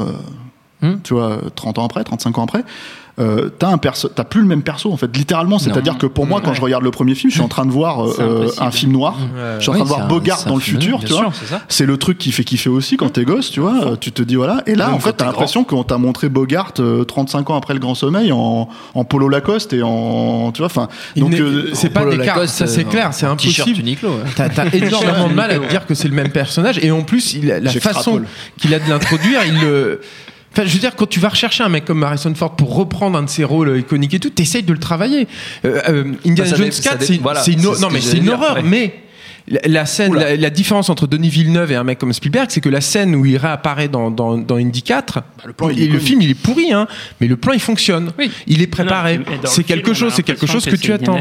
euh, 0.00 0.12
Hmm. 0.82 1.00
tu 1.04 1.12
vois, 1.12 1.38
30 1.56 1.78
ans 1.78 1.84
après, 1.84 2.02
35 2.04 2.38
ans 2.38 2.44
après. 2.44 2.64
Euh, 3.20 3.50
t'as 3.58 3.68
un 3.68 3.76
perso, 3.78 4.08
t'as 4.08 4.24
plus 4.24 4.40
le 4.40 4.46
même 4.46 4.62
perso 4.62 4.90
en 4.90 4.96
fait, 4.96 5.14
littéralement. 5.14 5.58
C'est-à-dire 5.58 5.98
que 5.98 6.06
pour 6.06 6.26
moi, 6.26 6.40
quand 6.42 6.54
je 6.54 6.60
regarde 6.62 6.82
le 6.82 6.90
premier 6.90 7.14
film, 7.14 7.30
je 7.30 7.34
suis 7.36 7.44
en 7.44 7.48
train 7.48 7.66
de 7.66 7.70
voir 7.70 8.02
euh, 8.06 8.14
euh, 8.18 8.48
un 8.58 8.70
film 8.70 8.92
noir. 8.92 9.14
Je 9.58 9.62
suis 9.62 9.70
en 9.70 9.72
train 9.74 9.82
Oui, 9.82 9.88
de 9.88 9.88
voir 9.94 10.08
Bogart 10.08 10.44
dans 10.46 10.54
le 10.54 10.60
futur, 10.60 11.00
tu 11.00 11.12
vois. 11.12 11.30
c'est 11.38 11.46
ça. 11.46 11.60
C'est 11.68 11.86
le 11.86 11.96
truc 11.98 12.16
qui 12.18 12.32
fait 12.32 12.44
kiffer 12.44 12.70
aussi 12.70 12.96
quand 12.96 13.10
t'es 13.10 13.24
gosse, 13.24 13.50
tu 13.50 13.60
vois. 13.60 13.84
euh, 13.84 13.96
Tu 14.00 14.10
te 14.12 14.22
dis 14.22 14.36
voilà. 14.36 14.62
Et 14.66 14.74
là, 14.74 14.90
en 14.92 14.98
fait, 15.00 15.12
t'as 15.12 15.26
l'impression 15.26 15.64
qu'on 15.64 15.84
t'a 15.84 15.98
montré 15.98 16.28
Bogart 16.28 16.72
euh, 16.80 17.04
35 17.04 17.50
ans 17.50 17.56
après 17.56 17.74
le 17.74 17.80
Grand 17.80 17.94
Sommeil 17.94 18.32
en, 18.32 18.68
en 18.94 19.04
polo 19.04 19.28
Lacoste 19.28 19.72
et 19.74 19.82
en, 19.82 20.50
tu 20.52 20.58
vois. 20.58 20.66
Enfin, 20.66 20.88
donc 21.16 21.34
euh, 21.34 21.70
c'est 21.74 21.90
pas 21.90 22.04
des 22.06 22.18
cartes, 22.18 22.46
ça 22.46 22.66
c'est 22.66 22.86
euh, 22.86 22.90
clair, 22.90 23.12
c'est 23.12 23.26
impossible. 23.26 23.82
T'as 24.36 24.48
t'as 24.48 24.66
énormément 24.72 25.28
de 25.28 25.34
mal 25.34 25.50
à 25.50 25.58
te 25.58 25.68
dire 25.68 25.84
que 25.86 25.94
c'est 25.94 26.08
le 26.08 26.14
même 26.14 26.30
personnage 26.30 26.78
et 26.82 26.90
en 26.90 27.02
plus 27.02 27.36
la 27.42 27.70
façon 27.72 28.22
qu'il 28.58 28.72
a 28.72 28.78
de 28.78 28.88
l'introduire, 28.88 29.40
il 29.46 29.60
le. 29.60 30.00
Enfin, 30.52 30.64
je 30.66 30.72
veux 30.72 30.80
dire, 30.80 30.96
quand 30.96 31.06
tu 31.08 31.20
vas 31.20 31.28
rechercher 31.28 31.62
un 31.62 31.68
mec 31.68 31.84
comme 31.84 32.02
Harrison 32.02 32.34
Ford 32.34 32.56
pour 32.56 32.74
reprendre 32.74 33.16
un 33.16 33.22
de 33.22 33.28
ses 33.30 33.44
rôles 33.44 33.78
iconiques 33.78 34.14
et 34.14 34.18
tout, 34.18 34.30
t'essayes 34.30 34.64
de 34.64 34.72
le 34.72 34.80
travailler. 34.80 35.28
Euh, 35.64 35.80
euh, 35.88 36.04
Indiana 36.26 36.50
Bah, 36.50 36.56
Jones 36.56 36.66
dé- 36.66 36.72
ça 36.72 36.90
4, 36.90 36.98
dé- 36.98 37.06
c'est 37.06 37.16
voilà, 37.18 37.42
une, 37.46 37.60
non 37.62 37.88
mais 37.92 38.00
c'est 38.00 38.16
une 38.18 38.30
horreur, 38.30 38.56
ouais. 38.56 38.62
mais 38.64 38.94
la, 39.50 39.60
la 39.66 39.86
scène, 39.86 40.14
la, 40.14 40.36
la 40.36 40.50
différence 40.50 40.88
entre 40.90 41.06
Denis 41.06 41.28
Villeneuve 41.28 41.72
et 41.72 41.76
un 41.76 41.84
mec 41.84 41.98
comme 41.98 42.12
Spielberg, 42.12 42.46
c'est 42.50 42.60
que 42.60 42.68
la 42.68 42.80
scène 42.80 43.14
où 43.16 43.24
il 43.26 43.36
réapparaît 43.36 43.88
dans, 43.88 44.10
dans, 44.10 44.38
dans 44.38 44.56
Indy 44.56 44.82
4, 44.82 45.14
Bah, 45.14 45.24
le 45.46 45.52
plan, 45.52 45.68
il 45.70 45.90
le 45.92 45.98
film 45.98 46.22
il 46.22 46.30
est 46.30 46.34
pourri, 46.34 46.72
hein, 46.72 46.86
mais 47.20 47.26
le 47.26 47.36
plan 47.36 47.52
il 47.52 47.60
fonctionne. 47.60 48.12
Oui. 48.18 48.30
Il 48.46 48.62
est 48.62 48.66
préparé. 48.66 49.20
C'est 49.44 49.64
quelque 49.64 49.92
chose, 49.94 50.12
c'est 50.14 50.22
quelque 50.22 50.46
chose 50.46 50.64
que, 50.64 50.76
tu 50.76 50.92
attends. 50.92 51.18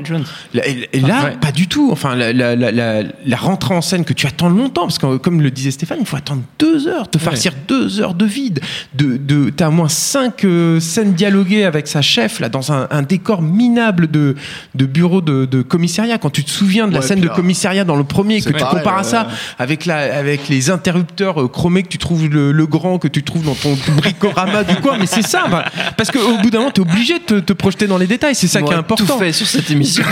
Et, 0.54 0.90
et 0.94 1.00
là, 1.00 1.24
Ouais. 1.24 1.38
pas 1.42 1.52
du 1.52 1.68
tout. 1.68 1.90
Enfin, 1.92 2.16
la, 2.16 2.32
la, 2.34 2.56
la, 2.56 2.72
la, 2.72 3.04
la 3.26 3.36
rentrée 3.38 3.74
en 3.76 3.82
scène 3.82 4.06
que 4.06 4.14
tu 4.14 4.28
attends 4.28 4.50
longtemps, 4.50 4.84
parce 4.84 5.00
que 5.00 5.18
comme 5.18 5.42
le 5.42 5.52
disait 5.52 5.72
Stéphane, 5.72 5.98
il 6.02 6.06
faut 6.06 6.16
attendre 6.18 6.44
deux 6.60 6.88
heures, 6.88 7.10
te 7.10 7.18
farcir 7.18 7.54
deux 7.68 8.00
heures 8.02 8.14
de 8.14 8.26
vide. 8.26 8.60
De, 8.94 9.18
de, 9.18 9.50
t'as 9.50 9.70
au 9.70 9.72
moins 9.72 9.90
cinq 9.90 10.46
euh, 10.46 10.80
scènes 10.80 11.14
dialoguées 11.14 11.64
avec 11.66 11.88
sa 11.88 12.02
chef 12.02 12.40
là 12.40 12.50
dans 12.50 12.72
un, 12.72 12.88
un 12.92 13.02
décor 13.02 13.42
minable 13.42 14.10
de, 14.10 14.36
de 14.76 14.86
bureau 14.86 15.22
de, 15.22 15.46
de 15.46 15.62
commissariat. 15.62 16.18
Quand 16.18 16.30
tu 16.30 16.44
te 16.44 16.50
souviens 16.50 16.88
de 16.88 16.94
la 16.94 17.00
Ouais, 17.00 17.06
scène 17.08 17.22
de 17.22 17.28
là, 17.28 17.34
commissariat 17.34 17.84
dans 17.84 17.96
le 17.96 18.04
premier, 18.22 18.42
que 18.42 18.48
tu 18.48 18.54
pareil, 18.54 18.78
compares 18.80 18.98
à 19.00 19.04
ça 19.04 19.22
ouais. 19.24 19.34
avec 19.60 19.86
la, 19.86 19.98
avec 20.18 20.50
les 20.50 20.70
interrupteurs 20.70 21.42
euh, 21.42 21.48
chromés 21.48 21.84
que 21.84 21.88
tu 21.90 21.98
trouves 21.98 22.28
le, 22.30 22.52
le 22.52 22.66
grand 22.68 22.98
que 23.00 23.08
tu 23.08 23.24
trouves 23.24 23.44
dans 23.46 23.56
ton 23.56 23.78
bricorama 23.98 24.64
du 24.64 24.76
coin, 24.78 24.98
mais 25.00 25.06
c'est 25.06 25.22
ça. 25.26 25.48
bah, 25.50 25.66
parce 25.98 26.12
qu'au 26.12 26.38
bout 26.38 26.50
d'un 26.50 26.60
moment, 26.60 26.72
t'es 26.72 26.82
obligé 26.82 27.20
de 27.20 27.24
te, 27.24 27.40
te 27.40 27.54
projeter 27.54 27.88
dans 27.88 27.98
les 27.98 28.08
détails. 28.08 28.36
C'est 28.36 28.48
ça 28.48 28.60
On 28.62 28.66
qui 28.66 28.74
est 28.74 28.76
important. 28.78 29.06
tout 29.06 29.20
fait 29.20 29.32
sur 29.34 29.48
cette 29.48 29.70
émission. 29.72 30.04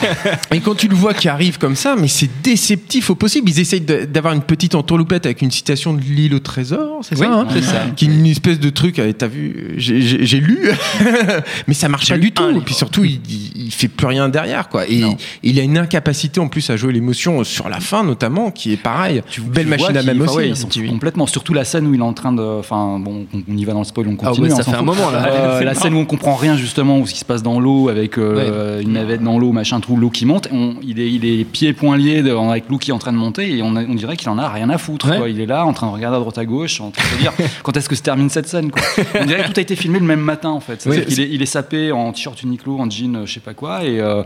Et 0.52 0.60
quand 0.60 0.74
tu 0.74 0.88
le 0.88 0.94
vois 0.94 1.14
qui 1.14 1.28
arrive 1.28 1.58
comme 1.58 1.76
ça, 1.76 1.96
mais 1.98 2.08
c'est 2.08 2.30
déceptif 2.42 3.10
au 3.10 3.14
possible. 3.14 3.50
Ils 3.50 3.60
essayent 3.60 3.80
d'avoir 3.80 4.34
une 4.34 4.42
petite 4.42 4.74
entourloupette 4.74 5.26
avec 5.26 5.42
une 5.42 5.50
citation 5.50 5.94
de 5.94 6.00
l'île 6.00 6.34
au 6.34 6.38
trésor, 6.38 7.00
c'est 7.02 7.18
Oui, 7.18 7.26
ça, 7.26 7.32
hein 7.32 7.46
c'est 7.52 7.62
ça. 7.62 7.82
Qui 7.96 8.04
est 8.06 8.08
une 8.08 8.26
espèce 8.26 8.60
de 8.60 8.70
truc, 8.70 8.98
euh, 8.98 9.12
t'as 9.12 9.26
vu, 9.26 9.74
j'ai- 9.76 10.40
lu, 10.40 10.58
mais 11.66 11.74
ça 11.74 11.88
marche 11.88 12.08
pas 12.08 12.18
du 12.18 12.32
tout. 12.32 12.50
Et 12.50 12.60
puis 12.60 12.74
surtout, 12.74 13.04
il, 13.04 13.20
il, 13.28 13.66
il 13.66 13.70
fait 13.72 13.88
plus 13.88 14.06
rien 14.06 14.28
derrière, 14.28 14.68
quoi. 14.68 14.86
Et 14.88 15.00
Non. 15.00 15.16
il 15.42 15.58
a 15.58 15.62
une 15.62 15.78
incapacité 15.78 16.40
en 16.40 16.48
plus 16.48 16.68
à 16.70 16.76
jouer 16.76 16.92
l'émotion 16.92 17.42
sur 17.56 17.68
la 17.68 17.80
fin, 17.80 18.04
notamment, 18.04 18.50
qui 18.50 18.72
est 18.72 18.76
pareil. 18.76 19.22
Belle 19.38 19.64
Tu 19.64 19.70
machine 19.70 19.92
vois 19.92 20.00
à 20.00 20.02
même 20.02 20.20
aussi. 20.20 20.36
ouais, 20.36 20.48
ils 20.50 20.56
sont 20.56 20.68
complètement. 20.88 21.26
Surtout 21.26 21.54
la 21.54 21.64
scène 21.64 21.86
où 21.86 21.94
il 21.94 22.00
est 22.00 22.04
en 22.04 22.12
train 22.12 22.32
de. 22.32 22.42
Enfin, 22.42 22.98
bon, 23.00 23.26
on, 23.34 23.38
on 23.50 23.56
y 23.56 23.64
va 23.64 23.72
dans 23.72 23.80
le 23.80 23.84
spoil, 23.84 24.06
on 24.08 24.16
Ah 24.22 24.28
continue. 24.28 24.46
ouais, 24.48 24.52
on 24.52 24.56
ça 24.56 24.62
s'en 24.62 24.70
fait 24.72 24.76
un 24.76 24.80
fout. 24.80 24.86
moment 24.86 25.10
là. 25.10 25.26
Euh, 25.28 25.58
C'est 25.58 25.64
la 25.72 25.74
scène 25.74 25.94
où 25.94 25.98
on 25.98 26.04
comprend 26.04 26.34
rien 26.34 26.56
justement, 26.56 26.98
où 26.98 27.06
ce 27.06 27.12
qui 27.14 27.20
se 27.20 27.24
passe 27.24 27.42
dans 27.42 27.58
l'eau 27.60 27.88
avec 27.88 28.18
euh, 28.18 28.80
une 28.80 28.92
navette 28.92 29.22
dans 29.22 29.38
l'eau, 29.38 29.52
machin, 29.52 29.80
trou, 29.80 29.96
l'eau 29.96 30.10
qui 30.10 30.26
monte. 30.26 30.48
On- 30.52 30.74
il, 30.82 31.00
est, 31.00 31.10
il 31.10 31.24
est 31.24 31.44
pieds 31.44 31.68
et 31.70 31.72
poings 31.72 31.96
liés 31.96 32.22
de- 32.22 32.30
avec 32.32 32.64
l'eau 32.68 32.78
qui 32.78 32.90
est 32.90 32.94
en 32.94 32.98
train 32.98 33.12
de 33.12 33.18
monter 33.18 33.56
et 33.56 33.62
on, 33.62 33.74
a- 33.76 33.82
on 33.84 33.94
dirait 33.94 34.16
qu'il 34.16 34.28
en 34.28 34.38
a 34.38 34.48
rien 34.48 34.68
à 34.70 34.78
foutre. 34.78 35.08
Ouais. 35.10 35.16
quoi. 35.18 35.28
Il 35.28 35.40
est 35.40 35.46
là 35.46 35.64
en 35.66 35.72
train 35.72 35.86
de 35.88 35.92
regarder 35.92 36.16
à 36.16 36.20
droite 36.20 36.38
à 36.38 36.44
gauche, 36.44 36.80
en 36.80 36.90
train 36.90 37.02
de 37.02 37.08
se 37.16 37.20
dire 37.22 37.32
quand 37.62 37.76
est-ce 37.76 37.88
que 37.88 37.94
se 37.96 38.02
termine 38.02 38.28
cette 38.30 38.48
scène. 38.48 38.70
Quoi. 38.70 38.82
On 39.20 39.24
dirait 39.24 39.42
que 39.42 39.48
tout 39.48 39.58
a 39.58 39.62
été 39.62 39.76
filmé 39.76 39.98
le 39.98 40.04
même 40.06 40.20
matin 40.20 40.50
en 40.50 40.60
fait. 40.60 40.82
Qu'il 41.06 41.20
est, 41.20 41.28
il 41.30 41.42
est 41.42 41.46
sapé 41.46 41.92
en 41.92 42.12
t-shirt 42.12 42.42
Uniqlo, 42.42 42.78
en 42.78 42.90
jean, 42.90 43.14
euh, 43.16 43.26
je 43.26 43.32
sais 43.34 43.40
pas 43.40 43.54
quoi, 43.54 43.84
et 43.84 44.00
euh, 44.00 44.22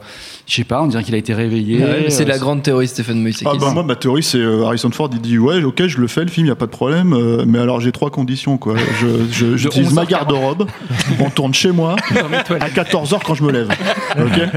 je 0.46 0.54
sais 0.54 0.64
pas, 0.64 0.82
on 0.82 0.86
dirait 0.86 1.04
qu'il 1.04 1.14
a 1.14 1.18
été 1.18 1.32
réveillé. 1.34 1.78
Ouais, 1.84 2.06
c'est 2.08 2.24
euh, 2.24 2.28
la 2.28 2.38
grande 2.38 2.62
théorie 2.62 2.88
Stéphane 2.88 3.19
Moïse. 3.20 3.42
Ah 3.44 3.52
bah 3.58 3.70
moi 3.72 3.82
ma 3.82 3.96
théorie 3.96 4.22
c'est 4.22 4.38
euh, 4.38 4.64
Harrison 4.64 4.90
Ford 4.90 5.08
il 5.12 5.20
dit 5.20 5.38
ouais 5.38 5.62
ok 5.62 5.86
je 5.86 5.98
le 5.98 6.06
fais 6.06 6.22
le 6.22 6.30
film 6.30 6.46
y 6.46 6.50
a 6.50 6.54
pas 6.56 6.66
de 6.66 6.70
problème 6.70 7.12
euh, 7.12 7.44
mais 7.46 7.58
alors 7.58 7.80
j'ai 7.80 7.92
trois 7.92 8.10
conditions 8.10 8.58
quoi 8.58 8.74
je 9.00 9.56
j'utilise 9.56 9.88
11 9.88 9.94
ma 9.94 10.04
garde-robe 10.06 10.66
on 11.20 11.30
tourne 11.30 11.54
chez 11.54 11.72
moi 11.72 11.96
à 12.60 12.68
14h 12.68 13.20
quand 13.24 13.34
je 13.34 13.42
me 13.44 13.52
lève 13.52 13.68
ok 14.18 14.48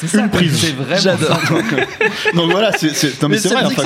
c'est 0.00 0.06
ça, 0.06 0.20
une 0.20 0.30
prise. 0.30 0.56
C'est 0.58 0.74
vraiment 0.74 0.96
J'adore. 1.00 1.36
ça. 1.40 1.54
donc 2.34 2.50
voilà 2.50 2.72
c'est 2.72 3.20
non 3.22 3.28
mais, 3.28 3.38
c'est 3.38 3.48
vrai 3.52 3.64
enfin, 3.64 3.82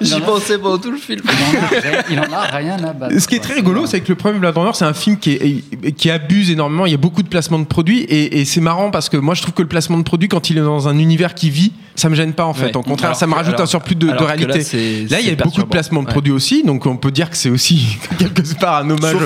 J'y 0.00 0.20
pensais 0.20 0.58
pendant 0.58 0.78
tout 0.78 0.90
le 0.90 0.98
film. 0.98 1.20
Il 1.24 1.30
en 1.32 1.62
a 1.64 1.80
rien- 1.80 2.02
il 2.10 2.18
en 2.20 2.32
a 2.32 2.40
rien 2.42 2.84
à 2.84 2.92
battre. 2.92 3.18
Ce 3.18 3.26
qui 3.26 3.34
est 3.36 3.40
très 3.40 3.54
rigolo, 3.54 3.86
c'est 3.86 4.00
que 4.00 4.08
le 4.08 4.14
premier 4.14 4.38
Blade 4.38 4.56
Runner, 4.56 4.70
c'est 4.74 4.84
un 4.84 4.92
film 4.94 5.18
qui, 5.18 5.32
est, 5.32 5.92
qui 5.92 6.10
abuse 6.10 6.50
énormément. 6.50 6.86
Il 6.86 6.92
y 6.92 6.94
a 6.94 6.98
beaucoup 6.98 7.22
de 7.22 7.28
placements 7.28 7.58
de 7.58 7.64
produits 7.64 8.00
et, 8.00 8.40
et 8.40 8.44
c'est 8.44 8.60
marrant 8.60 8.90
parce 8.90 9.08
que 9.08 9.16
moi, 9.16 9.34
je 9.34 9.42
trouve 9.42 9.54
que 9.54 9.62
le 9.62 9.68
placement 9.68 9.98
de 9.98 10.02
produits, 10.04 10.28
quand 10.28 10.50
il 10.50 10.58
est 10.58 10.62
dans 10.62 10.88
un 10.88 10.98
univers 10.98 11.34
qui 11.34 11.50
vit, 11.50 11.72
ça 11.94 12.08
me 12.08 12.14
gêne 12.14 12.32
pas 12.32 12.44
en 12.46 12.54
fait. 12.54 12.66
Ouais. 12.66 12.76
Au 12.76 12.82
contraire, 12.82 13.11
Alors 13.12 13.18
ça 13.20 13.26
me 13.26 13.34
rajoute 13.34 13.54
alors- 13.54 13.62
un 13.62 13.66
surplus 13.66 13.94
de, 13.94 14.06
de 14.08 14.22
réalité. 14.22 14.58
là, 15.08 15.20
il 15.20 15.26
y 15.28 15.30
a 15.30 15.34
beaucoup 15.36 15.62
de 15.62 15.66
placements 15.66 16.02
de 16.02 16.06
Ouais. 16.06 16.12
produits 16.12 16.32
aussi, 16.32 16.62
donc 16.64 16.86
on 16.86 16.96
peut 16.96 17.10
dire 17.10 17.30
que 17.30 17.36
c'est 17.36 17.50
aussi 17.50 17.98
quelque 18.18 18.42
part 18.58 18.78
un 18.84 18.90
hommage 18.90 19.16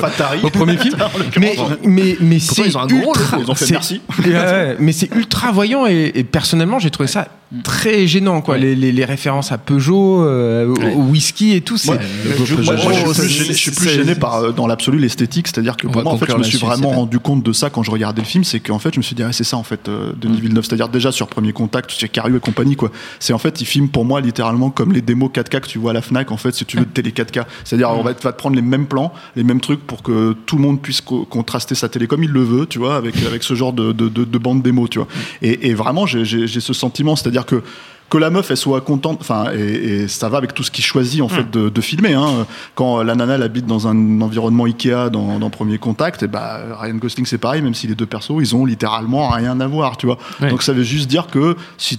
au 0.42 0.50
premier 0.50 0.76
film. 0.76 0.96
Mais, 1.38 1.56
mais, 1.84 2.16
mais 2.20 2.38
c'est 2.38 2.62
ultra- 2.66 2.86
logo, 2.88 3.12
ils 3.44 3.50
ont 3.50 3.54
fait 3.54 3.66
c'est- 3.66 3.72
merci. 3.72 4.00
Ouais, 4.24 4.32
ouais, 4.34 4.76
mais 4.78 4.92
c'est 4.92 5.14
ultra 5.14 5.52
voyant 5.52 5.86
et, 5.86 6.12
et 6.14 6.24
personnellement, 6.24 6.78
j'ai 6.78 6.90
trouvé 6.90 7.06
ça 7.06 7.28
très 7.62 8.06
gênant, 8.06 8.40
quoi. 8.40 8.58
Les, 8.58 8.74
les- 8.74 8.92
les 8.92 9.04
références 9.04 9.52
à 9.52 9.58
Peugeot, 9.58 10.22
euh, 10.24 10.66
au- 10.66 10.76
Ouais. 10.78 10.94
au 10.94 11.00
whisky 11.02 11.52
et 11.54 11.60
tout. 11.60 11.76
c'est- 11.78 11.86
Moi, 11.88 11.98
je, 12.44 12.54
moi, 12.56 12.74
moi, 12.82 12.92
je 12.92 12.98
suis 13.12 13.22
plus 13.22 13.28
gêné, 13.28 13.46
je 13.48 13.52
suis 13.54 13.70
plus 13.70 13.84
c'est- 13.88 13.94
gêné 13.94 14.14
par 14.16 14.34
euh, 14.36 14.52
dans 14.52 14.66
l'absolu 14.66 14.98
l'esthétique, 14.98 15.46
c'est-à-dire 15.46 15.76
que 15.76 15.86
pour 15.86 16.02
moi 16.02 16.12
en 16.12 16.18
fait 16.18 16.26
je 16.30 16.36
me 16.36 16.42
suis 16.42 16.58
vraiment 16.58 16.90
rendu 16.90 17.18
compte 17.20 17.42
de 17.44 17.52
ça 17.52 17.70
quand 17.70 17.82
je 17.84 17.90
regardais 17.90 18.20
le 18.22 18.26
film, 18.26 18.42
c'est 18.44 18.58
qu'en 18.60 18.78
fait 18.80 18.92
je 18.94 18.98
me 18.98 19.02
suis 19.02 19.14
dit 19.14 19.22
ah, 19.22 19.32
c'est 19.32 19.44
ça 19.44 19.56
en 19.56 19.62
fait 19.62 19.88
euh, 19.88 20.12
Denis 20.20 20.40
Villeneuve, 20.40 20.64
c'est-à-dire 20.64 20.88
déjà 20.88 21.12
sur 21.12 21.28
Premier 21.28 21.52
Contact, 21.52 21.90
chez 21.92 22.08
Cario 22.08 22.36
et 22.36 22.40
compagnie 22.40 22.74
quoi. 22.76 22.90
C'est 23.20 23.32
en 23.32 23.38
fait 23.38 23.60
il 23.60 23.64
filme 23.64 23.88
pour 23.88 24.04
moi 24.04 24.20
littéralement 24.20 24.70
comme 24.70 24.92
les 24.92 25.00
démos 25.02 25.30
4K 25.32 25.60
que 25.60 25.68
tu 25.68 25.78
vois 25.78 25.92
à 25.92 25.94
la 25.94 26.02
Fnac 26.02 26.32
en 26.32 26.36
fait 26.36 26.52
si 26.54 26.64
tu 26.64 26.76
veux 26.78 26.84
de 26.84 26.90
télé 26.90 27.10
4K, 27.12 27.44
c'est-à-dire 27.64 27.90
on 27.90 28.02
va 28.02 28.12
te, 28.14 28.22
va 28.22 28.32
te 28.32 28.38
prendre 28.38 28.56
les 28.56 28.62
mêmes 28.62 28.86
plans, 28.86 29.12
les 29.36 29.44
mêmes 29.44 29.60
trucs 29.60 29.80
pour 29.86 30.02
que 30.02 30.34
tout 30.46 30.56
le 30.56 30.62
monde 30.62 30.80
puisse 30.82 31.00
co- 31.00 31.24
contraster 31.24 31.74
sa 31.76 31.88
télé 31.88 32.06
comme 32.08 32.24
il 32.24 32.30
le 32.30 32.42
veut, 32.42 32.66
tu 32.66 32.78
vois, 32.80 32.96
avec 32.96 33.14
avec 33.24 33.42
ce 33.44 33.54
genre 33.54 33.72
de 33.72 33.92
de, 33.92 34.08
de, 34.08 34.24
de 34.24 34.38
bande 34.38 34.62
démo, 34.62 34.88
tu 34.88 34.98
vois. 34.98 35.08
Et, 35.42 35.68
et 35.68 35.74
vraiment 35.74 36.06
j'ai 36.06 36.24
ce 36.48 36.72
sentiment, 36.72 37.14
c'est-à-dire 37.16 37.35
que 37.44 37.62
que 38.08 38.18
la 38.18 38.30
meuf 38.30 38.52
elle 38.52 38.56
soit 38.56 38.80
contente 38.82 39.18
enfin 39.20 39.46
et, 39.52 39.58
et 39.58 40.08
ça 40.08 40.28
va 40.28 40.38
avec 40.38 40.54
tout 40.54 40.62
ce 40.62 40.70
qu'il 40.70 40.84
choisit 40.84 41.22
en 41.22 41.28
fait 41.28 41.50
de, 41.50 41.68
de 41.68 41.80
filmer 41.80 42.14
hein. 42.14 42.46
quand 42.76 43.02
la 43.02 43.16
nana 43.16 43.34
elle 43.34 43.42
habite 43.42 43.66
dans 43.66 43.88
un 43.88 44.20
environnement 44.20 44.66
Ikea 44.66 45.10
dans, 45.10 45.40
dans 45.40 45.50
Premier 45.50 45.78
Contact 45.78 46.22
et 46.22 46.28
bah 46.28 46.60
Ryan 46.80 46.94
Gosling 46.94 47.26
c'est 47.26 47.38
pareil 47.38 47.62
même 47.62 47.74
si 47.74 47.88
les 47.88 47.96
deux 47.96 48.06
persos 48.06 48.36
ils 48.38 48.54
ont 48.54 48.64
littéralement 48.64 49.28
rien 49.30 49.58
à 49.60 49.66
voir 49.66 49.96
tu 49.96 50.06
vois 50.06 50.18
donc 50.40 50.62
ça 50.62 50.72
veut 50.72 50.84
juste 50.84 51.08
dire 51.08 51.26
que 51.26 51.56
si 51.78 51.98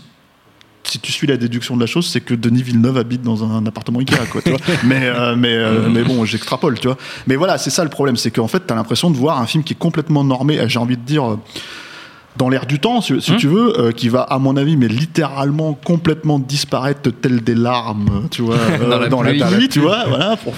si 0.89 1.00
tu 1.00 1.12
suis 1.12 1.28
la 1.28 1.38
déduction 1.38 1.76
de 1.76 1.82
la 1.82 1.86
chose, 1.86 2.08
c'est 2.08 2.21
que 2.21 2.34
Denis 2.34 2.63
Villeneuve 2.63 2.97
habite 2.97 3.21
dans 3.21 3.43
un 3.43 3.65
appartement 3.65 4.00
Ikea, 4.00 4.26
quoi, 4.32 4.41
tu 4.41 4.50
vois. 4.52 4.60
Mais, 4.84 5.02
euh, 5.04 5.36
mais, 5.36 5.54
euh, 5.54 5.89
mais 5.89 6.04
bon, 6.04 6.23
j'extrapole, 6.26 6.80
tu 6.80 6.88
vois. 6.88 6.97
Mais 7.28 7.36
voilà, 7.36 7.58
c'est 7.58 7.69
ça 7.69 7.84
le 7.84 7.89
problème, 7.89 8.15
c'est 8.15 8.32
qu'en 8.32 8.47
fait, 8.47 8.62
t'as 8.65 8.76
l'impression 8.76 9.12
de 9.12 9.17
voir 9.17 9.41
un 9.41 9.45
film 9.45 9.63
qui 9.63 9.73
est 9.73 9.78
complètement 9.78 10.23
normé, 10.23 10.60
j'ai 10.67 10.80
envie 10.80 10.97
de 10.97 11.02
dire, 11.02 11.32
euh, 11.32 11.39
dans 12.38 12.50
l'air 12.50 12.65
du 12.65 12.80
temps, 12.80 13.02
si, 13.02 13.19
si 13.21 13.36
tu 13.38 13.47
veux, 13.47 13.80
euh, 13.80 13.91
qui 13.91 14.10
va, 14.10 14.21
à 14.21 14.39
mon 14.39 14.58
avis, 14.58 14.78
mais 14.78 14.88
littéralement 14.88 15.73
complètement 15.73 16.39
disparaître 16.39 17.10
tel 17.10 17.41
des 17.41 17.56
larmes, 17.56 18.28
tu 18.32 18.41
vois, 18.41 18.56
euh, 18.82 18.89
Dans 18.89 19.00
la 19.00 19.10
dans 19.10 19.21
la 19.21 19.32
pluie. 19.32 19.43
pluie, 19.43 19.69
tu 19.69 19.80
vois, 19.80 20.06
voilà, 20.08 20.38
pour, 20.38 20.54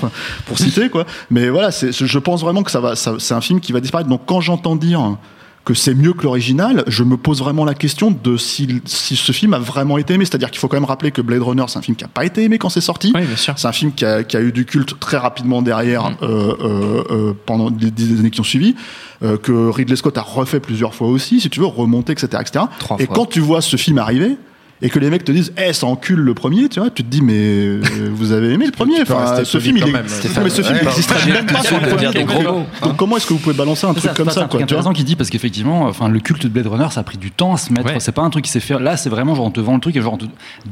pour 0.46 0.58
citer, 0.58 0.90
quoi. 0.90 1.06
Mais 1.30 1.50
voilà, 1.50 1.72
c'est, 1.72 1.92
je 1.92 2.20
pense 2.20 2.42
vraiment 2.42 2.64
que 2.64 2.72
ça 2.72 2.80
va, 2.80 2.96
c'est 2.96 3.34
un 3.34 3.42
film 3.42 3.60
qui 3.60 3.72
va 3.72 3.80
disparaître. 3.80 4.10
Donc 4.10 4.22
quand 4.26 4.42
j'entends 4.42 4.76
dire 4.76 5.18
que 5.66 5.74
c'est 5.74 5.94
mieux 5.94 6.14
que 6.14 6.24
l'original, 6.24 6.84
je 6.88 7.04
me 7.04 7.18
pose 7.18 7.40
vraiment 7.40 7.66
la 7.66 7.74
question 7.74 8.12
de 8.12 8.38
si, 8.38 8.82
si 8.86 9.16
ce 9.16 9.32
film 9.32 9.54
a 9.54 9.60
vraiment 9.60 9.98
été 9.98 10.14
aimé. 10.14 10.26
C'est-à-dire 10.26 10.50
qu'il 10.50 10.60
faut 10.60 10.68
quand 10.68 10.78
même 10.78 10.86
rappeler 10.86 11.12
que 11.12 11.22
Blade 11.22 11.42
Runner, 11.42 11.66
c'est 11.68 11.78
un 11.78 11.82
film 11.82 11.96
qui 11.96 12.04
n'a 12.04 12.10
pas 12.10 12.26
été 12.26 12.44
aimé 12.44 12.58
quand 12.58 12.70
c'est 12.70 12.82
sorti. 12.82 13.12
Oui, 13.14 13.26
bien 13.26 13.36
sûr. 13.36 13.54
C'est 13.58 13.68
un 13.68 13.72
film 13.72 13.92
qui 13.94 14.06
a, 14.06 14.24
qui 14.24 14.38
a 14.38 14.42
eu 14.42 14.52
du 14.52 14.66
culte 14.66 15.00
très 15.00 15.18
rapidement 15.18 15.62
derrière, 15.62 16.12
euh, 16.22 16.56
euh, 16.62 17.04
euh, 17.12 17.34
pendant 17.46 17.70
les 17.70 17.92
dix 17.92 18.20
années 18.20 18.32
qui 18.32 18.40
ont 18.40 18.44
suivi, 18.44 18.76
euh, 19.22 19.38
que 19.38 19.70
Ridley 19.70 19.96
Scott 19.96 20.18
a 20.18 20.22
refait 20.22 20.60
plusieurs 20.60 20.96
fois 20.96 21.08
aussi, 21.08 21.40
si 21.40 21.50
tu 21.50 21.60
veux, 21.60 21.66
remonter, 21.66 22.14
etc. 22.14 22.28
etc. 22.42 22.66
Trois 22.80 22.98
et 23.00 23.06
fois. 23.06 23.16
quand 23.16 23.26
tu 23.26 23.40
vois 23.40 23.62
ce 23.62 23.76
film 23.76 23.98
arriver, 23.98 24.38
et 24.82 24.90
que 24.90 24.98
les 25.00 25.10
mecs 25.10 25.26
te 25.26 25.32
disent, 25.32 25.52
eh, 25.58 25.74
ça 25.74 25.88
encule 25.88 26.20
le 26.20 26.34
premier, 26.34 26.70
tu 26.70 26.80
vois, 26.80 26.90
tu 26.90 27.04
te 27.04 27.10
dis, 27.10 27.22
mais 27.22 27.34
euh, 27.38 27.82
vous 28.14 28.32
avez 28.32 28.54
aimé 28.54 28.66
le 28.66 28.72
premier 28.80 29.02
Enfin, 29.02 29.44
ce 29.44 29.60
film, 29.60 29.78
il 29.78 29.84
quand 29.84 29.90
est... 29.90 29.92
même. 29.92 30.06
Non, 30.06 30.42
mais 30.44 30.50
ce 30.50 30.62
film 30.62 30.78
n'existerait 30.84 31.32
même 31.32 31.46
pas 31.46 31.62
sur 31.64 31.80
le 31.80 31.88
premier. 31.88 32.14
Donc, 32.14 32.26
gros 32.28 32.42
euh, 32.42 32.86
donc 32.88 32.96
comment 32.98 33.18
est-ce 33.18 33.28
que 33.28 33.34
vous 33.34 33.40
pouvez 33.40 33.56
balancer 33.56 33.86
un 33.88 33.94
C'est 33.94 34.00
truc 34.00 34.10
ça, 34.12 34.16
comme 34.16 34.30
c'est 34.30 34.36
ça, 34.40 34.46
vois 34.48 34.62
intéressant 34.62 34.94
qu'il 34.94 35.06
dit 35.06 35.16
parce 35.16 35.30
qu'effectivement, 35.30 35.84
enfin, 35.84 36.08
le 36.10 36.20
culte 36.20 36.44
de 36.44 36.50
Blade 36.50 36.68
Runner, 36.68 36.88
ça 36.92 37.02
a 37.02 37.04
pris 37.04 37.18
du 37.18 37.32
temps 37.32 37.54
à 37.54 37.58
se 37.58 37.74
mettre. 37.74 37.88
Ouais. 37.88 38.00
C'est 38.00 38.12
pas 38.14 38.22
un 38.22 38.30
truc 38.30 38.46
qui 38.46 38.52
s'est 38.52 38.60
fait. 38.60 38.80
Là, 38.80 38.96
c'est 38.98 39.10
vraiment 39.10 39.36
genre 39.36 39.46
on 39.46 39.52
te 39.52 39.60
vend 39.60 39.74
le 39.76 39.82
truc 39.82 39.96
et 39.96 40.02
genre 40.02 40.18
te- 40.18 40.26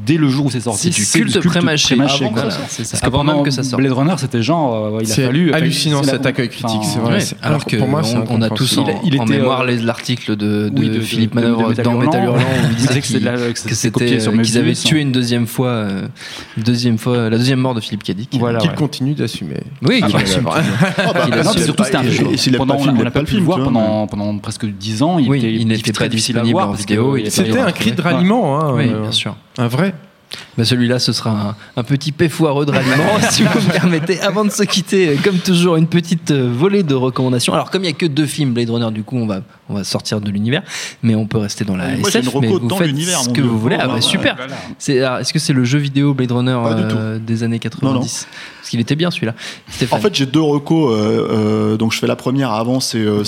dès 0.05 0.17
le 0.17 0.29
jour 0.29 0.45
où 0.45 0.51
c'est 0.51 0.59
sorti, 0.61 0.91
C'est 0.93 1.19
du 1.19 1.25
culte 1.31 1.45
pré-mâché. 1.45 1.95
pré-mâché, 1.95 2.25
Avant 2.25 2.33
quoi. 2.33 2.43
que 2.43 2.49
ça 2.51 2.57
sorte, 2.59 2.69
c'est 2.71 2.83
ça. 2.85 2.91
Parce 2.91 3.01
que 3.01 3.07
Avant 3.07 3.17
pendant 3.19 3.35
même 3.35 3.43
que 3.43 3.51
ça 3.51 3.63
sorte. 3.63 3.81
Blade 3.81 3.91
Runner, 3.93 4.13
c'était 4.17 4.41
genre 4.41 4.95
euh, 4.95 4.99
il 5.01 5.11
a 5.11 5.13
C'est 5.13 5.25
fallu. 5.25 5.53
hallucinant, 5.53 6.01
c'est 6.03 6.11
la- 6.11 6.17
cet 6.17 6.25
accueil 6.25 6.49
critique, 6.49 6.81
c'est 6.83 6.99
vrai. 6.99 7.19
C'est- 7.19 7.35
alors 7.41 7.65
que 7.65 7.75
pour 7.75 7.87
moi, 7.87 8.03
c'est 8.03 8.15
on, 8.29 8.41
a 8.41 8.49
tous 8.49 8.77
en, 8.77 9.25
mémoire 9.25 9.61
euh, 9.61 9.77
l'article 9.83 10.35
de, 10.35 10.71
Philippe 11.01 11.33
Manœuvre 11.35 11.73
dans 11.73 11.97
Métal 11.97 12.23
Hurlant 12.23 12.37
où 12.37 12.67
il 12.69 12.75
disait 12.75 13.01
disait 13.01 13.01
que 13.01 13.75
c'était 13.75 13.96
copié 13.99 14.19
sur 14.19 14.31
euh, 14.33 14.41
qu'ils 14.41 14.57
avaient 14.57 14.73
tué 14.73 15.01
une 15.01 15.11
deuxième 15.11 15.47
fois, 15.47 15.69
euh, 15.69 16.07
deuxième 16.57 16.97
fois, 16.97 17.29
la 17.29 17.37
deuxième 17.37 17.59
mort 17.59 17.73
de 17.75 17.81
Philippe 17.81 18.03
Cadic. 18.03 18.29
Voilà, 18.37 18.59
Qu'il 18.59 18.69
ouais. 18.69 18.75
continue 18.75 19.13
d'assumer. 19.13 19.57
Oui, 19.81 20.01
qu'il 20.01 20.15
assume. 20.15 20.47
surtout, 21.63 21.83
c'était 21.83 21.97
un 21.97 22.03
film. 22.03 22.57
on 22.59 23.03
n'a 23.03 23.11
pas 23.11 23.23
pu 23.23 23.35
le 23.35 23.43
voir 23.43 23.63
pendant, 23.63 24.37
presque 24.39 24.65
10 24.65 25.03
ans. 25.03 25.19
Il 25.19 25.71
était, 25.71 25.91
très 25.91 26.05
pas 26.05 26.09
difficile 26.09 26.37
à 26.37 26.43
voir 26.43 26.69
en 26.69 26.73
vidéo, 26.73 27.17
C'était 27.29 27.59
un 27.59 27.71
cri 27.71 27.91
de 27.91 28.01
ralliement, 28.01 28.59
hein, 28.59 28.73
Oui, 28.75 28.89
euh, 28.89 29.01
bien 29.01 29.11
sûr. 29.11 29.35
un 29.57 29.67
vrai. 29.67 29.93
Bah, 30.57 30.65
Celui-là, 30.65 30.99
ce 30.99 31.13
sera 31.13 31.29
un, 31.29 31.55
un 31.79 31.83
petit 31.83 32.11
paix 32.11 32.29
foireux 32.29 32.65
de 32.65 32.71
ralliement, 32.71 33.19
si 33.29 33.43
vous 33.43 33.59
me 33.59 33.71
permettez. 33.71 34.19
Avant 34.21 34.43
de 34.45 34.49
se 34.51 34.63
quitter, 34.63 35.09
euh, 35.09 35.15
comme 35.23 35.37
toujours, 35.37 35.75
une 35.75 35.87
petite 35.87 36.31
euh, 36.31 36.49
volée 36.51 36.83
de 36.83 36.95
recommandations. 36.95 37.53
Alors, 37.53 37.69
comme 37.69 37.83
il 37.83 37.87
n'y 37.87 37.93
a 37.93 37.97
que 37.97 38.05
deux 38.05 38.25
films 38.25 38.53
Blade 38.53 38.69
Runner, 38.69 38.91
du 38.91 39.03
coup, 39.03 39.17
on 39.17 39.27
va 39.27 39.41
on 39.69 39.73
va 39.73 39.83
sortir 39.83 40.21
de 40.21 40.31
l'univers, 40.31 40.63
mais 41.03 41.15
on 41.15 41.25
peut 41.25 41.37
rester 41.39 41.65
dans 41.65 41.75
la 41.75 41.89
Moi, 41.97 42.09
j'ai 42.09 42.19
SF. 42.19 42.33
une 42.33 42.39
mais 42.41 42.47
vous 42.47 42.59
dans 42.59 42.77
faites 42.77 42.95
ce 42.95 43.29
que 43.29 43.41
vous 43.41 43.59
voulez. 43.59 43.77
Ah, 43.79 43.87
bah, 43.87 44.01
super. 44.01 44.35
voilà. 44.37 45.07
Alors, 45.07 45.19
est-ce 45.19 45.33
que 45.33 45.39
c'est 45.39 45.53
le 45.53 45.65
jeu 45.65 45.77
vidéo 45.77 46.13
Blade 46.13 46.31
Runner 46.31 46.57
euh, 46.65 47.19
des 47.19 47.43
années 47.43 47.59
90 47.59 48.27
Parce 48.59 48.69
qu'il 48.69 48.79
était 48.79 48.95
bien 48.95 49.11
celui-là. 49.11 49.33
En 49.91 49.97
fait, 49.97 50.15
j'ai 50.15 50.25
deux 50.25 50.41
recos. 50.41 50.93
euh, 50.93 51.27
euh, 51.73 51.77
donc, 51.77 51.91
je 51.93 51.99
fais 51.99 52.07
la 52.07 52.15
première 52.15 52.51
avant. 52.51 52.79
C'est 52.79 52.99
le. 52.99 53.23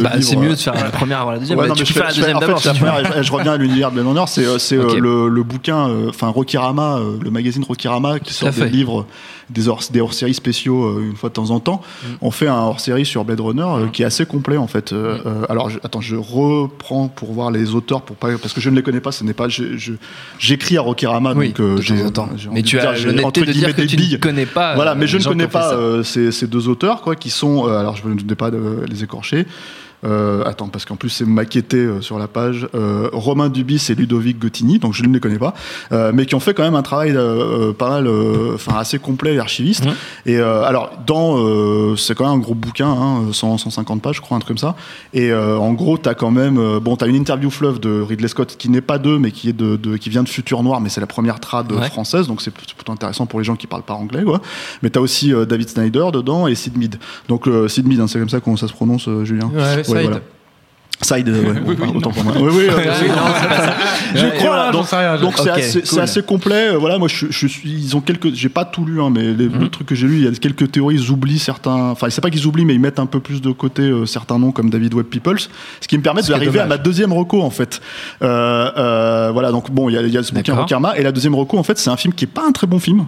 Bah, 0.00 0.12
c'est 0.20 0.36
mieux 0.36 0.50
de 0.50 0.54
faire 0.54 0.74
la 0.74 0.90
première 0.90 1.20
avant 1.22 1.32
la 1.32 1.38
deuxième. 1.38 1.58
Ouais, 1.58 1.64
Bah, 1.64 1.70
non, 1.70 1.74
tu 1.74 1.84
je 1.84 1.92
fais- 1.92 2.00
la 2.00 2.06
deuxième 2.12 2.36
en 2.36 2.40
fait, 2.40 2.46
d'abord. 2.46 3.22
je 3.22 3.32
reviens 3.32 3.52
à 3.52 3.56
l'univers 3.56 3.90
de 3.90 3.94
Blade 4.00 4.06
Runner. 4.06 4.24
C'est 4.58 4.76
le, 4.76 5.42
bouquin, 5.42 5.88
enfin 6.08 6.28
Rokirama, 6.70 6.98
euh, 6.98 7.18
le 7.22 7.30
magazine 7.30 7.64
Rokirama 7.64 8.18
qui 8.20 8.32
sort 8.32 8.50
des 8.50 8.68
livres, 8.70 9.06
des 9.50 9.68
hors- 9.68 9.82
des 9.90 10.00
hors-séries 10.00 10.34
spéciaux 10.34 10.84
euh, 10.84 11.08
une 11.10 11.16
fois 11.16 11.28
de 11.28 11.34
temps 11.34 11.50
en 11.50 11.60
temps. 11.60 11.80
Mm. 12.02 12.06
On 12.22 12.30
fait 12.30 12.46
un 12.48 12.54
hors-série 12.54 13.04
sur 13.04 13.24
Blade 13.24 13.40
Runner 13.40 13.62
euh, 13.62 13.86
qui 13.88 14.02
est 14.02 14.04
assez 14.04 14.26
complet 14.26 14.56
en 14.56 14.66
fait. 14.66 14.92
Mm. 14.92 15.46
alors, 15.48 15.70
je- 15.70 15.78
attends, 15.82 16.00
je 16.00 16.16
reprends 16.16 17.08
pour 17.08 17.32
voir 17.32 17.50
les 17.50 17.74
auteurs 17.74 18.02
pour 18.02 18.16
pas 18.16 18.28
parce 18.38 18.52
que 18.52 18.60
je 18.60 18.70
ne 18.70 18.76
les 18.76 18.82
connais 18.82 19.00
pas. 19.00 19.12
Ce 19.12 19.24
n'est 19.24 19.32
pas. 19.34 19.46
J'écris 20.38 20.76
à 20.78 20.82
Rokirama, 20.82 21.34
Oui, 21.34 21.48
donc 21.52 21.80
j'ai- 21.80 21.96
Mais 22.52 22.62
tu 22.62 22.78
as 22.78 22.92
l'honnêteté 22.98 23.24
entre 23.24 23.40
de 23.40 23.44
dire 23.46 23.54
guillemets, 23.54 23.72
que 23.74 23.82
tu 23.82 24.12
ne 24.12 24.16
connais 24.18 24.46
pas. 24.46 24.74
Voilà, 24.74 24.94
mais 24.94 25.06
je 25.06 25.18
ne 25.18 25.24
connais 25.24 25.48
pas 25.48 25.74
ces, 26.04 26.46
deux 26.46 26.68
auteurs, 26.68 27.02
quoi, 27.02 27.16
qui 27.16 27.30
sont. 27.30 27.66
alors, 27.66 27.96
je 27.96 28.06
ne 28.08 28.20
vais 28.28 28.34
pas 28.34 28.50
de- 28.50 28.84
les 28.88 29.02
écorcher. 29.04 29.46
Euh, 30.04 30.42
attends, 30.46 30.68
parce 30.68 30.84
qu'en 30.86 30.96
plus 30.96 31.10
c'est 31.10 31.26
maquetté 31.26 31.76
euh, 31.76 32.00
sur 32.00 32.18
la 32.18 32.26
page. 32.26 32.66
Euh, 32.74 33.10
Romain 33.12 33.48
Dubis 33.50 33.86
et 33.90 33.94
Ludovic 33.94 34.38
Gottini, 34.38 34.78
donc 34.78 34.94
je 34.94 35.04
ne 35.04 35.12
les 35.12 35.20
connais 35.20 35.38
pas, 35.38 35.52
euh, 35.92 36.10
mais 36.14 36.24
qui 36.26 36.34
ont 36.34 36.40
fait 36.40 36.54
quand 36.54 36.62
même 36.62 36.74
un 36.74 36.82
travail 36.82 37.10
euh, 37.16 37.68
euh, 37.68 37.72
pas 37.74 37.90
mal, 37.90 38.06
euh, 38.06 38.54
enfin 38.54 38.76
assez 38.78 38.98
complet 38.98 39.34
et 39.34 39.38
archiviste. 39.38 39.84
Mhm. 39.84 39.92
Et 40.26 40.36
euh, 40.38 40.62
alors, 40.64 40.90
dans, 41.06 41.36
euh, 41.38 41.96
c'est 41.96 42.14
quand 42.14 42.24
même 42.24 42.34
un 42.34 42.38
gros 42.38 42.54
bouquin, 42.54 42.88
hein, 42.88 43.24
100, 43.32 43.58
150 43.58 44.00
pages, 44.00 44.16
je 44.16 44.20
crois, 44.22 44.36
un 44.36 44.40
truc 44.40 44.48
comme 44.48 44.58
ça. 44.58 44.74
Et 45.12 45.30
euh, 45.30 45.58
en 45.58 45.72
gros, 45.74 45.98
t'as 45.98 46.14
quand 46.14 46.30
même, 46.30 46.78
bon, 46.78 46.96
t'as 46.96 47.06
une 47.06 47.16
interview 47.16 47.50
fleuve 47.50 47.78
de 47.80 48.00
Ridley 48.00 48.28
Scott 48.28 48.56
qui 48.58 48.68
n'est 48.70 48.80
pas 48.80 48.98
d'eux, 48.98 49.18
mais 49.18 49.30
qui 49.32 49.48
est 49.50 49.52
de, 49.52 49.76
de- 49.76 49.96
qui 49.98 50.08
vient 50.08 50.22
de 50.22 50.28
Futur 50.28 50.62
Noir, 50.62 50.80
mais 50.80 50.88
c'est 50.88 51.00
la 51.00 51.06
première 51.06 51.40
trad 51.40 51.70
Ouais. 51.72 51.88
française, 51.88 52.26
donc 52.26 52.40
c'est 52.42 52.50
plutôt 52.50 52.90
intéressant 52.92 53.26
pour 53.26 53.38
les 53.38 53.44
gens 53.44 53.54
qui 53.56 53.66
parlent 53.66 53.82
pas 53.82 53.94
anglais, 53.94 54.22
quoi. 54.24 54.40
Mais 54.82 54.90
t'as 54.90 55.00
aussi 55.00 55.32
David 55.48 55.68
Snyder 55.68 56.06
dedans 56.12 56.46
et 56.46 56.54
Sid 56.54 56.76
Mead. 56.76 56.96
Donc 57.28 57.46
euh, 57.46 57.68
Sid 57.68 57.86
Mead, 57.86 58.00
hein, 58.00 58.06
c'est 58.08 58.18
comme 58.18 58.28
ça 58.28 58.40
qu'on 58.40 58.56
ça 58.56 58.66
se 58.66 58.72
prononce, 58.72 59.08
Julien? 59.24 59.50
Ouais, 59.54 59.82
Side. 59.98 60.20
Side, 61.02 61.28
euh, 61.30 61.54
ouais, 61.64 61.74
bon, 61.76 61.96
autant 61.96 62.10
pour 62.10 62.24
moi. 62.24 62.34
Oui, 62.38 62.50
oui, 62.54 62.64
euh, 62.68 62.72
je 64.14 64.26
Ouais, 64.26 64.32
crois. 64.36 64.48
voilà, 64.48 64.70
donc 64.70 64.84
je- 64.84 65.42
c'est 65.42 65.50
Ok, 65.50 65.58
assez, 65.58 65.80
cool. 65.82 66.00
assez 66.00 66.22
complet. 66.22 66.68
Euh, 66.74 66.76
Voilà, 66.78 66.98
moi 66.98 67.08
je, 67.08 67.24
je 67.30 67.46
suis. 67.46 67.70
Ils 67.70 67.96
ont 67.96 68.02
quelques. 68.02 68.34
J'ai 68.34 68.50
pas 68.50 68.66
tout 68.66 68.84
lu, 68.84 69.00
hein, 69.00 69.08
mais 69.10 69.22
les, 69.32 69.48
Mhm. 69.48 69.60
le 69.60 69.68
truc 69.70 69.86
que 69.86 69.94
j'ai 69.94 70.06
lu, 70.06 70.16
il 70.18 70.24
y 70.24 70.28
a 70.28 70.30
quelques 70.32 70.70
théories. 70.70 70.96
Ils 70.96 71.10
oublient 71.10 71.38
certains. 71.38 71.72
Enfin, 71.92 72.08
c'est 72.10 72.20
pas 72.20 72.28
qu'ils 72.28 72.46
oublient, 72.46 72.66
mais 72.66 72.74
ils 72.74 72.80
mettent 72.80 72.98
un 72.98 73.06
peu 73.06 73.18
plus 73.18 73.40
de 73.40 73.50
côté 73.50 73.80
euh, 73.80 74.04
certains 74.04 74.38
noms 74.38 74.52
comme 74.52 74.68
David 74.68 74.92
Webb 74.92 75.06
Peoples, 75.06 75.40
ce 75.80 75.88
qui 75.88 75.96
me 75.96 76.02
permet 76.02 76.20
d'arriver 76.20 76.60
à 76.60 76.66
ma 76.66 76.76
deuxième 76.76 77.14
reco 77.14 77.40
en 77.40 77.50
fait. 77.50 77.80
Euh, 78.20 78.70
euh, 78.76 79.30
voilà, 79.32 79.52
donc 79.52 79.70
bon, 79.70 79.88
il 79.88 79.94
y 79.94 79.96
a, 79.96 80.02
il 80.02 80.12
y 80.12 80.18
a 80.18 80.22
ce 80.22 80.34
bouquin. 80.34 80.54
Rokarma 80.54 80.98
et 80.98 81.02
la 81.02 81.12
deuxième 81.12 81.34
reco 81.34 81.56
en 81.56 81.62
fait, 81.62 81.78
c'est 81.78 81.88
un 81.88 81.96
film 81.96 82.12
qui 82.12 82.26
est 82.26 82.28
pas 82.28 82.42
un 82.46 82.52
très 82.52 82.66
bon 82.66 82.78
film. 82.78 83.06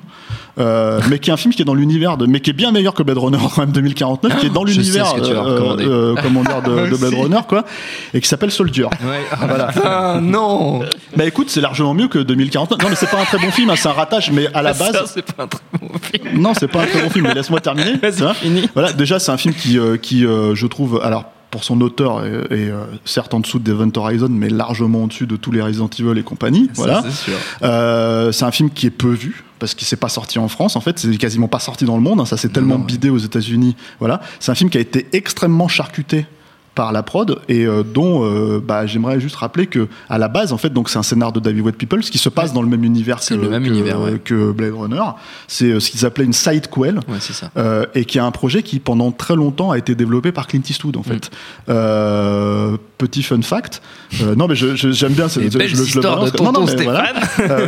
Euh, 0.58 1.00
mais 1.08 1.18
qui 1.18 1.30
est 1.30 1.32
un 1.32 1.38
film 1.38 1.54
qui 1.54 1.62
est 1.62 1.64
dans 1.64 1.72
l'univers 1.74 2.18
de, 2.18 2.26
mais 2.26 2.40
qui 2.40 2.50
est 2.50 2.52
bien 2.52 2.72
meilleur 2.72 2.92
que 2.92 3.02
Blade 3.02 3.16
Runner 3.16 3.38
quand 3.54 3.62
même 3.62 3.72
2049, 3.72 4.36
qui 4.38 4.46
est 4.46 4.50
dans 4.50 4.64
l'univers, 4.64 5.14
euh, 5.16 5.40
recommander. 5.40 5.84
euh, 5.86 6.14
comment 6.22 6.42
dire, 6.42 6.60
de, 6.60 6.90
de 6.90 6.96
Blade 6.96 7.14
Runner 7.14 7.40
quoi, 7.48 7.64
et 8.12 8.20
qui 8.20 8.28
s'appelle 8.28 8.50
Soldier. 8.50 8.84
Ouais. 8.84 9.22
Voilà. 9.38 9.70
Ah, 9.82 10.18
non 10.20 10.80
Bah 11.16 11.24
écoute, 11.24 11.48
c'est 11.48 11.62
largement 11.62 11.94
mieux 11.94 12.08
que 12.08 12.18
2049. 12.18 12.82
Non, 12.82 12.90
mais 12.90 12.96
c'est 12.96 13.10
pas 13.10 13.20
un 13.20 13.24
très 13.24 13.38
bon 13.38 13.50
film, 13.50 13.70
hein, 13.70 13.74
c'est 13.76 13.88
un 13.88 13.92
ratage, 13.92 14.30
mais 14.30 14.46
à 14.52 14.60
la 14.60 14.74
Ça, 14.74 14.92
base. 14.92 15.12
c'est 15.14 15.22
pas 15.32 15.44
un 15.44 15.46
très 15.46 15.60
bon 15.80 15.88
film. 15.98 16.40
Non, 16.42 16.52
c'est 16.52 16.68
pas 16.68 16.82
un 16.82 16.86
très 16.86 17.00
bon 17.02 17.08
film, 17.08 17.26
mais 17.28 17.34
laisse-moi 17.34 17.60
terminer. 17.60 17.94
Voilà, 18.74 18.92
déjà, 18.92 19.18
c'est 19.18 19.32
un 19.32 19.38
film 19.38 19.54
qui, 19.54 19.78
euh, 19.78 19.96
qui 19.96 20.26
euh, 20.26 20.54
je 20.54 20.66
trouve, 20.66 21.00
alors, 21.02 21.24
pour 21.52 21.64
son 21.64 21.80
auteur, 21.82 22.24
est, 22.24 22.30
est, 22.30 22.70
euh, 22.70 22.86
certes 23.04 23.34
en 23.34 23.40
dessous 23.40 23.58
de 23.58 23.70
Event 23.70 23.90
Horizon, 23.94 24.30
mais 24.30 24.48
largement 24.48 25.04
au-dessus 25.04 25.26
de 25.26 25.36
tous 25.36 25.52
les 25.52 25.60
Resident 25.60 25.90
Evil 25.98 26.18
et 26.18 26.22
compagnie. 26.22 26.70
Voilà. 26.74 27.04
C'est. 27.10 27.32
Euh, 27.62 28.32
c'est 28.32 28.46
un 28.46 28.50
film 28.50 28.70
qui 28.70 28.86
est 28.86 28.90
peu 28.90 29.10
vu 29.10 29.44
parce 29.58 29.74
qu'il 29.74 29.86
s'est 29.86 29.96
pas 29.96 30.08
sorti 30.08 30.40
en 30.40 30.48
France 30.48 30.74
en 30.74 30.80
fait 30.80 30.98
c'est 30.98 31.16
quasiment 31.18 31.46
pas 31.46 31.60
sorti 31.60 31.84
dans 31.84 31.94
le 31.94 32.02
monde 32.02 32.20
hein, 32.20 32.24
ça 32.24 32.36
s'est 32.36 32.48
tellement 32.48 32.74
non, 32.74 32.80
ouais. 32.80 32.86
bidé 32.86 33.10
aux 33.10 33.18
États-Unis 33.18 33.76
voilà 34.00 34.20
c'est 34.40 34.50
un 34.50 34.56
film 34.56 34.70
qui 34.70 34.78
a 34.78 34.80
été 34.80 35.06
extrêmement 35.12 35.68
charcuté 35.68 36.26
par 36.74 36.92
la 36.92 37.02
prod 37.02 37.38
et 37.48 37.66
euh, 37.66 37.82
dont 37.82 38.24
euh, 38.24 38.58
bah, 38.66 38.86
j'aimerais 38.86 39.20
juste 39.20 39.36
rappeler 39.36 39.66
que 39.66 39.88
à 40.08 40.16
la 40.16 40.28
base 40.28 40.52
en 40.54 40.58
fait 40.58 40.70
donc 40.72 40.88
c'est 40.88 40.98
un 40.98 41.02
scénar 41.02 41.30
de 41.32 41.38
David 41.40 41.64
Wade 41.66 41.74
Peoples 41.76 42.00
qui 42.00 42.16
se 42.18 42.28
passe 42.30 42.52
dans 42.54 42.62
le 42.62 42.68
même 42.68 42.82
univers 42.84 43.18
que, 43.18 43.24
C'est 43.24 43.36
le 43.36 43.48
même 43.50 43.64
que- 43.64 43.68
univers, 43.68 44.00
ouais. 44.00 44.18
que 44.24 44.52
Blade 44.52 44.72
Runner 44.74 45.02
c'est 45.48 45.66
euh, 45.72 45.80
ce 45.80 45.90
qu'ils 45.90 46.06
appelaient 46.06 46.24
une 46.24 46.32
side 46.32 46.68
quel 46.74 46.96
Ouais, 46.96 47.18
c'est 47.20 47.34
ça. 47.34 47.50
euh, 47.58 47.84
et 47.94 48.04
qui 48.06 48.16
est 48.18 48.22
un 48.22 48.30
projet 48.30 48.62
qui 48.62 48.78
pendant 48.80 49.10
très 49.12 49.36
longtemps 49.36 49.70
a 49.70 49.76
été 49.78 49.94
développé 49.94 50.32
par 50.32 50.46
Clint 50.46 50.62
Eastwood 50.68 50.96
Mm. 50.96 51.00
en 51.00 51.02
fait. 51.02 51.30
Euh, 51.68 52.76
petit 52.98 53.22
fun 53.22 53.42
fact. 53.42 53.82
Euh, 54.22 54.34
non 54.34 54.46
mais 54.48 54.54
j'aime 54.54 55.12
bien. 55.12 55.26
Je- 55.28 55.40
je- 55.50 55.66
je 55.84 55.96
le 55.96 56.02
balance. 56.02 56.32
Non, 56.40 56.52
non, 56.52 56.64
mais 56.66 56.84
voilà. 56.84 57.12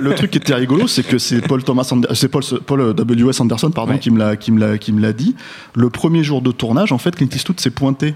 Le 0.00 0.14
truc 0.14 0.30
qui 0.30 0.38
était 0.38 0.54
rigolo, 0.54 0.86
c'est 0.88 1.02
que 1.02 1.18
c'est 1.18 1.40
Paul 1.40 1.62
Thomas, 1.62 1.90
c'est 2.14 2.28
Paul, 2.28 2.42
Paul 2.66 2.94
W 2.94 3.28
S 3.30 3.40
Anderson 3.40 3.70
pardon 3.70 3.98
qui 3.98 4.10
me 4.10 4.18
l'a 4.18 4.36
qui 4.36 4.52
me 4.52 4.60
l'a 4.60 4.78
qui 4.78 4.92
me 4.92 5.00
l'a 5.00 5.12
dit. 5.12 5.34
Le 5.74 5.90
premier 5.90 6.22
jour 6.24 6.42
de 6.42 6.52
tournage, 6.52 6.92
en 6.92 6.98
fait, 6.98 7.16
Clint 7.16 7.28
Eastwood 7.34 7.60
s'est 7.60 7.70
pointé. 7.70 8.14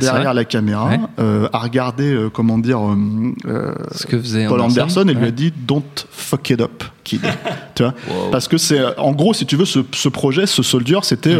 Derrière 0.00 0.34
la 0.34 0.44
caméra, 0.44 0.88
Ouais. 0.88 1.00
euh, 1.20 1.48
à 1.52 1.58
regarder, 1.60 2.12
euh, 2.12 2.28
comment 2.28 2.58
dire, 2.58 2.80
euh, 2.80 3.72
Ce 3.92 4.04
que 4.06 4.18
faisait 4.18 4.46
Paul 4.48 4.60
Anderson, 4.60 5.06
et 5.08 5.14
lui 5.14 5.26
a 5.26 5.30
dit 5.30 5.52
Don't 5.66 5.82
fuck 6.10 6.50
it 6.50 6.60
up, 6.60 6.82
kid. 7.04 7.20
tu 7.76 7.84
vois? 7.84 7.94
Wow. 8.08 8.30
Parce 8.32 8.48
que 8.48 8.58
c'est, 8.58 8.80
en 8.98 9.12
gros, 9.12 9.32
si 9.32 9.46
tu 9.46 9.54
veux, 9.56 9.64
ce, 9.64 9.78
ce 9.94 10.08
projet, 10.08 10.46
ce 10.46 10.62
Soldier, 10.64 10.98
c'était, 11.02 11.36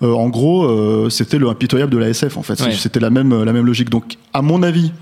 Mm. 0.00 0.06
en 0.06 0.28
gros, 0.28 1.10
c'était 1.10 1.38
le 1.38 1.48
impitoyable 1.48 1.90
de 1.92 1.98
la 1.98 2.08
SF, 2.10 2.36
en 2.36 2.42
fait. 2.42 2.60
Ouais. 2.60 2.72
C'était 2.72 3.00
la 3.00 3.10
même, 3.10 3.42
la 3.42 3.52
même 3.52 3.66
logique. 3.66 3.90
Donc, 3.90 4.16
à 4.32 4.40
mon 4.42 4.62
avis, 4.62 4.92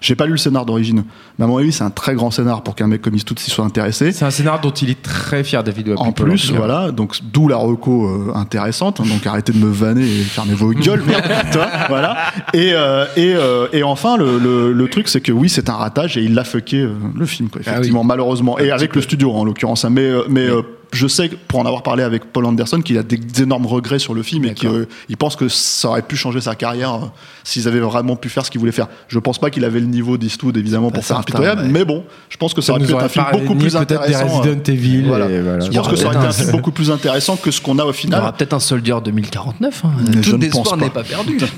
j'ai 0.00 0.14
pas 0.14 0.26
lu 0.26 0.32
le 0.32 0.38
scénar 0.38 0.64
d'origine, 0.66 1.04
mais 1.38 1.44
à 1.44 1.48
mon 1.48 1.58
avis, 1.58 1.72
c'est 1.72 1.84
un 1.84 1.90
très 1.90 2.14
grand 2.14 2.30
scénar 2.30 2.62
pour 2.62 2.74
qu'un 2.74 2.86
mec 2.86 3.02
comme 3.02 3.14
Eastwood 3.14 3.38
s'y 3.38 3.50
soit 3.50 3.64
intéressé. 3.64 4.12
C'est 4.12 4.24
un 4.24 4.30
scénar 4.30 4.60
dont 4.60 4.70
il 4.70 4.90
est 4.90 5.02
très 5.02 5.42
fier, 5.44 5.62
David 5.64 5.88
Webb. 5.88 5.98
En 5.98 6.12
plus, 6.12 6.50
voilà, 6.52 6.90
donc 6.92 7.18
d'où 7.32 7.48
la 7.48 7.56
reco 7.56 8.06
euh, 8.06 8.32
intéressante. 8.34 9.00
hein, 9.00 9.04
donc 9.08 9.26
arrêtez 9.26 9.52
de 9.52 9.58
me 9.58 9.70
vanner 9.70 10.02
et 10.04 10.22
fermez 10.22 10.54
vos 10.54 10.70
gueules, 10.72 11.02
merde, 11.06 11.24
tu 11.50 11.58
vois, 11.58 11.68
voilà. 11.88 12.16
Et 12.54 12.72
euh, 12.74 13.06
et, 13.16 13.34
euh, 13.34 13.66
et 13.72 13.82
enfin, 13.82 14.16
le, 14.16 14.38
le, 14.38 14.72
le 14.72 14.88
truc, 14.88 15.08
c'est 15.08 15.20
que 15.20 15.32
oui, 15.32 15.48
c'est 15.48 15.68
un 15.68 15.74
ratage 15.74 16.16
et 16.16 16.22
il 16.22 16.34
l'a 16.34 16.44
fucké 16.44 16.78
euh, 16.82 16.92
le 17.16 17.26
film, 17.26 17.48
quoi, 17.48 17.60
Ah 17.66 17.70
effectivement, 17.72 18.04
malheureusement, 18.04 18.58
et 18.58 18.70
avec 18.70 18.94
le 18.94 19.02
studio 19.02 19.32
en 19.32 19.44
l'occurrence. 19.44 19.84
hein, 19.84 19.90
mais 19.90 20.02
euh, 20.02 20.22
mais 20.28 20.48
euh, 20.48 20.62
je 20.92 21.06
sais, 21.06 21.28
pour 21.48 21.60
en 21.60 21.66
avoir 21.66 21.82
parlé 21.82 22.02
avec 22.02 22.32
Paul 22.32 22.46
Anderson, 22.46 22.80
qu'il 22.80 22.98
a 22.98 23.02
des, 23.02 23.18
énormes 23.42 23.66
regrets 23.66 23.98
sur 23.98 24.14
le 24.14 24.22
film 24.22 24.44
et 24.46 24.54
qu'il 24.54 24.86
pense 25.18 25.36
que 25.36 25.48
ça 25.48 25.88
aurait 25.88 26.02
pu 26.02 26.16
changer 26.16 26.40
sa 26.40 26.54
carrière 26.54 26.94
euh, 26.94 27.06
s'ils 27.44 27.68
avaient 27.68 27.80
vraiment 27.80 28.16
pu 28.16 28.28
faire 28.28 28.44
ce 28.46 28.50
qu'ils 28.50 28.60
voulaient 28.60 28.72
faire. 28.72 28.88
Je 29.08 29.18
pense 29.18 29.38
pas 29.38 29.50
qu'il 29.50 29.64
avait 29.64 29.80
le 29.80 29.86
niveau 29.86 30.16
d'Eastwood, 30.16 30.56
évidemment, 30.56 30.90
pour 30.90 31.04
faire 31.04 31.18
impitoyable, 31.18 31.62
ouais. 31.62 31.68
mais 31.68 31.84
bon, 31.84 32.04
je 32.28 32.36
pense 32.36 32.54
que 32.54 32.60
ça, 32.60 32.68
Ça 32.68 32.72
aurait 32.72 32.80
nous 32.82 32.86
pu 32.86 32.94
être 32.94 33.04
un 33.04 33.08
film 33.08 33.26
beaucoup 33.32 33.54
plus 33.54 33.72
peut-être 33.74 33.88
des 34.06 34.14
intéressant. 34.14 34.36
euh, 34.36 34.38
Resident 34.38 34.62
Evil. 34.66 35.02
voilà. 35.06 35.26
voilà. 35.28 35.60
je 35.60 35.70
pense 35.70 35.88
que 35.88 35.96
ça 35.96 36.06
aurait 36.06 36.16
été 36.16 36.26
un 36.26 36.32
film 36.32 36.50
beaucoup 36.52 36.72
plus 36.72 36.90
intéressant 36.90 37.36
que 37.36 37.50
ce 37.50 37.60
qu'on 37.60 37.78
a 37.78 37.84
au 37.84 37.92
Il 37.92 37.94
y 37.94 37.98
final. 37.98 38.20
aura 38.20 38.32
peut-être 38.32 38.54
un 38.54 38.60
Soldier 38.60 38.96
2049. 39.04 39.84
Hein. 39.84 39.90
Mais 40.14 40.22
je 40.22 40.30
Tout 40.30 40.38
ne 40.38 40.44
espoir 40.44 40.64
pense 40.64 40.72
pas. 40.72 40.76
n'est 40.84 40.90
pas 40.90 41.04
perdu. 41.04 41.38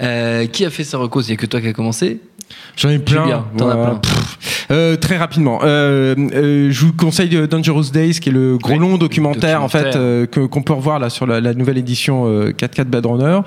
Euh, 0.00 0.46
qui 0.46 0.64
a 0.64 0.70
fait 0.70 0.82
sa 0.82 0.98
recose 0.98 1.28
Il 1.28 1.32
n'y 1.32 1.34
a 1.34 1.36
que 1.36 1.46
toi 1.46 1.60
qui 1.60 1.68
a 1.68 1.72
commencé. 1.72 2.20
J'en 2.76 2.88
ai 2.88 2.98
plein. 2.98 3.26
As. 3.70 4.00
Euh, 4.70 4.96
très 4.96 5.16
rapidement, 5.16 5.60
euh, 5.62 6.14
euh, 6.34 6.68
je 6.72 6.84
vous 6.86 6.92
conseille 6.92 7.28
Dangerous 7.48 7.90
Days, 7.92 8.14
qui 8.20 8.30
est 8.30 8.32
le 8.32 8.56
gros 8.58 8.78
long 8.78 8.96
documentaire, 8.98 9.62
en 9.62 9.68
fait 9.68 9.90
que- 10.26 10.46
qu'on 10.46 10.62
peut 10.62 10.72
revoir 10.72 10.98
là 10.98 11.10
sur 11.10 11.26
la, 11.26 11.40
la 11.40 11.54
nouvelle 11.54 11.78
édition 11.78 12.24
euh, 12.26 12.50
4K 12.52 12.84
Blade 12.84 13.06
Runner. 13.06 13.40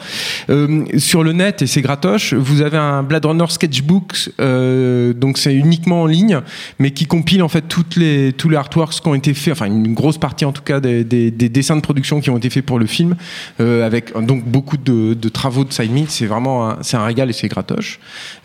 Sur 1.00 1.24
le 1.24 1.34
net 1.34 1.62
et 1.62 1.68
c'est 1.68 1.82
gratoche. 1.82 2.34
Vous 2.34 2.62
avez 2.62 2.78
un 2.78 3.04
Blade 3.04 3.26
Runner 3.26 3.46
sketchbook, 3.50 4.30
donc 4.40 5.38
c'est 5.38 5.54
uniquement 5.54 6.04
en 6.04 6.06
ligne, 6.06 6.40
mais 6.80 6.92
qui 6.92 7.06
compile 7.06 7.44
en 7.44 7.50
fait 7.50 7.64
toutes 7.68 7.96
les 7.96 8.32
tous 8.34 8.50
les 8.50 8.58
artworks 8.58 8.94
qui 9.02 9.08
ont 9.08 9.16
été 9.16 9.34
faits, 9.34 9.54
enfin 9.54 9.66
une 9.66 9.94
grosse 9.94 10.18
partie 10.18 10.46
en 10.46 10.52
tout 10.52 10.62
cas 10.64 10.80
des, 10.80 11.04
des- 11.04 11.32
des 11.32 11.50
dessins 11.50 11.76
de 11.76 11.82
production 11.82 12.22
qui 12.22 12.30
ont 12.30 12.38
été 12.38 12.50
faits 12.50 12.66
pour 12.66 12.80
le 12.80 12.86
film, 12.86 13.16
avec 13.60 14.14
donc 14.20 14.46
beaucoup 14.46 14.78
de, 14.78 15.14
de 15.14 15.30
travaux 15.30 15.64
de 15.64 15.74
meet. 15.90 16.10
C'est 16.12 16.26
vraiment 16.28 16.70
un, 16.70 16.78
c'est 16.82 16.98
un 16.98 17.04
régal 17.06 17.30
et 17.30 17.34
c'est 17.34 17.50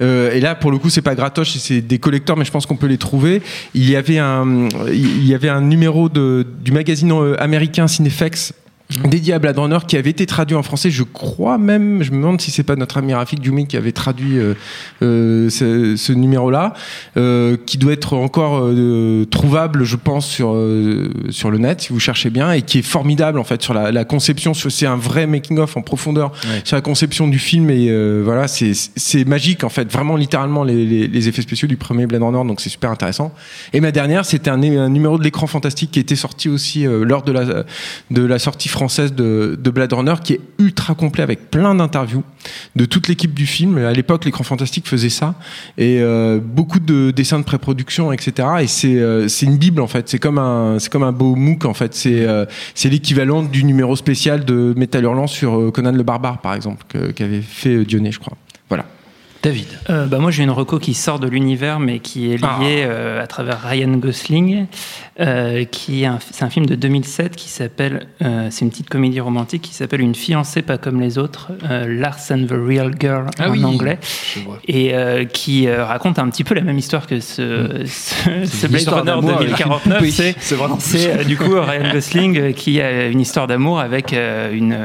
et 0.00 0.40
là, 0.42 0.54
pour 0.54 0.70
le 0.70 0.78
coup, 0.78 0.90
c'est 0.90 1.02
pas 1.02 1.14
gratoche, 1.14 1.56
c'est 1.56 1.80
des 1.80 1.98
collecteurs, 1.98 2.36
mais 2.36 2.44
je 2.44 2.50
pense 2.50 2.66
qu'on 2.66 2.76
peut 2.76 2.86
les 2.86 2.98
trouver. 2.98 3.42
Il 3.74 3.88
y 3.88 3.96
avait 3.96 4.18
un, 4.18 4.68
il 4.88 5.26
y 5.26 5.34
avait 5.34 5.48
un 5.48 5.60
numéro 5.60 6.08
de, 6.08 6.46
du 6.62 6.72
magazine 6.72 7.12
euh, 7.12 7.40
américain 7.40 7.88
Cinefex 7.88 8.52
dédié 9.08 9.32
à 9.32 9.38
Blade 9.38 9.58
Runner 9.58 9.78
qui 9.88 9.96
avait 9.96 10.10
été 10.10 10.26
traduit 10.26 10.54
en 10.56 10.62
français 10.62 10.90
je 10.90 11.02
crois 11.02 11.56
même 11.56 12.02
je 12.02 12.10
me 12.10 12.16
demande 12.16 12.40
si 12.42 12.50
c'est 12.50 12.62
pas 12.62 12.76
notre 12.76 12.98
ami 12.98 13.14
Rafik 13.14 13.42
Djoumi 13.42 13.66
qui 13.66 13.78
avait 13.78 13.92
traduit 13.92 14.38
euh, 14.38 14.52
euh, 15.02 15.48
ce, 15.48 15.96
ce 15.96 16.12
numéro 16.12 16.50
là 16.50 16.74
qui 17.66 17.78
doit 17.78 17.92
être 17.92 18.14
encore 18.14 18.60
euh, 18.62 19.24
trouvable 19.30 19.84
je 19.84 19.96
pense 19.96 20.26
sur 20.26 20.52
euh, 20.54 21.10
sur 21.30 21.50
le 21.50 21.58
net 21.58 21.80
si 21.80 21.88
vous 21.92 22.00
cherchez 22.00 22.28
bien 22.30 22.52
et 22.52 22.62
qui 22.62 22.78
est 22.80 22.82
formidable 22.82 23.38
en 23.38 23.44
fait 23.44 23.62
sur 23.62 23.72
la, 23.72 23.92
la 23.92 24.04
conception 24.04 24.52
c'est 24.54 24.86
un 24.86 24.96
vrai 24.96 25.26
making 25.26 25.58
of 25.58 25.76
en 25.76 25.82
profondeur 25.82 26.32
Ouais. 26.44 26.60
sur 26.64 26.76
la 26.76 26.82
conception 26.82 27.28
du 27.28 27.38
film 27.38 27.70
et 27.70 27.88
euh, 27.88 28.20
voilà 28.24 28.46
c'est 28.48 28.72
c'est 28.74 29.24
magique 29.24 29.64
en 29.64 29.68
fait 29.68 29.90
vraiment 29.90 30.16
littéralement 30.16 30.64
les, 30.64 30.84
les, 30.84 31.06
les 31.08 31.28
effets 31.28 31.42
spéciaux 31.42 31.68
du 31.68 31.76
premier 31.76 32.06
Blade 32.06 32.22
Runner 32.22 32.46
donc 32.46 32.60
c'est 32.60 32.68
super 32.68 32.90
intéressant 32.90 33.32
et 33.72 33.80
ma 33.80 33.92
dernière 33.92 34.24
c'était 34.24 34.50
un, 34.50 34.60
un 34.62 34.88
numéro 34.88 35.18
de 35.18 35.24
l'écran 35.24 35.46
fantastique 35.46 35.92
qui 35.92 36.00
était 36.00 36.16
sorti 36.16 36.48
aussi 36.48 36.86
euh, 36.86 37.04
lors 37.04 37.22
de 37.22 37.32
la 37.32 37.64
de 38.10 38.22
la 38.22 38.38
sortie 38.38 38.68
française 38.68 38.81
française 38.82 39.14
de, 39.14 39.56
de 39.60 39.70
Blade 39.70 39.92
Runner 39.92 40.14
qui 40.24 40.32
est 40.32 40.40
ultra 40.58 40.96
complet 40.96 41.22
avec 41.22 41.52
plein 41.52 41.72
d'interviews 41.76 42.24
de 42.74 42.84
toute 42.84 43.06
l'équipe 43.06 43.32
du 43.32 43.46
film. 43.46 43.78
À 43.78 43.92
l'époque, 43.92 44.24
l'écran 44.24 44.42
fantastique 44.42 44.88
faisait 44.88 45.08
ça 45.08 45.36
et 45.78 46.00
euh, 46.00 46.40
beaucoup 46.42 46.80
de 46.80 47.12
dessins 47.12 47.38
de 47.38 47.44
pré-production, 47.44 48.12
etc. 48.12 48.48
Et 48.60 48.66
c'est 48.66 48.98
euh, 48.98 49.28
c'est 49.28 49.46
une 49.46 49.56
bible 49.56 49.80
en 49.80 49.86
fait. 49.86 50.08
C'est 50.08 50.18
comme 50.18 50.38
un 50.38 50.80
c'est 50.80 50.90
comme 50.90 51.04
un 51.04 51.12
beau 51.12 51.36
MOOC 51.36 51.64
en 51.64 51.74
fait. 51.74 51.94
C'est 51.94 52.26
euh, 52.26 52.44
c'est 52.74 52.88
l'équivalent 52.88 53.44
du 53.44 53.62
numéro 53.62 53.94
spécial 53.94 54.44
de 54.44 54.74
Metal 54.76 55.04
Hurlant 55.04 55.28
sur 55.28 55.70
Conan 55.72 55.92
le 55.92 56.02
Barbare 56.02 56.40
par 56.40 56.54
exemple 56.54 56.84
qu'avait 57.14 57.40
fait 57.40 57.84
Dionnet, 57.84 58.10
je 58.10 58.18
crois. 58.18 58.36
David. 59.42 59.66
Euh, 59.90 60.06
bah 60.06 60.18
moi 60.18 60.30
j'ai 60.30 60.44
une 60.44 60.52
reco 60.52 60.78
qui 60.78 60.94
sort 60.94 61.18
de 61.18 61.26
l'univers 61.26 61.80
mais 61.80 61.98
qui 61.98 62.32
est 62.32 62.36
liée 62.36 62.84
euh, 62.84 63.20
à 63.20 63.26
travers 63.26 63.60
Ryan 63.60 63.90
Gosling 63.96 64.66
euh, 65.18 65.64
qui 65.64 66.04
c'est 66.30 66.44
un 66.44 66.50
film 66.50 66.66
de 66.66 66.76
2007 66.76 67.34
qui 67.34 67.48
s'appelle 67.48 68.06
c'est 68.20 68.64
une 68.64 68.70
petite 68.70 68.88
comédie 68.88 69.18
romantique 69.18 69.62
qui 69.62 69.74
s'appelle 69.74 70.00
Une 70.00 70.14
fiancée 70.14 70.62
pas 70.62 70.78
comme 70.78 71.00
les 71.00 71.18
autres 71.18 71.50
Lars 71.62 72.18
and 72.30 72.46
the 72.46 72.52
Real 72.52 72.92
Girl 72.98 73.26
Ah 73.38 73.48
en 73.48 73.52
oui, 73.52 73.64
anglais 73.64 73.98
et 74.68 74.94
qui 75.32 75.68
raconte 75.68 76.20
un 76.20 76.28
petit 76.28 76.44
peu 76.44 76.54
la 76.54 76.60
même 76.60 76.78
histoire 76.78 77.08
que 77.08 77.18
ce, 77.18 77.82
ce, 77.86 78.46
ce 78.46 78.66
une 78.66 78.72
Blade 78.72 78.88
Runner 78.88 79.04
d'amour 79.04 79.30
avec 79.30 79.48
2049 79.48 80.02
une 80.02 80.10
poupée. 80.10 80.34
c'est 80.78 81.24
du 81.24 81.36
coup 81.36 81.54
Ryan 81.60 81.92
Gosling 81.92 82.54
qui 82.54 82.80
a 82.80 83.08
une 83.08 83.20
histoire 83.20 83.48
d'amour 83.48 83.80
avec 83.80 84.12
une 84.12 84.76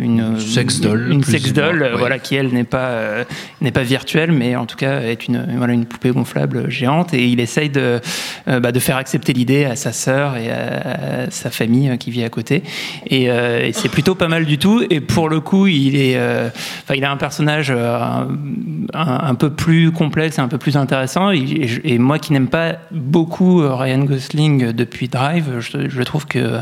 une 0.00 0.40
Sex 0.40 0.80
doll, 0.80 1.12
une 1.12 1.22
sex 1.22 1.52
doll 1.52 1.82
ouais. 1.82 1.98
voilà 1.98 2.18
qui 2.18 2.34
elle 2.34 2.48
n'est 2.48 2.64
pas 2.64 3.24
n'est 3.60 3.70
pas 3.72 3.82
virtuelle 3.82 4.05
mais 4.14 4.56
en 4.56 4.66
tout 4.66 4.76
cas 4.76 5.00
est 5.00 5.26
une 5.26 5.56
voilà 5.56 5.72
une 5.72 5.86
poupée 5.86 6.10
gonflable 6.10 6.70
géante. 6.70 7.14
Et 7.14 7.26
il 7.26 7.40
essaye 7.40 7.70
de 7.70 8.00
euh, 8.48 8.60
bah, 8.60 8.72
faire 8.78 8.96
accepter 8.96 9.32
l'idée 9.32 9.64
à 9.64 9.76
sa 9.76 9.92
sœur 9.92 10.36
et 10.36 10.50
à, 10.50 11.30
sa 11.30 11.50
famille 11.50 11.88
euh, 11.88 11.96
qui 11.96 12.10
vit 12.10 12.24
à 12.24 12.28
côté. 12.28 12.62
Et, 13.06 13.30
euh, 13.30 13.66
et 13.66 13.72
c'est 13.72 13.88
plutôt 13.88 14.14
pas 14.14 14.28
mal 14.28 14.44
du 14.44 14.58
tout. 14.58 14.84
Et 14.90 15.00
pour 15.00 15.28
le 15.28 15.40
coup 15.40 15.66
il 15.66 15.96
est 15.96 16.16
enfin 16.16 16.94
il 16.94 17.04
a 17.04 17.10
un 17.10 17.16
personnage 17.16 17.72
un, 17.72 19.34
peu 19.34 19.50
plus 19.50 19.92
complexe 19.92 20.38
et 20.38 20.40
un 20.40 20.48
peu 20.48 20.58
plus 20.58 20.76
intéressant. 20.76 21.30
Et, 21.30 21.98
moi 21.98 22.18
qui 22.18 22.32
n'aime 22.32 22.48
pas 22.48 22.76
beaucoup 22.90 23.58
Ryan 23.58 24.04
Gosling 24.04 24.72
depuis 24.72 25.08
Drive 25.08 25.60
je, 25.60 26.02
trouve 26.02 26.26
que 26.26 26.58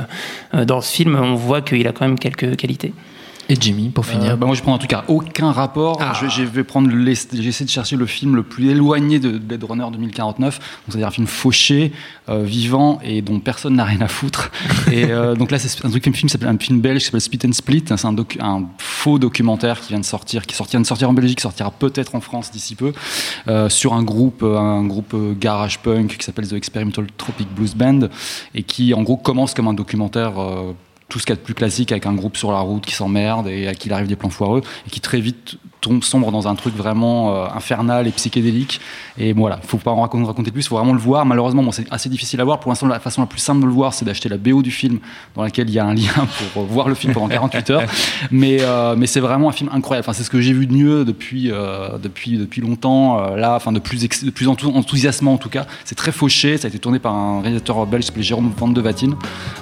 dans 0.53 0.81
ce 0.81 0.93
film 0.93 1.17
on 1.17 1.35
voit 1.35 1.61
qu'il 1.61 1.87
a 1.87 1.93
quand 1.93 2.07
même 2.07 2.19
quelques 2.19 2.57
qualités 2.57 2.93
Et 3.49 3.57
Jimmy, 3.61 3.91
pour 3.91 4.07
finir. 4.07 4.33
Euh, 4.33 4.37
bah, 4.37 4.47
moi, 4.47 4.55
je 4.55 4.63
prends 4.63 4.77
truc 4.79 4.91
qui 4.91 4.95
a 4.95 5.05
aucun 5.09 5.53
rapport. 5.53 5.99
Ah. 6.01 6.15
Je, 6.21 6.29
je 6.29 6.43
vais 6.45 6.65
prendre 6.65 6.91
essayé 7.09 7.65
de 7.65 7.71
chercher 7.71 7.97
le 7.97 8.07
film 8.07 8.37
le 8.37 8.43
plus 8.43 8.71
éloigné 8.71 9.19
de 9.19 9.39
Blade 9.39 9.65
Runner 9.65 9.85
2049. 9.93 10.59
Donc, 10.59 10.65
c'est-à-dire 10.89 11.09
un 11.09 11.11
film 11.11 11.27
fauché, 11.27 11.93
euh, 12.31 12.43
vivant 12.43 13.01
et 13.05 13.21
dont 13.21 13.41
personne 13.41 13.77
n'a 13.77 13.85
rien 13.85 14.01
à 14.01 14.09
foutre. 14.09 14.51
et 14.93 15.05
euh, 15.11 15.35
donc 15.35 15.51
là, 15.51 15.59
c'est 15.59 15.85
un 15.85 15.91
truc, 15.91 16.09
un 16.09 16.13
film 16.13 16.29
un 16.43 16.59
film 16.59 16.81
belge 16.81 17.01
qui 17.01 17.05
s'appelle 17.07 17.21
Split 17.21 17.41
and 17.47 17.53
Split. 17.53 17.85
C'est 17.87 18.41
un, 18.41 18.69
faux 18.79 19.19
documentaire 19.19 19.81
qui 19.81 19.89
vient 19.89 20.01
de 20.01 20.05
sortir, 20.05 20.47
qui 20.47 20.55
sortira 20.55 20.81
de 20.81 20.87
sortir 20.87 21.11
en 21.11 21.13
Belgique, 21.13 21.39
qui 21.39 21.43
sortira 21.43 21.71
peut-être 21.71 22.15
en 22.15 22.21
France 22.21 22.51
d'ici 22.51 22.75
peu, 22.75 22.93
sur 23.69 23.93
un 23.93 24.03
groupe, 24.03 24.43
un 24.43 24.85
groupe 24.85 25.15
garage 25.39 25.81
punk 25.81 26.17
qui 26.17 26.25
s'appelle 26.25 26.49
The 26.49 26.55
Experimental 26.55 27.07
Tropic 27.17 27.49
Blues 27.55 27.75
Band 27.75 28.09
et 28.55 28.63
qui, 28.63 28.95
en 28.95 29.03
gros, 29.03 29.17
commence 29.17 29.53
comme 29.53 29.69
un 29.69 29.75
documentaire. 29.75 30.33
Tout 31.15 31.21
ce 31.21 31.27
qu'il 31.27 31.33
y 31.33 31.39
a 31.39 31.41
de 31.41 31.45
plus 31.45 31.55
classique 31.55 31.93
avec 31.93 32.07
un 32.07 32.15
groupe 32.15 32.37
sur 32.37 32.51
la 32.51 32.59
route 32.59 32.85
qui 32.85 32.93
s'emmerde 32.93 33.47
et 33.47 33.69
à 33.69 33.75
qui 33.75 33.87
il 33.87 33.93
arrive 33.93 34.09
des 34.09 34.17
plans 34.17 34.31
foireux 34.31 34.63
et 34.85 34.91
qui 34.91 35.01
très 35.01 35.21
vite 35.21 35.59
tombe 35.85 36.03
sombre 36.03 36.33
dans 36.33 36.49
un 36.49 36.55
truc 36.55 36.75
vraiment 36.77 37.35
euh, 37.35 37.47
infernal 37.55 38.07
et 38.07 38.11
psychédélique. 38.11 38.81
Et 39.19 39.33
voilà 39.33 39.61
faut 39.67 39.77
pas 39.79 39.91
en 39.93 40.01
raconter, 40.01 40.27
raconter 40.27 40.51
plus 40.51 40.67
faut 40.67 40.77
vraiment 40.77 40.93
le 40.95 40.99
voir. 40.99 41.25
Malheureusement 41.27 41.63
bon, 41.63 41.73
c'est 41.73 41.87
assez 41.93 42.09
difficile 42.09 42.41
à 42.41 42.45
voir. 42.45 42.59
Pour 42.61 42.71
l'instant 42.71 42.87
la 42.87 42.99
façon 43.01 43.21
la 43.21 43.27
plus 43.27 43.39
simple 43.41 43.61
de 43.61 43.67
le 43.67 43.73
voir 43.73 43.93
c'est 43.95 44.05
d'acheter 44.05 44.29
la 44.29 44.39
BO 44.39 44.63
du 44.63 44.71
film 44.71 44.99
dans 45.37 45.43
laquelle 45.43 45.69
il 45.69 45.75
y 45.75 45.79
a 45.79 45.85
un 45.85 45.95
lien 45.95 46.27
pour 46.55 46.63
euh, 46.63 46.67
voir 46.69 46.89
le 46.89 46.95
film 46.95 47.13
pendant 47.13 47.29
48 47.29 47.71
heures. 47.71 47.83
Mais, 48.31 48.59
euh, 48.63 48.95
mais 48.97 49.07
c'est 49.07 49.21
vraiment 49.21 49.49
un 49.51 49.53
film 49.53 49.69
incroyable. 49.73 50.05
Enfin, 50.07 50.15
c'est 50.17 50.25
ce 50.25 50.31
que 50.31 50.41
j'ai 50.41 50.53
vu 50.53 50.67
de 50.67 50.73
mieux 50.73 51.05
depuis, 51.05 51.51
euh, 51.51 51.99
depuis, 52.03 52.39
depuis 52.39 52.61
longtemps 52.63 53.19
euh, 53.19 53.37
là 53.37 53.55
enfin 53.57 53.71
de 53.73 53.79
plus, 53.79 54.01
de 54.03 54.31
plus 54.31 54.49
enthou- 54.49 54.75
enthousiasmant 54.75 55.35
en 55.35 55.37
tout 55.39 55.49
cas. 55.51 55.67
C'est 55.85 55.95
très 55.95 56.13
fauché. 56.13 56.57
Ça 56.57 56.67
a 56.67 56.69
été 56.71 56.79
tourné 56.79 56.99
par 56.99 57.15
un 57.15 57.41
réalisateur 57.43 57.85
belge 57.87 58.03
qui 58.05 58.07
s'appelait 58.09 58.23
Jérôme 58.23 58.51
Van 58.57 58.69
de 58.69 58.81
Vatine 58.81 59.15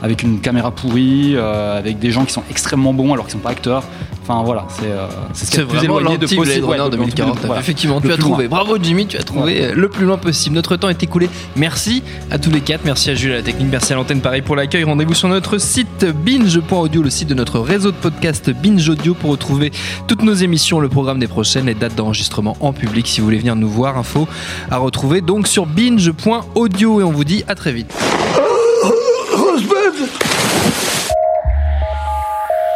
avec 0.02 0.22
une 0.22 0.40
caméra 0.40 0.70
pourrie 0.70 1.36
avec 1.36 1.98
des 1.98 2.10
gens 2.12 2.24
qui 2.24 2.32
sont 2.32 2.44
extrêmement 2.50 2.92
bons 2.94 3.12
alors 3.12 3.26
qu'ils 3.26 3.32
sont 3.32 3.38
pas 3.38 3.50
acteurs. 3.50 3.84
Enfin 4.22 4.42
voilà 4.44 4.66
c'est 4.68 4.90
c'est 5.32 5.56
ce 5.56 5.60
vraiment 5.62 5.98
éloigné 6.14 6.18
de 6.18 6.26
possible 6.26 6.44
Blade 6.44 6.64
ouais, 6.64 6.76
Runner 6.78 6.84
de- 6.84 6.90
de- 6.90 6.96
2049. 6.96 7.46
voilà. 7.46 7.60
Effectivement, 7.60 8.00
Le 8.02 8.08
tu 8.08 8.12
as 8.12 8.16
trouvé. 8.16 8.44
loin. 8.48 8.58
Bravo 8.58 8.78
Jimmy, 8.82 9.06
tu 9.06 9.16
as 9.16 9.22
trouvé 9.22 9.64
euh, 9.64 9.72
le 9.74 9.88
plus 9.88 10.04
loin 10.06 10.18
possible. 10.18 10.54
Notre 10.54 10.76
temps 10.76 10.88
est 10.88 11.02
écoulé. 11.02 11.28
Merci 11.56 12.02
à 12.30 12.38
tous 12.38 12.50
les 12.50 12.60
quatre. 12.60 12.84
Merci 12.84 13.10
à 13.10 13.14
Jules 13.14 13.32
à 13.32 13.36
la 13.36 13.42
technique. 13.42 13.68
Merci 13.70 13.92
à 13.92 13.96
l'antenne 13.96 14.20
pareil 14.20 14.42
pour 14.42 14.56
l'accueil. 14.56 14.84
Rendez-vous 14.84 15.14
sur 15.14 15.28
notre 15.28 15.58
site 15.58 16.04
binge.audio, 16.24 17.02
le 17.02 17.10
site 17.10 17.28
de 17.28 17.34
notre 17.34 17.58
réseau 17.60 17.90
de 17.90 17.96
podcast 17.96 18.50
Binge 18.50 18.88
Audio 18.88 19.14
pour 19.14 19.30
retrouver 19.30 19.72
toutes 20.08 20.22
nos 20.22 20.34
émissions, 20.34 20.80
le 20.80 20.88
programme 20.88 21.18
des 21.18 21.28
prochaines, 21.28 21.66
les 21.66 21.74
dates 21.74 21.94
d'enregistrement 21.94 22.56
en 22.60 22.72
public. 22.72 23.06
Si 23.06 23.20
vous 23.20 23.26
voulez 23.26 23.38
venir 23.38 23.56
nous 23.56 23.68
voir, 23.68 23.98
info 23.98 24.28
à 24.70 24.76
retrouver 24.78 25.20
donc 25.20 25.46
sur 25.46 25.66
binge.audio. 25.66 27.00
Et 27.00 27.04
on 27.04 27.10
vous 27.12 27.24
dit 27.24 27.44
à 27.48 27.54
très 27.54 27.72
vite. 27.72 27.92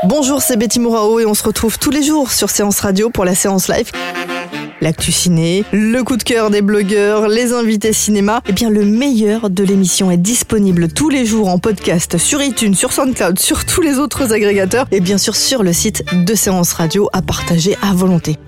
Bonjour, 0.09 0.41
c'est 0.41 0.57
Betty 0.57 0.79
Mourao 0.79 1.19
et 1.19 1.27
on 1.27 1.35
se 1.35 1.43
retrouve 1.43 1.81
tous 1.81 1.91
les 1.91 2.01
jours 2.01 2.31
sur 2.31 2.49
Séance 2.49 2.79
Radio 2.79 3.11
pour 3.11 3.25
la 3.25 3.35
séance 3.35 3.67
live. 3.67 3.91
L'actu 4.81 5.11
ciné, 5.11 5.65
le 5.73 6.01
coup 6.05 6.17
de 6.17 6.23
cœur 6.23 6.51
des 6.51 6.63
blogueurs, 6.63 7.27
les 7.27 7.53
invités 7.53 7.93
cinéma, 7.93 8.41
et 8.47 8.53
bien 8.53 8.71
le 8.71 8.85
meilleur 8.85 9.51
de 9.51 9.65
l'émission 9.65 10.13
est 10.13 10.17
disponible 10.17 10.87
tous 10.87 11.09
les 11.09 11.27
jours 11.27 11.49
en 11.49 11.59
podcast 11.59 12.19
sur 12.19 12.41
iTunes, 12.41 12.77
sur 12.77 12.93
SoundCloud, 12.93 13.41
sur 13.41 13.65
tous 13.65 13.81
les 13.81 13.99
autres 13.99 14.33
agrégateurs 14.33 14.87
et 14.93 15.01
bien 15.01 15.19
sûr 15.19 15.35
sur 15.35 15.65
le 15.65 15.73
site 15.73 16.05
de 16.25 16.35
Séance 16.37 16.73
Radio 16.75 17.09
à 17.13 17.21
partager 17.21 17.77
à 17.83 17.93
volonté. 17.93 18.39